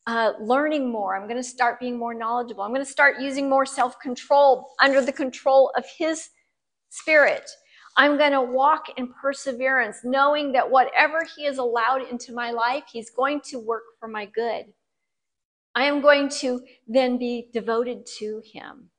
uh, 0.05 0.33
learning 0.41 0.91
more. 0.91 1.15
I'm 1.15 1.25
going 1.25 1.41
to 1.41 1.49
start 1.57 1.79
being 1.79 1.97
more 1.97 2.13
knowledgeable. 2.13 2.63
I'm 2.63 2.71
going 2.71 2.85
to 2.85 2.91
start 2.91 3.21
using 3.21 3.49
more 3.49 3.65
self-control 3.65 4.67
under 4.81 4.99
the 4.99 5.13
control 5.13 5.71
of 5.77 5.85
His 5.97 6.31
Spirit. 6.89 7.49
I'm 7.95 8.17
going 8.17 8.33
to 8.33 8.41
walk 8.41 8.87
in 8.97 9.13
perseverance, 9.13 9.99
knowing 10.03 10.51
that 10.51 10.69
whatever 10.69 11.25
He 11.37 11.45
has 11.45 11.59
allowed 11.59 12.01
into 12.11 12.33
my 12.33 12.51
life, 12.51 12.83
He's 12.91 13.09
going 13.09 13.39
to 13.45 13.57
work 13.57 13.83
for 14.01 14.09
my 14.09 14.25
good. 14.25 14.65
I 15.75 15.85
am 15.85 16.01
going 16.01 16.27
to 16.41 16.59
then 16.89 17.17
be 17.17 17.47
devoted 17.53 18.05
to 18.17 18.41
him. 18.43 18.89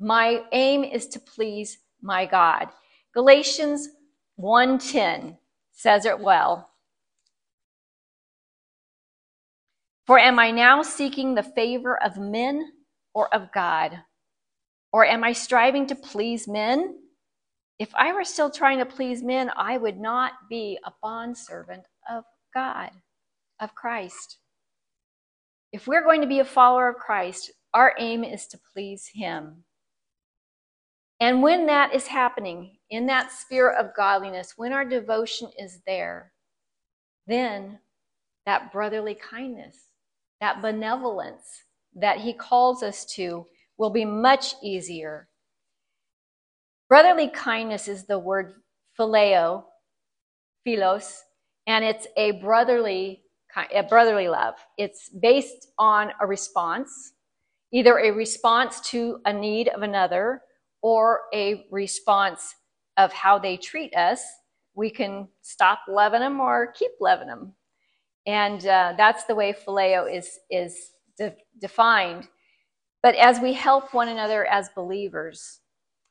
My 0.00 0.44
aim 0.52 0.84
is 0.84 1.06
to 1.08 1.20
please 1.20 1.78
my 2.02 2.26
God. 2.26 2.68
Galatians 3.14 3.88
1:10 4.36 5.38
says 5.72 6.04
it 6.04 6.18
well. 6.18 6.70
For 10.06 10.18
am 10.18 10.38
I 10.38 10.50
now 10.50 10.82
seeking 10.82 11.34
the 11.34 11.42
favor 11.42 12.02
of 12.02 12.18
men 12.18 12.72
or 13.14 13.32
of 13.34 13.50
God? 13.52 14.02
Or 14.92 15.06
am 15.06 15.24
I 15.24 15.32
striving 15.32 15.86
to 15.86 15.94
please 15.94 16.46
men? 16.46 16.98
If 17.78 17.94
I 17.94 18.12
were 18.12 18.24
still 18.24 18.50
trying 18.50 18.78
to 18.78 18.86
please 18.86 19.22
men, 19.22 19.50
I 19.56 19.78
would 19.78 19.98
not 19.98 20.32
be 20.48 20.78
a 20.84 20.92
bondservant 21.02 21.84
of 22.08 22.24
God, 22.52 22.90
of 23.60 23.74
Christ. 23.74 24.38
If 25.72 25.88
we're 25.88 26.04
going 26.04 26.20
to 26.20 26.26
be 26.28 26.38
a 26.38 26.44
follower 26.44 26.88
of 26.88 26.96
Christ, 26.96 27.50
our 27.72 27.94
aim 27.98 28.22
is 28.22 28.46
to 28.48 28.60
please 28.72 29.08
Him. 29.12 29.64
And 31.20 31.42
when 31.42 31.66
that 31.66 31.94
is 31.94 32.06
happening 32.06 32.76
in 32.90 33.06
that 33.06 33.30
sphere 33.30 33.70
of 33.70 33.94
godliness, 33.96 34.54
when 34.56 34.72
our 34.72 34.84
devotion 34.84 35.48
is 35.58 35.80
there, 35.86 36.32
then 37.26 37.78
that 38.46 38.72
brotherly 38.72 39.14
kindness, 39.14 39.88
that 40.40 40.60
benevolence 40.60 41.64
that 41.94 42.18
He 42.18 42.32
calls 42.32 42.82
us 42.82 43.04
to 43.14 43.46
will 43.78 43.90
be 43.90 44.04
much 44.04 44.54
easier. 44.62 45.28
Brotherly 46.88 47.28
kindness 47.28 47.88
is 47.88 48.04
the 48.04 48.18
word 48.18 48.54
phileo, 48.98 49.64
philos, 50.64 51.22
and 51.66 51.84
it's 51.84 52.06
a 52.16 52.32
brotherly 52.32 53.22
a 53.72 53.82
brotherly 53.84 54.28
love. 54.28 54.54
It's 54.78 55.08
based 55.08 55.68
on 55.78 56.10
a 56.20 56.26
response, 56.26 57.12
either 57.72 57.98
a 57.98 58.10
response 58.10 58.80
to 58.90 59.20
a 59.24 59.32
need 59.32 59.68
of 59.68 59.82
another 59.82 60.42
or 60.84 61.22
a 61.32 61.64
response 61.70 62.54
of 62.98 63.10
how 63.10 63.38
they 63.38 63.56
treat 63.56 63.96
us. 63.96 64.22
We 64.74 64.90
can 64.90 65.28
stop 65.40 65.78
loving 65.88 66.20
them 66.20 66.38
or 66.40 66.72
keep 66.72 66.90
loving 67.00 67.26
them. 67.26 67.54
And 68.26 68.66
uh, 68.66 68.92
that's 68.98 69.24
the 69.24 69.34
way 69.34 69.54
phileo 69.54 70.14
is, 70.14 70.38
is 70.50 70.90
de- 71.16 71.34
defined. 71.58 72.28
But 73.02 73.14
as 73.14 73.40
we 73.40 73.54
help 73.54 73.94
one 73.94 74.08
another 74.08 74.44
as 74.44 74.68
believers, 74.76 75.60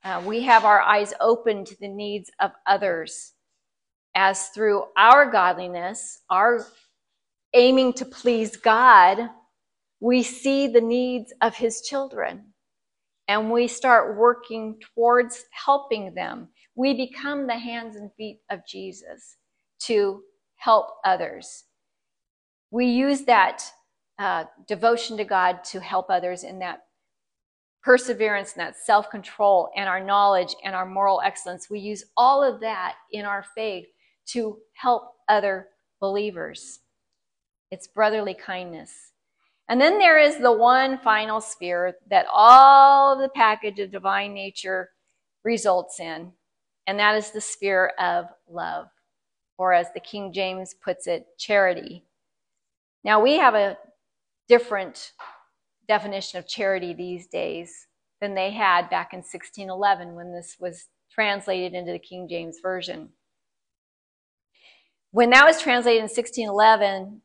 uh, 0.04 0.24
we 0.26 0.42
have 0.42 0.66
our 0.66 0.82
eyes 0.82 1.14
open 1.22 1.66
to 1.66 1.76
the 1.80 1.88
needs 1.88 2.32
of 2.40 2.50
others 2.66 3.34
as 4.16 4.48
through 4.48 4.86
our 4.98 5.30
godliness, 5.30 6.22
our 6.32 6.66
aiming 7.54 7.94
to 7.94 8.06
please 8.06 8.58
God, 8.58 9.30
we 10.00 10.24
see 10.24 10.66
the 10.66 10.82
needs 10.82 11.32
of 11.42 11.56
his 11.56 11.82
children 11.82 12.53
and 13.28 13.52
we 13.52 13.68
start 13.68 14.18
working 14.18 14.80
towards 14.96 15.46
helping 15.52 16.14
them. 16.14 16.50
We 16.76 16.94
become 16.94 17.48
the 17.48 17.58
hands 17.58 17.96
and 17.96 18.12
feet 18.18 18.40
of 18.50 18.66
Jesus 18.68 19.38
to 19.82 20.22
help 20.56 20.88
others. 21.06 21.66
We 22.72 22.88
use 22.88 23.22
that 23.22 23.64
uh, 24.20 24.46
devotion 24.68 25.18
to 25.18 25.26
God 25.26 25.64
to 25.66 25.80
help 25.80 26.08
others 26.10 26.44
in 26.44 26.60
that 26.60 26.80
perseverance 27.84 28.54
and 28.54 28.62
that 28.62 28.78
self 28.78 29.10
control 29.10 29.70
and 29.76 29.88
our 29.88 30.04
knowledge 30.04 30.56
and 30.64 30.76
our 30.76 30.86
moral 30.86 31.22
excellence. 31.24 31.70
We 31.70 31.80
use 31.80 32.04
all 32.18 32.44
of 32.44 32.60
that 32.62 32.96
in 33.12 33.26
our 33.26 33.46
faith 33.56 33.88
to 34.28 34.58
help 34.74 35.12
other 35.30 35.68
believers. 36.00 36.80
It's 37.72 37.88
brotherly 37.88 38.34
kindness. 38.34 39.13
And 39.70 39.80
then 39.80 39.98
there 39.98 40.20
is 40.20 40.38
the 40.38 40.52
one 40.52 40.98
final 41.00 41.40
sphere 41.40 41.96
that 42.10 42.26
all 42.32 43.14
of 43.14 43.20
the 43.20 43.30
package 43.30 43.80
of 43.80 43.92
divine 43.92 44.34
nature 44.34 44.90
results 45.44 46.00
in, 46.00 46.32
and 46.86 47.00
that 47.00 47.16
is 47.16 47.32
the 47.32 47.42
sphere 47.42 47.94
of 48.00 48.26
love, 48.50 48.88
or 49.58 49.74
as 49.74 49.88
the 49.94 50.00
King 50.00 50.34
James 50.34 50.74
puts 50.74 51.08
it, 51.08 51.26
charity. 51.38 52.04
Now, 53.04 53.22
we 53.22 53.38
have 53.38 53.56
a 53.56 53.78
different 54.48 55.12
definition 55.88 56.40
of 56.40 56.48
charity 56.48 56.94
these 56.94 57.28
days 57.28 57.88
than 58.22 58.36
they 58.36 58.52
had 58.52 58.90
back 58.90 59.14
in 59.14 59.20
1611 59.20 60.16
when 60.16 60.34
this 60.34 60.56
was 60.60 60.88
translated 61.12 61.74
into 61.74 61.92
the 61.92 62.00
King 62.00 62.28
James 62.30 62.60
Version. 62.62 63.10
When 65.12 65.30
that 65.30 65.46
was 65.46 65.62
translated 65.62 66.00
in 66.00 66.10
1611, 66.10 67.22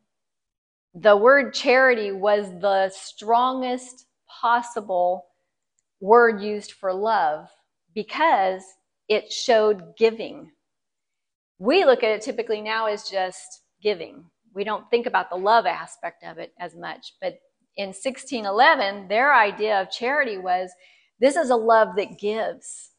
the 0.93 1.15
word 1.15 1.53
charity 1.53 2.11
was 2.11 2.49
the 2.61 2.89
strongest 2.89 4.05
possible 4.41 5.25
word 6.01 6.41
used 6.41 6.73
for 6.73 6.93
love 6.93 7.47
because 7.93 8.63
it 9.07 9.31
showed 9.31 9.95
giving. 9.97 10.51
We 11.59 11.85
look 11.85 12.03
at 12.03 12.11
it 12.11 12.21
typically 12.21 12.61
now 12.61 12.87
as 12.87 13.09
just 13.09 13.61
giving. 13.81 14.25
We 14.53 14.63
don't 14.63 14.89
think 14.89 15.05
about 15.05 15.29
the 15.29 15.35
love 15.35 15.65
aspect 15.65 16.23
of 16.23 16.37
it 16.37 16.53
as 16.59 16.75
much. 16.75 17.13
But 17.21 17.39
in 17.77 17.89
1611, 17.89 19.07
their 19.07 19.33
idea 19.35 19.81
of 19.81 19.91
charity 19.91 20.37
was 20.37 20.71
this 21.19 21.35
is 21.35 21.49
a 21.49 21.55
love 21.55 21.89
that 21.97 22.17
gives. 22.17 22.91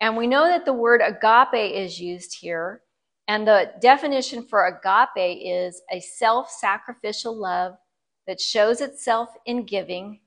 And 0.00 0.16
we 0.16 0.26
know 0.26 0.46
that 0.46 0.64
the 0.64 0.72
word 0.72 1.00
agape 1.04 1.74
is 1.74 1.98
used 1.98 2.36
here 2.40 2.82
and 3.28 3.46
the 3.46 3.72
definition 3.80 4.42
for 4.42 4.66
agape 4.66 5.40
is 5.42 5.82
a 5.90 6.00
self 6.00 6.50
sacrificial 6.50 7.34
love 7.34 7.74
that 8.26 8.40
shows 8.40 8.80
itself 8.80 9.30
in 9.46 9.64
giving 9.64 10.20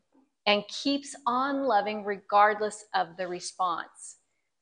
and 0.45 0.63
keeps 0.67 1.15
on 1.25 1.63
loving 1.63 2.03
regardless 2.03 2.85
of 2.95 3.17
the 3.17 3.27
response. 3.27 4.17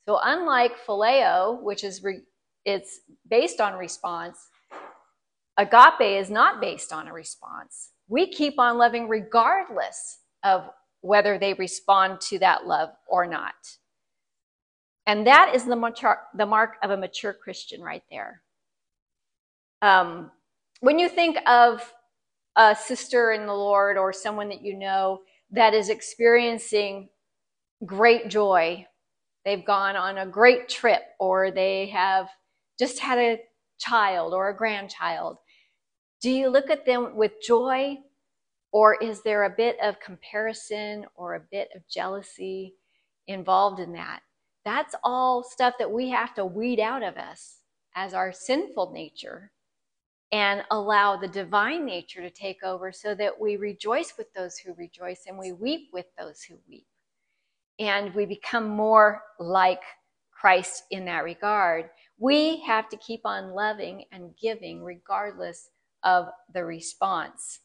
So, 0.07 0.19
unlike 0.23 0.73
phileo, 0.86 1.61
which 1.61 1.83
is 1.83 2.03
re- 2.03 2.23
it's 2.65 3.01
based 3.29 3.61
on 3.61 3.75
response, 3.75 4.38
agape 5.57 6.01
is 6.01 6.29
not 6.29 6.59
based 6.59 6.91
on 6.91 7.07
a 7.07 7.13
response. 7.13 7.91
We 8.07 8.27
keep 8.27 8.59
on 8.59 8.77
loving 8.77 9.07
regardless 9.07 10.19
of 10.43 10.69
whether 11.01 11.38
they 11.38 11.53
respond 11.53 12.19
to 12.19 12.39
that 12.39 12.65
love 12.65 12.89
or 13.07 13.27
not. 13.27 13.53
And 15.08 15.28
that 15.28 15.53
is 15.56 15.66
the, 15.66 15.76
mature, 15.76 16.20
the 16.36 16.45
mark 16.45 16.76
of 16.84 16.91
a 16.91 16.97
mature 16.97 17.34
Christian 17.34 17.82
right 17.82 18.03
there. 18.12 18.41
Um, 19.82 20.32
when 20.82 20.99
you 20.99 21.10
think 21.10 21.38
of 21.47 21.93
a 22.56 22.76
sister 22.76 23.32
in 23.32 23.45
the 23.45 23.53
Lord 23.53 23.97
or 23.97 24.14
someone 24.14 24.49
that 24.49 24.64
you 24.64 24.76
know 24.78 25.22
that 25.51 25.74
is 25.74 25.89
experiencing 25.89 27.10
great 27.86 28.30
joy, 28.30 28.86
they've 29.45 29.66
gone 29.66 29.95
on 29.95 30.18
a 30.18 30.26
great 30.26 30.70
trip 30.70 31.03
or 31.20 31.51
they 31.51 31.88
have 31.88 32.30
just 32.80 32.99
had 32.99 33.20
a 33.20 33.39
child 33.80 34.34
or 34.34 34.49
a 34.49 34.58
grandchild, 34.58 35.38
do 36.22 36.32
you 36.32 36.49
look 36.49 36.70
at 36.70 36.86
them 36.86 37.16
with 37.16 37.34
joy 37.45 37.97
Or 38.72 38.95
is 39.01 39.24
there 39.24 39.45
a 39.45 39.56
bit 39.56 39.78
of 39.82 39.99
comparison 40.01 41.06
or 41.16 41.36
a 41.36 41.45
bit 41.51 41.70
of 41.76 41.88
jealousy 41.89 42.76
involved 43.28 43.80
in 43.80 43.93
that? 43.93 44.22
That's 44.66 44.95
all 45.03 45.43
stuff 45.43 45.76
that 45.78 45.91
we 45.91 46.09
have 46.09 46.34
to 46.36 46.45
weed 46.45 46.80
out 46.80 47.03
of 47.03 47.18
us 47.18 47.59
as 47.95 48.13
our 48.13 48.34
sinful 48.34 48.91
nature 48.91 49.51
and 50.32 50.63
allow 50.72 51.16
the 51.16 51.28
divine 51.28 51.86
nature 51.86 52.22
to 52.22 52.32
take 52.32 52.63
over 52.63 52.91
so 52.91 53.13
that 53.16 53.39
we 53.39 53.57
rejoice 53.57 54.13
with 54.18 54.34
those 54.34 54.57
who 54.57 54.74
rejoice 54.74 55.22
and 55.28 55.38
we 55.38 55.51
weep 55.51 55.89
with 55.93 56.07
those 56.18 56.41
who 56.41 56.55
weep. 56.68 56.88
And 57.80 58.13
we 58.16 58.26
become 58.26 58.68
more 58.68 59.22
like 59.39 59.82
Christ 60.32 60.84
in 60.91 61.05
that 61.05 61.24
regard. 61.24 61.89
We 62.18 62.61
have 62.61 62.89
to 62.89 62.97
keep 62.97 63.22
on 63.24 63.51
loving 63.51 64.05
and 64.11 64.36
giving 64.41 64.84
regardless 64.84 65.70
of 66.03 66.28
the 66.53 66.66
response. 66.66 67.59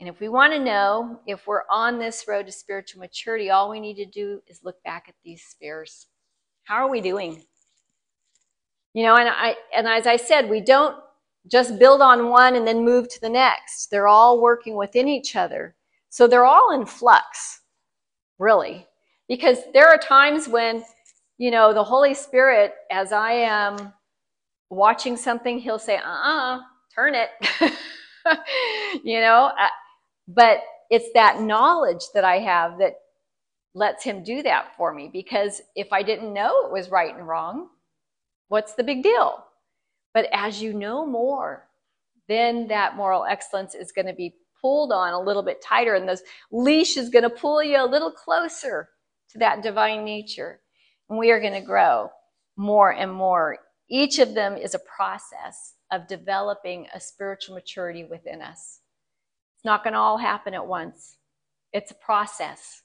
And 0.00 0.08
if 0.08 0.18
we 0.18 0.30
want 0.30 0.54
to 0.54 0.58
know 0.58 1.20
if 1.26 1.46
we're 1.46 1.64
on 1.70 1.98
this 1.98 2.24
road 2.26 2.46
to 2.46 2.52
spiritual 2.52 3.00
maturity, 3.00 3.50
all 3.50 3.68
we 3.68 3.80
need 3.80 3.96
to 3.96 4.06
do 4.06 4.40
is 4.46 4.64
look 4.64 4.82
back 4.82 5.04
at 5.08 5.14
these 5.22 5.42
spheres. 5.42 6.06
How 6.64 6.76
are 6.76 6.88
we 6.88 7.02
doing? 7.02 7.42
You 8.94 9.04
know, 9.04 9.16
and 9.16 9.28
I 9.28 9.56
and 9.76 9.86
as 9.86 10.06
I 10.06 10.16
said, 10.16 10.48
we 10.48 10.62
don't 10.62 10.96
just 11.50 11.78
build 11.78 12.00
on 12.00 12.30
one 12.30 12.56
and 12.56 12.66
then 12.66 12.84
move 12.84 13.08
to 13.10 13.20
the 13.20 13.28
next. 13.28 13.88
They're 13.90 14.08
all 14.08 14.40
working 14.40 14.74
within 14.74 15.06
each 15.06 15.36
other. 15.36 15.76
So 16.08 16.26
they're 16.26 16.46
all 16.46 16.72
in 16.72 16.86
flux, 16.86 17.60
really. 18.38 18.86
Because 19.28 19.58
there 19.72 19.88
are 19.88 19.98
times 19.98 20.48
when, 20.48 20.82
you 21.38 21.50
know, 21.50 21.72
the 21.72 21.84
Holy 21.84 22.14
Spirit, 22.14 22.72
as 22.90 23.12
I 23.12 23.32
am 23.32 23.92
watching 24.70 25.16
something, 25.16 25.58
he'll 25.58 25.78
say, 25.78 25.98
uh 25.98 26.08
uh-uh, 26.08 26.56
uh 26.56 26.60
turn 26.94 27.14
it. 27.14 27.30
you 29.04 29.20
know, 29.20 29.52
but 30.34 30.60
it's 30.90 31.12
that 31.14 31.40
knowledge 31.40 32.02
that 32.14 32.24
I 32.24 32.38
have 32.38 32.78
that 32.78 32.94
lets 33.74 34.04
him 34.04 34.22
do 34.22 34.42
that 34.42 34.76
for 34.76 34.92
me 34.94 35.10
because 35.12 35.60
if 35.74 35.92
I 35.92 36.02
didn't 36.02 36.32
know 36.32 36.66
it 36.66 36.72
was 36.72 36.90
right 36.90 37.14
and 37.14 37.26
wrong, 37.26 37.68
what's 38.48 38.74
the 38.74 38.84
big 38.84 39.02
deal? 39.02 39.44
But 40.14 40.28
as 40.32 40.62
you 40.62 40.72
know 40.72 41.04
more, 41.04 41.68
then 42.28 42.68
that 42.68 42.96
moral 42.96 43.24
excellence 43.24 43.74
is 43.74 43.92
going 43.92 44.06
to 44.06 44.12
be 44.12 44.34
pulled 44.60 44.92
on 44.92 45.12
a 45.12 45.20
little 45.20 45.42
bit 45.42 45.62
tighter 45.62 45.94
and 45.94 46.08
this 46.08 46.22
leash 46.52 46.96
is 46.96 47.08
going 47.08 47.24
to 47.24 47.30
pull 47.30 47.62
you 47.62 47.82
a 47.82 47.86
little 47.86 48.12
closer 48.12 48.88
to 49.30 49.38
that 49.38 49.62
divine 49.62 50.04
nature. 50.04 50.60
And 51.08 51.18
we 51.18 51.30
are 51.30 51.40
going 51.40 51.54
to 51.54 51.60
grow 51.60 52.10
more 52.56 52.92
and 52.92 53.12
more. 53.12 53.58
Each 53.88 54.18
of 54.20 54.34
them 54.34 54.56
is 54.56 54.74
a 54.74 54.80
process 54.80 55.74
of 55.90 56.06
developing 56.06 56.86
a 56.94 57.00
spiritual 57.00 57.56
maturity 57.56 58.04
within 58.04 58.42
us. 58.42 58.79
It's 59.60 59.64
not 59.66 59.84
going 59.84 59.92
to 59.92 59.98
all 59.98 60.16
happen 60.16 60.54
at 60.54 60.66
once. 60.66 61.18
It's 61.74 61.90
a 61.90 61.94
process. 61.96 62.80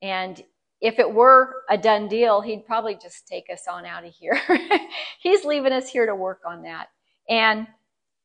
And 0.00 0.42
if 0.80 0.98
it 0.98 1.12
were 1.12 1.52
a 1.68 1.76
done 1.76 2.08
deal, 2.08 2.40
he'd 2.40 2.64
probably 2.64 2.94
just 2.94 3.28
take 3.28 3.44
us 3.52 3.64
on 3.70 3.84
out 3.84 4.06
of 4.06 4.14
here. 4.14 4.40
He's 5.20 5.44
leaving 5.44 5.74
us 5.74 5.90
here 5.90 6.06
to 6.06 6.14
work 6.14 6.40
on 6.46 6.62
that. 6.62 6.86
And 7.28 7.66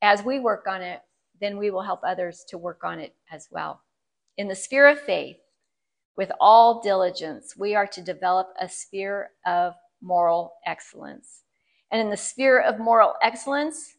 as 0.00 0.24
we 0.24 0.40
work 0.40 0.64
on 0.66 0.80
it, 0.80 1.02
then 1.42 1.58
we 1.58 1.70
will 1.70 1.82
help 1.82 2.00
others 2.06 2.42
to 2.48 2.56
work 2.56 2.84
on 2.84 3.00
it 3.00 3.14
as 3.30 3.48
well. 3.50 3.82
In 4.38 4.48
the 4.48 4.54
sphere 4.54 4.88
of 4.88 4.98
faith, 4.98 5.36
with 6.16 6.32
all 6.40 6.80
diligence, 6.80 7.54
we 7.54 7.74
are 7.74 7.88
to 7.88 8.00
develop 8.00 8.48
a 8.58 8.66
sphere 8.66 9.32
of 9.44 9.74
moral 10.00 10.54
excellence. 10.64 11.42
And 11.92 12.00
in 12.00 12.08
the 12.08 12.16
sphere 12.16 12.62
of 12.62 12.78
moral 12.78 13.12
excellence, 13.22 13.96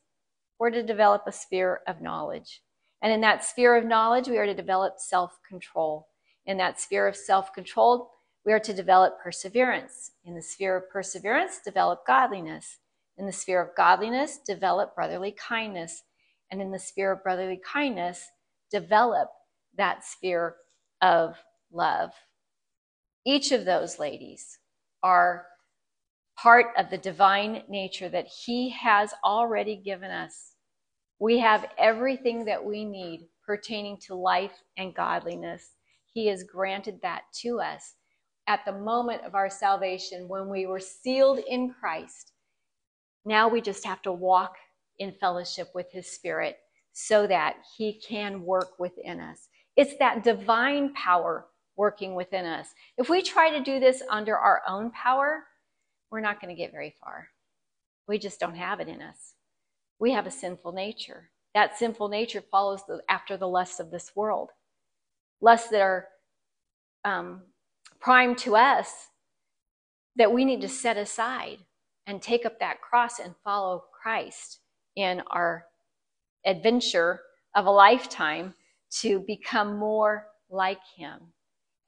we're 0.57 0.71
to 0.71 0.81
develop 0.81 1.25
a 1.27 1.31
sphere 1.31 1.81
of 1.86 2.01
knowledge. 2.01 2.63
And 3.01 3.11
in 3.11 3.21
that 3.21 3.43
sphere 3.43 3.75
of 3.75 3.85
knowledge, 3.85 4.27
we 4.27 4.37
are 4.37 4.45
to 4.45 4.53
develop 4.53 4.95
self 4.97 5.37
control. 5.47 6.07
In 6.45 6.57
that 6.57 6.79
sphere 6.79 7.07
of 7.07 7.15
self 7.15 7.53
control, 7.53 8.11
we 8.45 8.53
are 8.53 8.59
to 8.59 8.73
develop 8.73 9.19
perseverance. 9.21 10.11
In 10.23 10.35
the 10.35 10.41
sphere 10.41 10.77
of 10.77 10.89
perseverance, 10.89 11.59
develop 11.63 12.05
godliness. 12.05 12.77
In 13.17 13.25
the 13.25 13.31
sphere 13.31 13.61
of 13.61 13.75
godliness, 13.75 14.39
develop 14.45 14.95
brotherly 14.95 15.31
kindness. 15.31 16.03
And 16.51 16.61
in 16.61 16.71
the 16.71 16.79
sphere 16.79 17.11
of 17.11 17.23
brotherly 17.23 17.59
kindness, 17.65 18.27
develop 18.71 19.29
that 19.77 20.05
sphere 20.05 20.55
of 21.01 21.37
love. 21.71 22.11
Each 23.25 23.51
of 23.51 23.65
those 23.65 23.99
ladies 23.99 24.59
are 25.01 25.47
part 26.37 26.67
of 26.77 26.89
the 26.89 26.97
divine 26.97 27.63
nature 27.67 28.09
that 28.09 28.27
He 28.27 28.69
has 28.69 29.13
already 29.23 29.75
given 29.75 30.11
us. 30.11 30.55
We 31.20 31.39
have 31.39 31.70
everything 31.78 32.45
that 32.45 32.63
we 32.63 32.84
need 32.84 33.28
pertaining 33.45 33.97
to 34.07 34.16
life 34.16 34.63
and 34.78 34.93
godliness. 34.93 35.72
He 36.13 36.28
has 36.28 36.43
granted 36.43 36.99
that 37.01 37.24
to 37.41 37.59
us 37.59 37.93
at 38.47 38.66
the 38.66 38.72
moment 38.72 39.24
of 39.24 39.36
our 39.36 39.49
salvation 39.49 40.28
when 40.28 40.49
we 40.49 40.66
were 40.66 40.80
sealed 40.80 41.39
in 41.39 41.74
Christ. 41.74 42.32
Now 43.24 43.47
we 43.47 43.61
just 43.61 43.86
have 43.86 44.01
to 44.03 44.11
walk 44.11 44.55
in 44.99 45.13
fellowship 45.20 45.70
with 45.74 45.91
His 45.91 46.11
Spirit 46.11 46.57
so 46.93 47.28
that 47.28 47.57
He 47.78 48.01
can 48.07 48.43
work 48.43 48.80
within 48.80 49.20
us. 49.20 49.47
It's 49.76 49.97
that 49.99 50.24
divine 50.24 50.93
power 50.93 51.47
working 51.76 52.16
within 52.16 52.45
us. 52.45 52.70
If 52.97 53.09
we 53.09 53.22
try 53.22 53.49
to 53.51 53.63
do 53.63 53.80
this 53.80 54.01
under 54.09 54.38
our 54.38 54.61
own 54.68 54.91
power, 54.91 55.43
we're 56.11 56.22
not 56.22 56.41
going 56.41 56.55
to 56.55 56.61
get 56.61 56.72
very 56.72 56.95
far. 57.01 57.30
We 58.07 58.18
just 58.20 58.39
don't 58.39 58.55
have 58.55 58.80
it 58.80 58.88
in 58.88 59.01
us. 59.01 59.34
We 59.99 60.11
have 60.11 60.27
a 60.27 60.31
sinful 60.31 60.73
nature. 60.73 61.29
That 61.53 61.77
sinful 61.77 62.09
nature 62.09 62.43
follows 62.51 62.81
the, 62.87 63.01
after 63.09 63.37
the 63.37 63.47
lusts 63.47 63.79
of 63.79 63.91
this 63.91 64.11
world. 64.15 64.49
Lusts 65.41 65.69
that 65.69 65.81
are 65.81 66.07
um, 67.05 67.41
prime 67.99 68.35
to 68.37 68.55
us 68.55 69.07
that 70.15 70.31
we 70.31 70.45
need 70.45 70.61
to 70.61 70.69
set 70.69 70.97
aside 70.97 71.59
and 72.07 72.21
take 72.21 72.45
up 72.45 72.59
that 72.59 72.81
cross 72.81 73.19
and 73.19 73.35
follow 73.43 73.85
Christ 74.01 74.59
in 74.95 75.21
our 75.31 75.65
adventure 76.45 77.21
of 77.55 77.65
a 77.65 77.71
lifetime 77.71 78.53
to 79.01 79.19
become 79.19 79.77
more 79.77 80.27
like 80.49 80.79
Him 80.95 81.19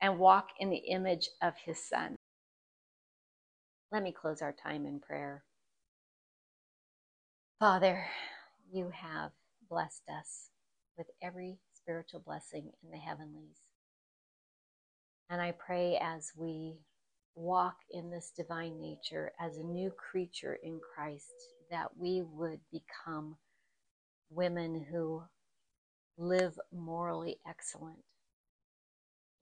and 0.01 0.19
walk 0.19 0.49
in 0.59 0.69
the 0.69 0.77
image 0.77 1.29
of 1.41 1.53
His 1.63 1.77
Son. 1.83 2.15
Let 3.91 4.03
me 4.03 4.11
close 4.11 4.41
our 4.41 4.53
time 4.53 4.85
in 4.85 4.99
prayer. 4.99 5.43
Father, 7.59 8.05
you 8.71 8.91
have 8.93 9.31
blessed 9.67 10.03
us 10.15 10.51
with 10.95 11.07
every 11.23 11.57
spiritual 11.73 12.19
blessing 12.19 12.71
in 12.83 12.91
the 12.91 12.97
heavenlies. 12.97 13.57
And 15.31 15.41
I 15.41 15.53
pray 15.53 15.97
as 15.99 16.33
we 16.37 16.77
walk 17.33 17.77
in 17.89 18.11
this 18.11 18.31
divine 18.37 18.79
nature 18.79 19.31
as 19.39 19.57
a 19.57 19.63
new 19.63 19.89
creature 19.89 20.59
in 20.61 20.79
Christ, 20.95 21.33
that 21.71 21.97
we 21.97 22.21
would 22.21 22.59
become 22.71 23.37
women 24.29 24.85
who 24.91 25.23
live 26.15 26.59
morally 26.71 27.39
excellent, 27.49 28.03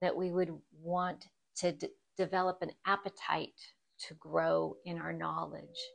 that 0.00 0.16
we 0.16 0.30
would 0.30 0.56
want 0.82 1.26
to 1.56 1.72
d- 1.72 1.88
develop 2.16 2.62
an 2.62 2.72
appetite 2.86 3.60
to 4.08 4.14
grow 4.14 4.76
in 4.86 4.98
our 4.98 5.12
knowledge. 5.12 5.90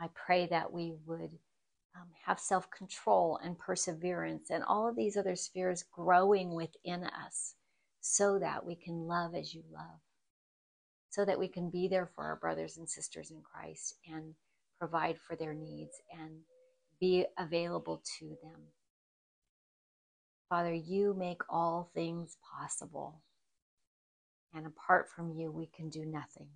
I 0.00 0.08
pray 0.14 0.46
that 0.46 0.72
we 0.72 0.94
would 1.06 1.30
um, 1.96 2.08
have 2.24 2.38
self 2.38 2.70
control 2.70 3.38
and 3.42 3.58
perseverance 3.58 4.50
and 4.50 4.62
all 4.64 4.88
of 4.88 4.96
these 4.96 5.16
other 5.16 5.36
spheres 5.36 5.84
growing 5.92 6.54
within 6.54 7.04
us 7.04 7.54
so 8.00 8.38
that 8.38 8.64
we 8.64 8.76
can 8.76 9.06
love 9.06 9.34
as 9.34 9.54
you 9.54 9.62
love, 9.72 10.00
so 11.10 11.24
that 11.24 11.38
we 11.38 11.48
can 11.48 11.70
be 11.70 11.88
there 11.88 12.10
for 12.14 12.24
our 12.24 12.36
brothers 12.36 12.76
and 12.76 12.88
sisters 12.88 13.30
in 13.30 13.42
Christ 13.42 13.96
and 14.08 14.34
provide 14.78 15.18
for 15.18 15.34
their 15.34 15.54
needs 15.54 16.00
and 16.12 16.40
be 17.00 17.26
available 17.38 18.02
to 18.18 18.28
them. 18.42 18.60
Father, 20.48 20.72
you 20.72 21.14
make 21.18 21.42
all 21.50 21.90
things 21.94 22.36
possible. 22.58 23.22
And 24.54 24.66
apart 24.66 25.08
from 25.14 25.32
you, 25.32 25.50
we 25.50 25.66
can 25.66 25.90
do 25.90 26.06
nothing. 26.06 26.48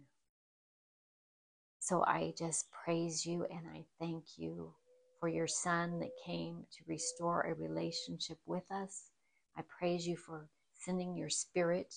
So 1.83 2.05
I 2.05 2.33
just 2.39 2.71
praise 2.71 3.27
you 3.27 3.45
and 3.51 3.67
I 3.75 3.85
thank 3.99 4.39
you 4.39 4.73
for 5.19 5.29
your 5.29 5.49
son 5.49 5.99
that 5.99 6.13
came 6.25 6.65
to 6.71 6.85
restore 6.87 7.41
a 7.41 7.55
relationship 7.55 8.39
with 8.47 8.63
us. 8.71 9.11
I 9.57 9.63
praise 9.63 10.07
you 10.07 10.17
for 10.17 10.47
sending 10.79 11.17
your 11.17 11.29
spirit 11.29 11.93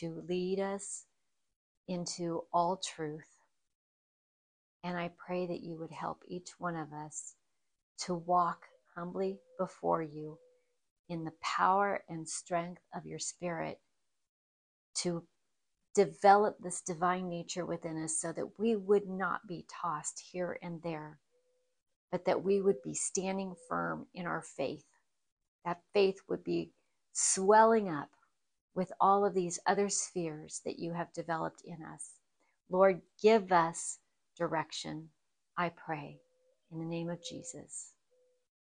to 0.00 0.22
lead 0.28 0.60
us 0.60 1.06
into 1.88 2.42
all 2.52 2.76
truth. 2.76 3.38
And 4.84 4.98
I 4.98 5.10
pray 5.16 5.46
that 5.46 5.62
you 5.62 5.78
would 5.78 5.92
help 5.92 6.22
each 6.28 6.50
one 6.58 6.76
of 6.76 6.92
us 6.92 7.32
to 8.00 8.14
walk 8.14 8.66
humbly 8.94 9.38
before 9.58 10.02
you 10.02 10.36
in 11.08 11.24
the 11.24 11.32
power 11.40 12.04
and 12.06 12.28
strength 12.28 12.82
of 12.94 13.06
your 13.06 13.18
spirit 13.18 13.80
to 14.96 15.24
develop 15.94 16.56
this 16.60 16.82
divine 16.82 17.28
nature 17.28 17.66
within 17.66 18.02
us 18.02 18.20
so 18.20 18.32
that 18.32 18.58
we 18.58 18.76
would 18.76 19.08
not 19.08 19.46
be 19.48 19.66
tossed 19.82 20.22
here 20.32 20.58
and 20.62 20.82
there, 20.82 21.18
but 22.12 22.26
that 22.26 22.44
we 22.44 22.60
would 22.62 22.82
be 22.84 22.94
standing 22.94 23.54
firm 23.68 24.06
in 24.14 24.26
our 24.26 24.42
faith 24.42 24.84
that 25.64 25.80
faith 25.92 26.18
would 26.28 26.44
be 26.44 26.72
swelling 27.12 27.88
up 27.88 28.10
with 28.74 28.92
all 29.00 29.24
of 29.24 29.34
these 29.34 29.58
other 29.66 29.88
spheres 29.88 30.60
that 30.64 30.78
you 30.78 30.92
have 30.92 31.12
developed 31.12 31.62
in 31.64 31.78
us. 31.84 32.12
Lord, 32.70 33.02
give 33.22 33.52
us 33.52 33.98
direction, 34.38 35.08
I 35.58 35.70
pray. 35.70 36.18
In 36.72 36.78
the 36.78 36.86
name 36.86 37.10
of 37.10 37.18
Jesus, 37.22 37.92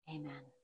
amen. 0.10 0.57